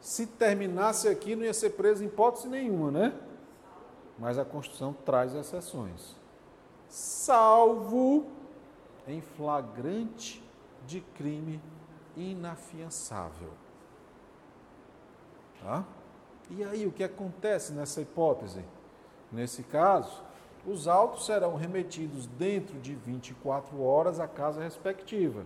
Se 0.00 0.26
terminasse 0.26 1.08
aqui, 1.08 1.34
não 1.34 1.44
ia 1.44 1.54
ser 1.54 1.70
preso 1.70 2.04
em 2.04 2.06
hipótese 2.06 2.48
nenhuma, 2.48 2.90
né? 2.90 3.18
Mas 4.18 4.38
a 4.38 4.44
Constituição 4.44 4.92
traz 4.92 5.34
exceções. 5.34 6.14
Salvo 6.88 8.26
em 9.08 9.20
flagrante 9.20 10.42
de 10.86 11.00
crime 11.00 11.60
inafiançável. 12.16 13.50
Tá? 15.62 15.84
E 16.50 16.62
aí, 16.62 16.86
o 16.86 16.92
que 16.92 17.02
acontece 17.02 17.72
nessa 17.72 18.00
hipótese? 18.00 18.64
Nesse 19.32 19.62
caso, 19.62 20.22
os 20.66 20.86
autos 20.86 21.26
serão 21.26 21.56
remetidos 21.56 22.26
dentro 22.26 22.78
de 22.80 22.94
24 22.94 23.82
horas 23.82 24.20
à 24.20 24.28
casa 24.28 24.62
respectiva. 24.62 25.44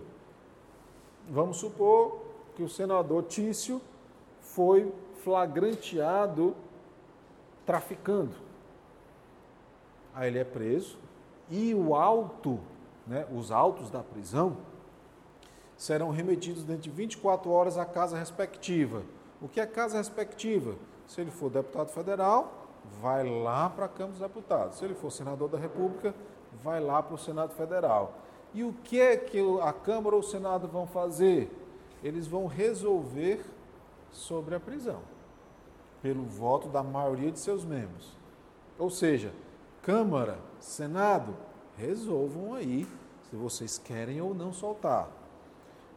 Vamos 1.29 1.57
supor 1.57 2.21
que 2.55 2.63
o 2.63 2.69
senador 2.69 3.23
Tício 3.23 3.81
foi 4.41 4.91
flagranteado 5.23 6.55
traficando. 7.65 8.33
Aí 10.13 10.27
ele 10.27 10.39
é 10.39 10.43
preso 10.43 10.97
e 11.49 11.73
o 11.75 11.95
auto, 11.95 12.59
né, 13.05 13.27
os 13.31 13.51
autos 13.51 13.91
da 13.91 14.01
prisão, 14.01 14.57
serão 15.77 16.09
remetidos 16.09 16.63
dentro 16.63 16.83
de 16.83 16.89
24 16.89 17.49
horas 17.51 17.77
à 17.77 17.85
casa 17.85 18.17
respectiva. 18.17 19.03
O 19.41 19.47
que 19.47 19.61
é 19.61 19.65
casa 19.65 19.97
respectiva? 19.97 20.75
Se 21.09 21.19
ele 21.19 21.31
for 21.31 21.49
deputado 21.49 21.89
federal, 21.89 22.53
vai 23.01 23.27
lá 23.27 23.67
para 23.67 23.85
a 23.85 23.89
Câmara 23.89 24.11
dos 24.11 24.21
Deputados. 24.21 24.77
Se 24.77 24.85
ele 24.85 24.93
for 24.93 25.11
senador 25.11 25.49
da 25.49 25.57
República, 25.57 26.13
vai 26.63 26.79
lá 26.79 27.01
para 27.01 27.15
o 27.15 27.17
Senado 27.17 27.51
Federal. 27.55 28.13
E 28.53 28.63
o 28.63 28.71
que 28.83 29.01
é 29.01 29.17
que 29.17 29.39
a 29.61 29.73
Câmara 29.73 30.15
ou 30.15 30.21
o 30.21 30.23
Senado 30.23 30.67
vão 30.67 30.85
fazer? 30.85 31.51
Eles 32.03 32.27
vão 32.27 32.45
resolver 32.45 33.43
sobre 34.11 34.53
a 34.53 34.59
prisão. 34.59 35.01
pelo 36.01 36.23
voto 36.23 36.69
da 36.69 36.81
maioria 36.81 37.31
de 37.31 37.39
seus 37.39 37.65
membros. 37.65 38.15
Ou 38.77 38.89
seja, 38.89 39.33
Câmara, 39.81 40.39
Senado, 40.59 41.35
resolvam 41.77 42.53
aí 42.53 42.87
se 43.29 43.35
vocês 43.35 43.77
querem 43.77 44.21
ou 44.21 44.33
não 44.33 44.53
soltar. 44.53 45.09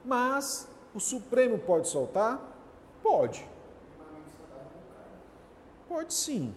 Mas 0.05 0.69
o 0.95 1.01
Supremo 1.01 1.59
pode 1.59 1.89
soltar? 1.89 2.41
Pode. 3.03 3.49
Pode 5.93 6.15
sim. 6.15 6.55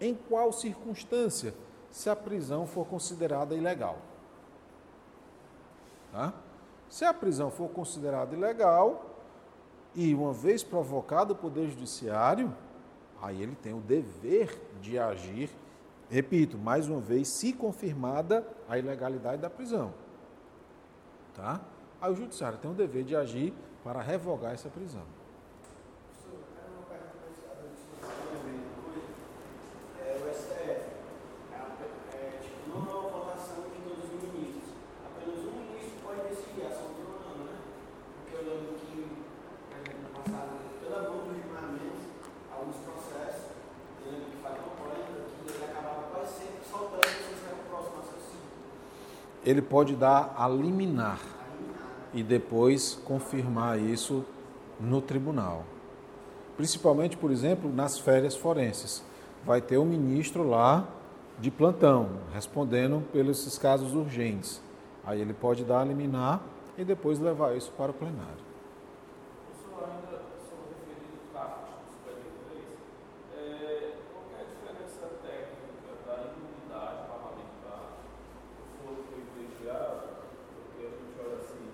Em 0.00 0.14
qual 0.14 0.50
circunstância? 0.50 1.52
Se 1.90 2.08
a 2.08 2.16
prisão 2.16 2.66
for 2.66 2.86
considerada 2.86 3.54
ilegal. 3.54 3.98
Tá? 6.10 6.32
Se 6.88 7.04
a 7.04 7.12
prisão 7.12 7.50
for 7.50 7.68
considerada 7.68 8.34
ilegal 8.34 9.04
e 9.94 10.14
uma 10.14 10.32
vez 10.32 10.64
provocado 10.64 11.34
o 11.34 11.36
Poder 11.36 11.68
Judiciário, 11.68 12.50
aí 13.20 13.42
ele 13.42 13.54
tem 13.54 13.74
o 13.74 13.80
dever 13.80 14.58
de 14.80 14.98
agir, 14.98 15.50
repito, 16.08 16.56
mais 16.56 16.88
uma 16.88 17.00
vez, 17.00 17.28
se 17.28 17.52
confirmada 17.52 18.46
a 18.66 18.78
ilegalidade 18.78 19.42
da 19.42 19.50
prisão. 19.50 19.92
Tá? 21.34 21.60
Aí 22.00 22.10
o 22.10 22.16
Judiciário 22.16 22.56
tem 22.56 22.70
o 22.70 22.74
dever 22.74 23.04
de 23.04 23.14
agir 23.14 23.52
para 23.84 24.00
revogar 24.00 24.54
essa 24.54 24.70
prisão. 24.70 25.02
É, 29.98 30.22
o 30.22 30.32
STF, 30.32 30.60
é, 30.62 31.56
é, 32.12 32.38
tipo, 32.40 32.78
não 32.78 32.86
é 32.86 32.94
uma 32.94 33.10
votação 33.10 33.64
de 33.68 33.80
todos 33.82 34.04
os 34.04 34.22
ministros. 34.22 34.70
Apenas 35.02 35.44
um 35.44 35.66
ministro 35.66 35.98
pode 36.04 36.28
decidir 36.28 36.66
a 36.66 36.70
soltura 36.70 37.10
ou 37.10 37.20
não, 37.26 37.44
né? 37.44 37.58
Porque 38.22 38.36
eu 38.36 38.44
lembro 38.46 38.74
que, 38.78 39.02
por 39.66 39.76
exemplo, 39.82 40.02
no 40.02 40.10
passado, 40.14 40.52
pela 40.80 41.02
mão 41.10 41.26
dos 41.26 41.42
julgamentos, 41.42 42.06
alguns 42.54 42.76
processos, 42.86 43.50
eu 44.04 44.12
lembro 44.12 44.30
que 44.30 44.36
faz 44.38 44.54
uma 44.62 44.72
polêmica 44.78 45.26
que 45.26 45.52
ele 45.52 45.64
acabava 45.64 46.02
quase 46.12 46.32
sempre 46.38 46.62
soltando 46.70 47.02
sem 47.02 47.34
ser 47.34 47.52
o 47.56 47.62
próximo 47.66 47.98
assassino. 47.98 48.46
Ele 49.46 49.62
pode 49.62 49.94
dar 49.96 50.34
a 50.36 50.46
liminar 50.48 51.20
e 52.12 52.22
depois 52.22 53.00
confirmar 53.04 53.78
isso 53.78 54.24
no 54.78 55.00
tribunal. 55.00 55.64
Principalmente, 56.56 57.16
por 57.16 57.30
exemplo, 57.30 57.72
nas 57.72 57.98
férias 57.98 58.36
forenses. 58.36 59.02
Vai 59.44 59.60
ter 59.60 59.78
um 59.78 59.84
ministro 59.86 60.42
lá 60.46 60.88
de 61.38 61.50
plantão, 61.50 62.08
respondendo 62.34 63.02
pelos 63.12 63.56
casos 63.58 63.94
urgentes. 63.94 64.60
Aí 65.06 65.20
ele 65.20 65.32
pode 65.32 65.64
dar 65.64 65.82
a 65.82 65.84
liminar 65.84 66.40
e 66.76 66.84
depois 66.84 67.18
levar 67.18 67.56
isso 67.56 67.70
para 67.76 67.90
o 67.90 67.94
plenário. 67.94 68.44
Professor, 69.46 69.88
ainda 69.88 70.18
sobre 70.48 70.66
o 70.66 70.82
referido 70.82 71.30
CAPT 71.32 71.78
do 71.78 71.86
53, 71.94 72.64
é, 73.38 74.02
qual 74.10 74.24
que 74.26 74.34
é 74.34 74.40
a 74.40 74.48
diferença 74.50 75.06
técnica 75.22 75.94
da 76.04 76.16
imunidade 76.26 77.06
parlamentar 77.06 78.02
do 78.02 78.72
foro 78.82 79.02
privilegiado? 79.14 80.26
Porque 80.58 80.80
a 80.84 80.90
gente 80.90 81.14
olha 81.22 81.38
assim, 81.38 81.70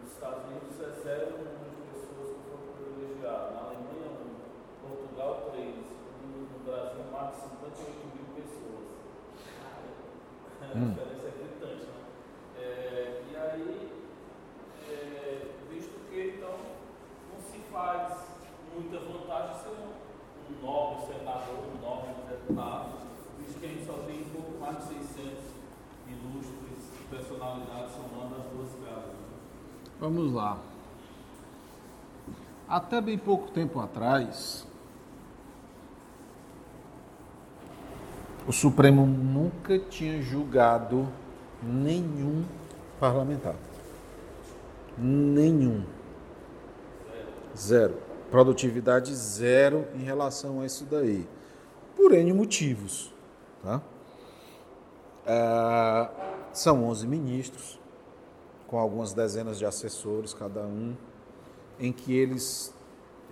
nos 0.00 0.12
Estados 0.16 0.42
Unidos 0.48 0.74
é 0.80 0.90
zero 1.02 1.26
o 1.28 1.44
número 1.44 1.76
de 1.76 1.82
pessoas 1.92 2.28
que 2.32 2.42
foram 2.48 2.72
privilegiadas, 2.72 3.52
na 3.52 3.60
Alemanha 3.68 4.10
um, 4.16 4.32
Portugal 4.80 5.52
três, 5.52 5.76
no, 6.24 6.50
no 6.50 6.58
Brasil 6.64 7.04
mais 7.12 7.36
de 7.36 7.52
58 7.52 8.16
mil 8.16 8.26
pessoas. 8.32 9.02
A 10.72 10.78
Hum. 10.78 10.94
diferença 10.94 11.26
é 11.26 11.30
gritante, 11.38 11.84
né? 11.84 11.92
É, 12.58 13.22
e 13.30 13.36
aí, 13.36 13.90
é, 14.88 15.46
visto 15.70 16.08
que 16.10 16.34
então 16.36 16.54
não 17.30 17.40
se 17.50 17.58
faz 17.70 18.24
muita 18.74 18.98
vantagem 19.00 19.56
ser 19.62 19.68
um, 19.70 20.52
um 20.54 20.66
nobre 20.66 21.06
senador, 21.06 21.58
um 21.76 21.80
nobre 21.82 22.08
deputado, 22.28 22.88
visto 23.38 23.60
que 23.60 23.66
a 23.66 23.68
gente 23.68 23.84
só 23.84 23.92
tem 24.06 24.22
um 24.22 24.30
pouco 24.30 24.58
mais 24.58 24.78
de 24.78 24.94
600 24.94 25.44
ilustres 26.08 26.78
personalidades 27.10 27.92
somando 27.92 28.36
as 28.36 28.44
duas 28.46 28.70
casas. 28.88 29.10
né? 29.12 29.28
Vamos 30.00 30.32
lá. 30.32 30.58
Até 32.66 33.00
bem 33.02 33.18
pouco 33.18 33.50
tempo 33.50 33.78
atrás, 33.80 34.66
o 38.52 38.54
Supremo 38.54 39.06
nunca 39.06 39.78
tinha 39.78 40.20
julgado 40.20 41.08
nenhum 41.62 42.44
parlamentar. 43.00 43.54
Nenhum. 44.98 45.86
Zero. 47.56 47.96
Produtividade 48.30 49.14
zero 49.14 49.86
em 49.94 50.02
relação 50.02 50.60
a 50.60 50.66
isso 50.66 50.84
daí. 50.84 51.26
Por 51.96 52.12
N 52.12 52.30
motivos. 52.34 53.10
Tá? 53.62 53.80
Ah, 55.26 56.10
são 56.52 56.84
11 56.84 57.06
ministros, 57.06 57.80
com 58.66 58.78
algumas 58.78 59.14
dezenas 59.14 59.58
de 59.58 59.64
assessores 59.64 60.34
cada 60.34 60.60
um, 60.60 60.94
em 61.80 61.90
que 61.90 62.14
eles 62.14 62.74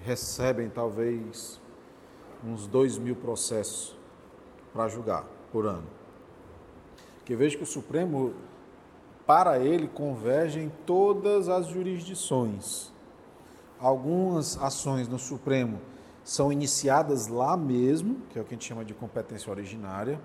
recebem 0.02 0.70
talvez 0.70 1.60
uns 2.42 2.66
2 2.66 2.96
mil 2.96 3.16
processos 3.16 3.99
para 4.72 4.88
julgar 4.88 5.24
por 5.52 5.66
ano. 5.66 5.86
Que 7.24 7.34
vejo 7.34 7.58
que 7.58 7.64
o 7.64 7.66
Supremo, 7.66 8.34
para 9.26 9.58
ele, 9.58 9.88
converge 9.88 10.60
em 10.60 10.70
todas 10.86 11.48
as 11.48 11.66
jurisdições. 11.66 12.92
Algumas 13.78 14.60
ações 14.62 15.08
no 15.08 15.18
Supremo 15.18 15.80
são 16.24 16.52
iniciadas 16.52 17.28
lá 17.28 17.56
mesmo, 17.56 18.16
que 18.30 18.38
é 18.38 18.42
o 18.42 18.44
que 18.44 18.54
a 18.54 18.56
gente 18.56 18.66
chama 18.66 18.84
de 18.84 18.94
competência 18.94 19.50
originária, 19.50 20.20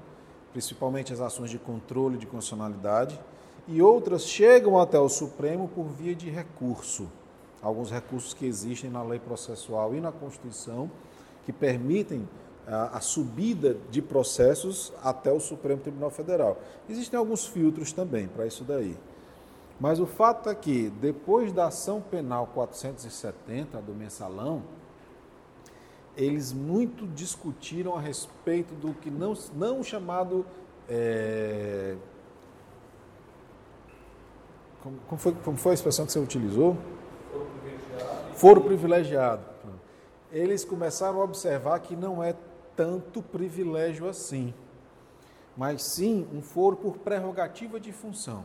principalmente 0.52 1.14
as 1.14 1.20
ações 1.20 1.50
de 1.50 1.58
controle 1.58 2.18
de 2.18 2.26
constitucionalidade, 2.26 3.20
e 3.68 3.82
outras 3.82 4.24
chegam 4.24 4.80
até 4.80 5.00
o 5.00 5.10
Supremo 5.10 5.68
por 5.68 5.86
via 5.86 6.16
de 6.16 6.30
recurso. 6.30 7.10
Alguns 7.62 7.90
recursos 7.90 8.34
que 8.34 8.46
existem 8.46 8.90
na 8.90 9.02
lei 9.02 9.20
processual 9.20 9.96
e 9.96 10.00
na 10.00 10.12
Constituição 10.12 10.90
que 11.46 11.52
permitem 11.52 12.28
a, 12.68 12.98
a 12.98 13.02
subida 13.02 13.78
de 13.90 14.02
processos 14.02 14.92
até 15.04 15.32
o 15.32 15.40
Supremo 15.40 15.82
Tribunal 15.82 16.10
Federal. 16.10 16.58
Existem 16.90 17.18
alguns 17.18 17.46
filtros 17.46 17.92
também 17.92 18.28
para 18.28 18.46
isso 18.46 18.64
daí. 18.64 18.98
Mas 19.80 20.00
o 20.00 20.06
fato 20.06 20.50
é 20.50 20.56
que, 20.56 20.90
depois 20.90 21.52
da 21.52 21.68
ação 21.68 22.02
penal 22.02 22.48
470 22.54 23.82
do 23.82 23.94
mensalão, 23.94 24.64
eles 26.16 26.54
muito 26.54 27.06
discutiram 27.08 27.96
a 27.96 28.00
respeito 28.00 28.74
do 28.76 28.94
que 28.94 29.12
não, 29.12 29.34
não 29.54 29.84
chamado. 29.84 30.46
é, 30.88 31.96
como, 34.82 34.98
como 35.08 35.20
foi, 35.20 35.34
como 35.44 35.58
foi 35.58 35.72
a 35.72 35.76
expressão 35.76 36.06
que 36.06 36.12
você 36.14 36.20
utilizou? 36.20 36.78
Foro 38.36 38.62
privilegiado. 38.62 39.44
Eles 40.32 40.64
começaram 40.64 41.20
a 41.22 41.24
observar 41.24 41.80
que 41.80 41.96
não 41.96 42.24
é 42.24 42.36
tanto 42.76 43.22
privilégio 43.22 44.08
assim, 44.08 44.54
mas 45.56 45.84
sim 45.84 46.28
um 46.34 46.42
foro 46.42 46.76
por 46.76 46.98
prerrogativa 46.98 47.80
de 47.80 47.92
função. 47.92 48.44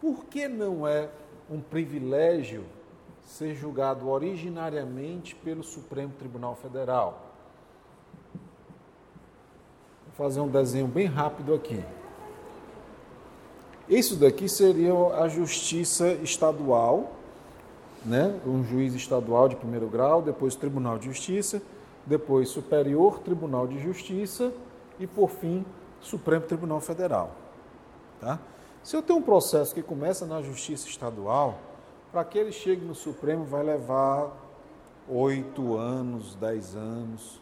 Por 0.00 0.24
que 0.24 0.48
não 0.48 0.86
é 0.86 1.08
um 1.50 1.60
privilégio 1.60 2.64
ser 3.24 3.54
julgado 3.54 4.08
originariamente 4.08 5.34
pelo 5.34 5.62
Supremo 5.62 6.12
Tribunal 6.18 6.56
Federal? 6.56 7.32
Vou 10.06 10.26
fazer 10.26 10.40
um 10.40 10.48
desenho 10.48 10.88
bem 10.88 11.06
rápido 11.06 11.54
aqui. 11.54 11.82
Isso 13.88 14.16
daqui 14.16 14.48
seria 14.48 14.92
a 14.92 15.28
justiça 15.28 16.12
estadual, 16.14 17.12
né? 18.04 18.40
um 18.46 18.64
juiz 18.64 18.94
estadual 18.94 19.48
de 19.48 19.56
primeiro 19.56 19.86
grau, 19.86 20.22
depois 20.22 20.56
Tribunal 20.56 20.98
de 20.98 21.06
Justiça, 21.06 21.62
depois 22.06 22.48
Superior 22.48 23.20
Tribunal 23.20 23.66
de 23.66 23.80
Justiça 23.80 24.52
e, 24.98 25.06
por 25.06 25.30
fim, 25.30 25.64
Supremo 26.00 26.46
Tribunal 26.46 26.80
Federal. 26.80 27.32
Tá? 28.20 28.38
Se 28.82 28.96
eu 28.96 29.02
tenho 29.02 29.18
um 29.18 29.22
processo 29.22 29.74
que 29.74 29.82
começa 29.82 30.26
na 30.26 30.42
Justiça 30.42 30.88
Estadual, 30.88 31.58
para 32.10 32.24
que 32.24 32.38
ele 32.38 32.52
chegue 32.52 32.84
no 32.84 32.94
Supremo 32.94 33.44
vai 33.44 33.62
levar 33.62 34.30
oito 35.08 35.76
anos, 35.76 36.34
dez 36.34 36.74
anos. 36.74 37.40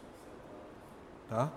Tá? 1.29 1.51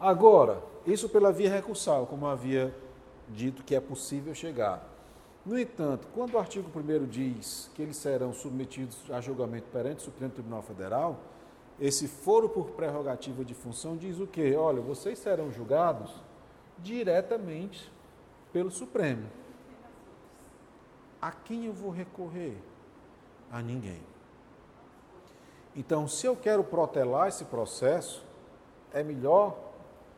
Agora, 0.00 0.62
isso 0.86 1.08
pela 1.08 1.32
via 1.32 1.50
recursal, 1.50 2.06
como 2.06 2.26
havia 2.26 2.74
dito 3.28 3.62
que 3.62 3.74
é 3.74 3.80
possível 3.80 4.34
chegar. 4.34 4.86
No 5.44 5.58
entanto, 5.58 6.08
quando 6.14 6.34
o 6.34 6.38
artigo 6.38 6.68
1 6.74 7.06
diz 7.06 7.70
que 7.74 7.82
eles 7.82 7.96
serão 7.96 8.32
submetidos 8.32 8.98
a 9.10 9.20
julgamento 9.20 9.66
perante 9.72 9.98
o 9.98 10.04
Supremo 10.04 10.32
Tribunal 10.32 10.62
Federal, 10.62 11.20
esse 11.80 12.08
foro 12.08 12.48
por 12.48 12.70
prerrogativa 12.70 13.44
de 13.44 13.54
função 13.54 13.96
diz 13.96 14.18
o 14.18 14.26
quê? 14.26 14.54
Olha, 14.56 14.80
vocês 14.80 15.18
serão 15.18 15.52
julgados 15.52 16.10
diretamente 16.78 17.90
pelo 18.52 18.70
Supremo. 18.70 19.26
A 21.20 21.30
quem 21.30 21.66
eu 21.66 21.72
vou 21.72 21.90
recorrer? 21.90 22.56
A 23.50 23.60
ninguém. 23.60 24.02
Então, 25.74 26.08
se 26.08 26.26
eu 26.26 26.34
quero 26.34 26.64
protelar 26.64 27.28
esse 27.28 27.44
processo, 27.44 28.24
é 28.92 29.02
melhor 29.02 29.56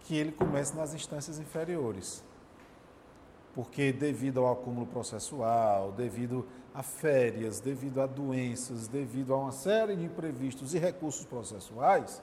que 0.01 0.17
ele 0.17 0.31
comece 0.31 0.77
nas 0.77 0.95
instâncias 0.95 1.41
inferiores. 1.41 2.23
Porque 3.55 3.93
devido 3.93 4.39
ao 4.39 4.53
acúmulo 4.53 4.87
processual, 4.87 5.91
devido 5.91 6.47
a 6.79 6.83
férias, 6.85 7.59
devido 7.59 8.01
a 8.01 8.07
doenças, 8.07 8.87
devido 8.87 9.35
a 9.35 9.37
uma 9.37 9.51
série 9.51 9.97
de 9.97 10.05
imprevistos 10.05 10.75
e 10.75 10.79
recursos 10.79 11.25
processuais, 11.25 12.23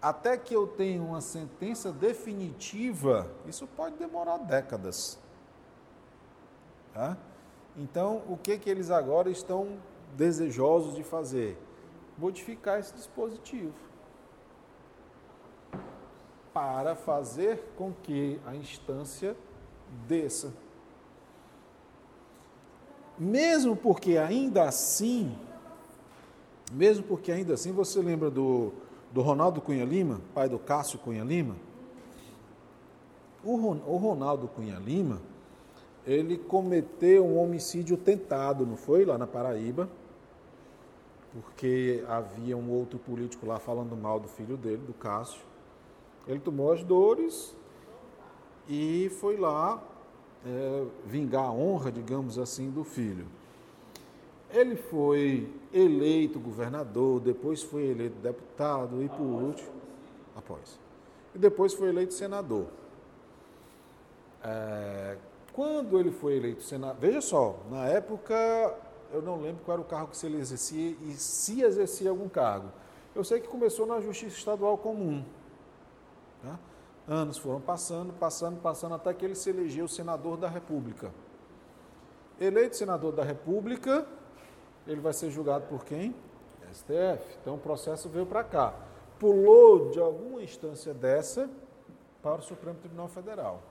até 0.00 0.38
que 0.38 0.54
eu 0.56 0.66
tenha 0.66 1.02
uma 1.02 1.20
sentença 1.20 1.92
definitiva, 1.92 3.30
isso 3.46 3.66
pode 3.66 3.96
demorar 3.96 4.38
décadas. 4.38 5.18
Tá? 6.94 7.14
Então, 7.76 8.22
o 8.26 8.38
que, 8.38 8.56
que 8.56 8.70
eles 8.70 8.90
agora 8.90 9.28
estão 9.28 9.76
desejosos 10.16 10.94
de 10.94 11.04
fazer? 11.04 11.58
Modificar 12.16 12.80
esse 12.80 12.94
dispositivo 12.94 13.74
para 16.54 16.96
fazer 16.96 17.62
com 17.76 17.92
que 17.92 18.40
a 18.46 18.56
instância 18.56 19.36
desça. 20.08 20.54
Mesmo 23.18 23.76
porque 23.76 24.16
ainda 24.16 24.64
assim, 24.64 25.36
mesmo 26.72 27.04
porque 27.04 27.30
ainda 27.30 27.54
assim, 27.54 27.72
você 27.72 28.00
lembra 28.00 28.30
do, 28.30 28.72
do 29.12 29.20
Ronaldo 29.20 29.60
Cunha 29.60 29.84
Lima, 29.84 30.20
pai 30.34 30.48
do 30.48 30.58
Cássio 30.58 30.98
Cunha 30.98 31.22
Lima? 31.22 31.54
O, 33.44 33.54
o 33.54 33.96
Ronaldo 33.96 34.48
Cunha 34.48 34.76
Lima, 34.78 35.20
ele 36.06 36.38
cometeu 36.38 37.24
um 37.24 37.38
homicídio 37.42 37.96
tentado, 37.96 38.64
não 38.66 38.76
foi? 38.76 39.04
Lá 39.04 39.18
na 39.18 39.26
Paraíba, 39.26 39.88
porque 41.32 42.04
havia 42.08 42.56
um 42.56 42.70
outro 42.70 42.98
político 42.98 43.46
lá 43.46 43.58
falando 43.58 43.96
mal 43.96 44.18
do 44.18 44.28
filho 44.28 44.56
dele, 44.56 44.82
do 44.86 44.92
Cássio. 44.94 45.40
Ele 46.26 46.38
tomou 46.38 46.72
as 46.72 46.82
dores 46.82 47.54
e 48.68 49.10
foi 49.20 49.36
lá 49.36 49.82
é, 50.46 50.84
vingar 51.06 51.44
a 51.44 51.52
honra, 51.52 51.90
digamos 51.90 52.38
assim, 52.38 52.70
do 52.70 52.84
filho. 52.84 53.26
Ele 54.50 54.76
foi 54.76 55.50
eleito 55.72 56.38
governador, 56.38 57.20
depois 57.20 57.62
foi 57.62 57.86
eleito 57.86 58.16
deputado 58.20 59.02
e 59.02 59.08
por 59.08 59.22
último, 59.22 59.70
após. 60.36 60.78
E 61.34 61.38
depois 61.38 61.72
foi 61.72 61.88
eleito 61.88 62.12
senador. 62.12 62.66
É, 64.44 65.16
quando 65.52 65.98
ele 65.98 66.10
foi 66.10 66.36
eleito 66.36 66.62
senador, 66.62 66.96
veja 67.00 67.20
só, 67.20 67.58
na 67.70 67.86
época 67.86 68.34
eu 69.12 69.22
não 69.22 69.40
lembro 69.40 69.62
qual 69.64 69.76
era 69.76 69.82
o 69.82 69.84
cargo 69.84 70.10
que 70.10 70.26
ele 70.26 70.38
exercia 70.38 70.96
e 71.02 71.12
se 71.12 71.62
exercia 71.62 72.10
algum 72.10 72.28
cargo. 72.28 72.68
Eu 73.14 73.22
sei 73.22 73.40
que 73.40 73.48
começou 73.48 73.86
na 73.86 74.00
Justiça 74.00 74.36
Estadual 74.36 74.78
Comum. 74.78 75.22
Tá? 76.42 76.58
Anos 77.06 77.36
foram 77.38 77.60
passando, 77.60 78.12
passando, 78.12 78.60
passando, 78.60 78.94
até 78.94 79.12
que 79.12 79.24
ele 79.24 79.34
se 79.34 79.50
elegeu 79.50 79.88
senador 79.88 80.36
da 80.36 80.48
República. 80.48 81.12
Eleito 82.40 82.76
senador 82.76 83.12
da 83.12 83.24
República, 83.24 84.06
ele 84.86 85.00
vai 85.00 85.12
ser 85.12 85.30
julgado 85.30 85.66
por 85.66 85.84
quem? 85.84 86.14
STF. 86.72 87.38
Então 87.40 87.54
o 87.54 87.58
processo 87.58 88.08
veio 88.08 88.26
para 88.26 88.44
cá. 88.44 88.74
Pulou 89.18 89.90
de 89.90 90.00
alguma 90.00 90.42
instância 90.42 90.94
dessa 90.94 91.50
para 92.22 92.40
o 92.40 92.42
Supremo 92.42 92.78
Tribunal 92.78 93.08
Federal. 93.08 93.62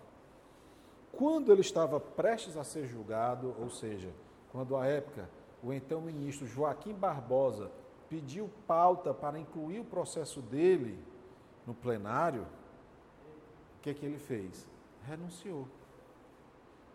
Quando 1.12 1.52
ele 1.52 1.62
estava 1.62 2.00
prestes 2.00 2.56
a 2.56 2.64
ser 2.64 2.86
julgado, 2.86 3.56
ou 3.60 3.70
seja, 3.70 4.10
quando 4.52 4.76
à 4.76 4.86
época 4.86 5.30
o 5.64 5.74
então 5.74 6.02
ministro 6.02 6.48
Joaquim 6.48 6.94
Barbosa 6.94 7.72
pediu 8.10 8.50
pauta 8.68 9.14
para 9.14 9.40
incluir 9.40 9.80
o 9.80 9.86
processo 9.86 10.42
dele 10.42 11.00
no 11.66 11.74
plenário, 11.74 12.46
que, 13.82 13.94
que 13.94 14.06
ele 14.06 14.20
fez? 14.20 14.68
Renunciou. 15.08 15.68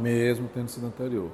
Mesmo 0.00 0.48
tendo 0.52 0.68
sido 0.68 0.86
anterior. 0.86 1.30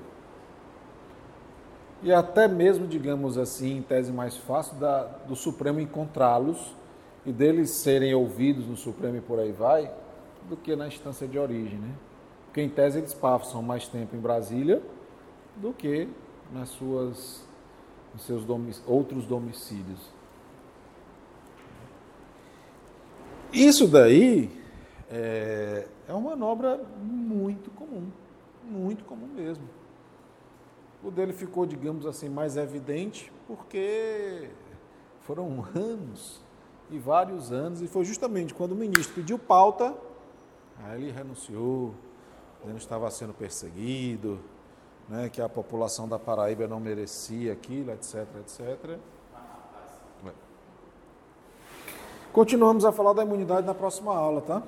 E 2.02 2.12
até 2.12 2.48
mesmo, 2.48 2.86
digamos 2.86 3.38
assim, 3.38 3.76
em 3.76 3.82
tese 3.82 4.10
mais 4.10 4.36
fácil, 4.36 4.76
da, 4.76 5.04
do 5.04 5.36
Supremo 5.36 5.78
encontrá-los 5.78 6.74
e 7.24 7.30
deles 7.32 7.70
serem 7.70 8.12
ouvidos 8.12 8.66
no 8.66 8.76
Supremo 8.76 9.18
e 9.18 9.20
por 9.20 9.38
aí 9.38 9.52
vai, 9.52 9.88
do 10.48 10.56
que 10.56 10.74
na 10.74 10.88
instância 10.88 11.28
de 11.28 11.38
origem, 11.38 11.78
né? 11.78 11.92
Porque 12.46 12.60
em 12.60 12.68
tese 12.68 12.98
eles 12.98 13.14
passam 13.14 13.62
mais 13.62 13.86
tempo 13.86 14.16
em 14.16 14.18
Brasília 14.18 14.82
do 15.56 15.72
que 15.72 16.08
nas 16.52 16.70
suas, 16.70 17.44
nos 18.12 18.22
seus 18.22 18.44
domic, 18.44 18.80
outros 18.86 19.26
domicílios. 19.26 20.10
Isso 23.52 23.86
daí 23.86 24.50
é, 25.10 25.86
é 26.08 26.12
uma 26.12 26.30
manobra 26.30 26.82
muito 27.02 27.70
comum, 27.70 28.10
muito 28.64 29.04
comum 29.04 29.26
mesmo. 29.26 29.64
O 31.04 31.10
dele 31.10 31.32
ficou, 31.32 31.66
digamos 31.66 32.06
assim, 32.06 32.28
mais 32.28 32.56
evidente 32.56 33.32
porque 33.46 34.48
foram 35.20 35.64
anos 35.74 36.40
e 36.90 36.98
vários 36.98 37.52
anos, 37.52 37.82
e 37.82 37.88
foi 37.88 38.04
justamente 38.04 38.54
quando 38.54 38.72
o 38.72 38.76
ministro 38.76 39.14
pediu 39.14 39.38
pauta, 39.38 39.96
aí 40.84 41.02
ele 41.02 41.10
renunciou, 41.10 41.94
dizendo 42.60 42.76
que 42.76 42.82
estava 42.82 43.10
sendo 43.10 43.32
perseguido, 43.32 44.38
né, 45.08 45.28
que 45.28 45.40
a 45.40 45.48
população 45.48 46.08
da 46.08 46.18
Paraíba 46.18 46.66
não 46.66 46.80
merecia 46.80 47.52
aquilo, 47.52 47.92
etc, 47.92 48.26
etc. 48.40 48.98
Continuamos 52.32 52.86
a 52.86 52.92
falar 52.92 53.12
da 53.12 53.22
imunidade 53.22 53.66
na 53.66 53.74
próxima 53.74 54.16
aula, 54.16 54.40
tá? 54.40 54.62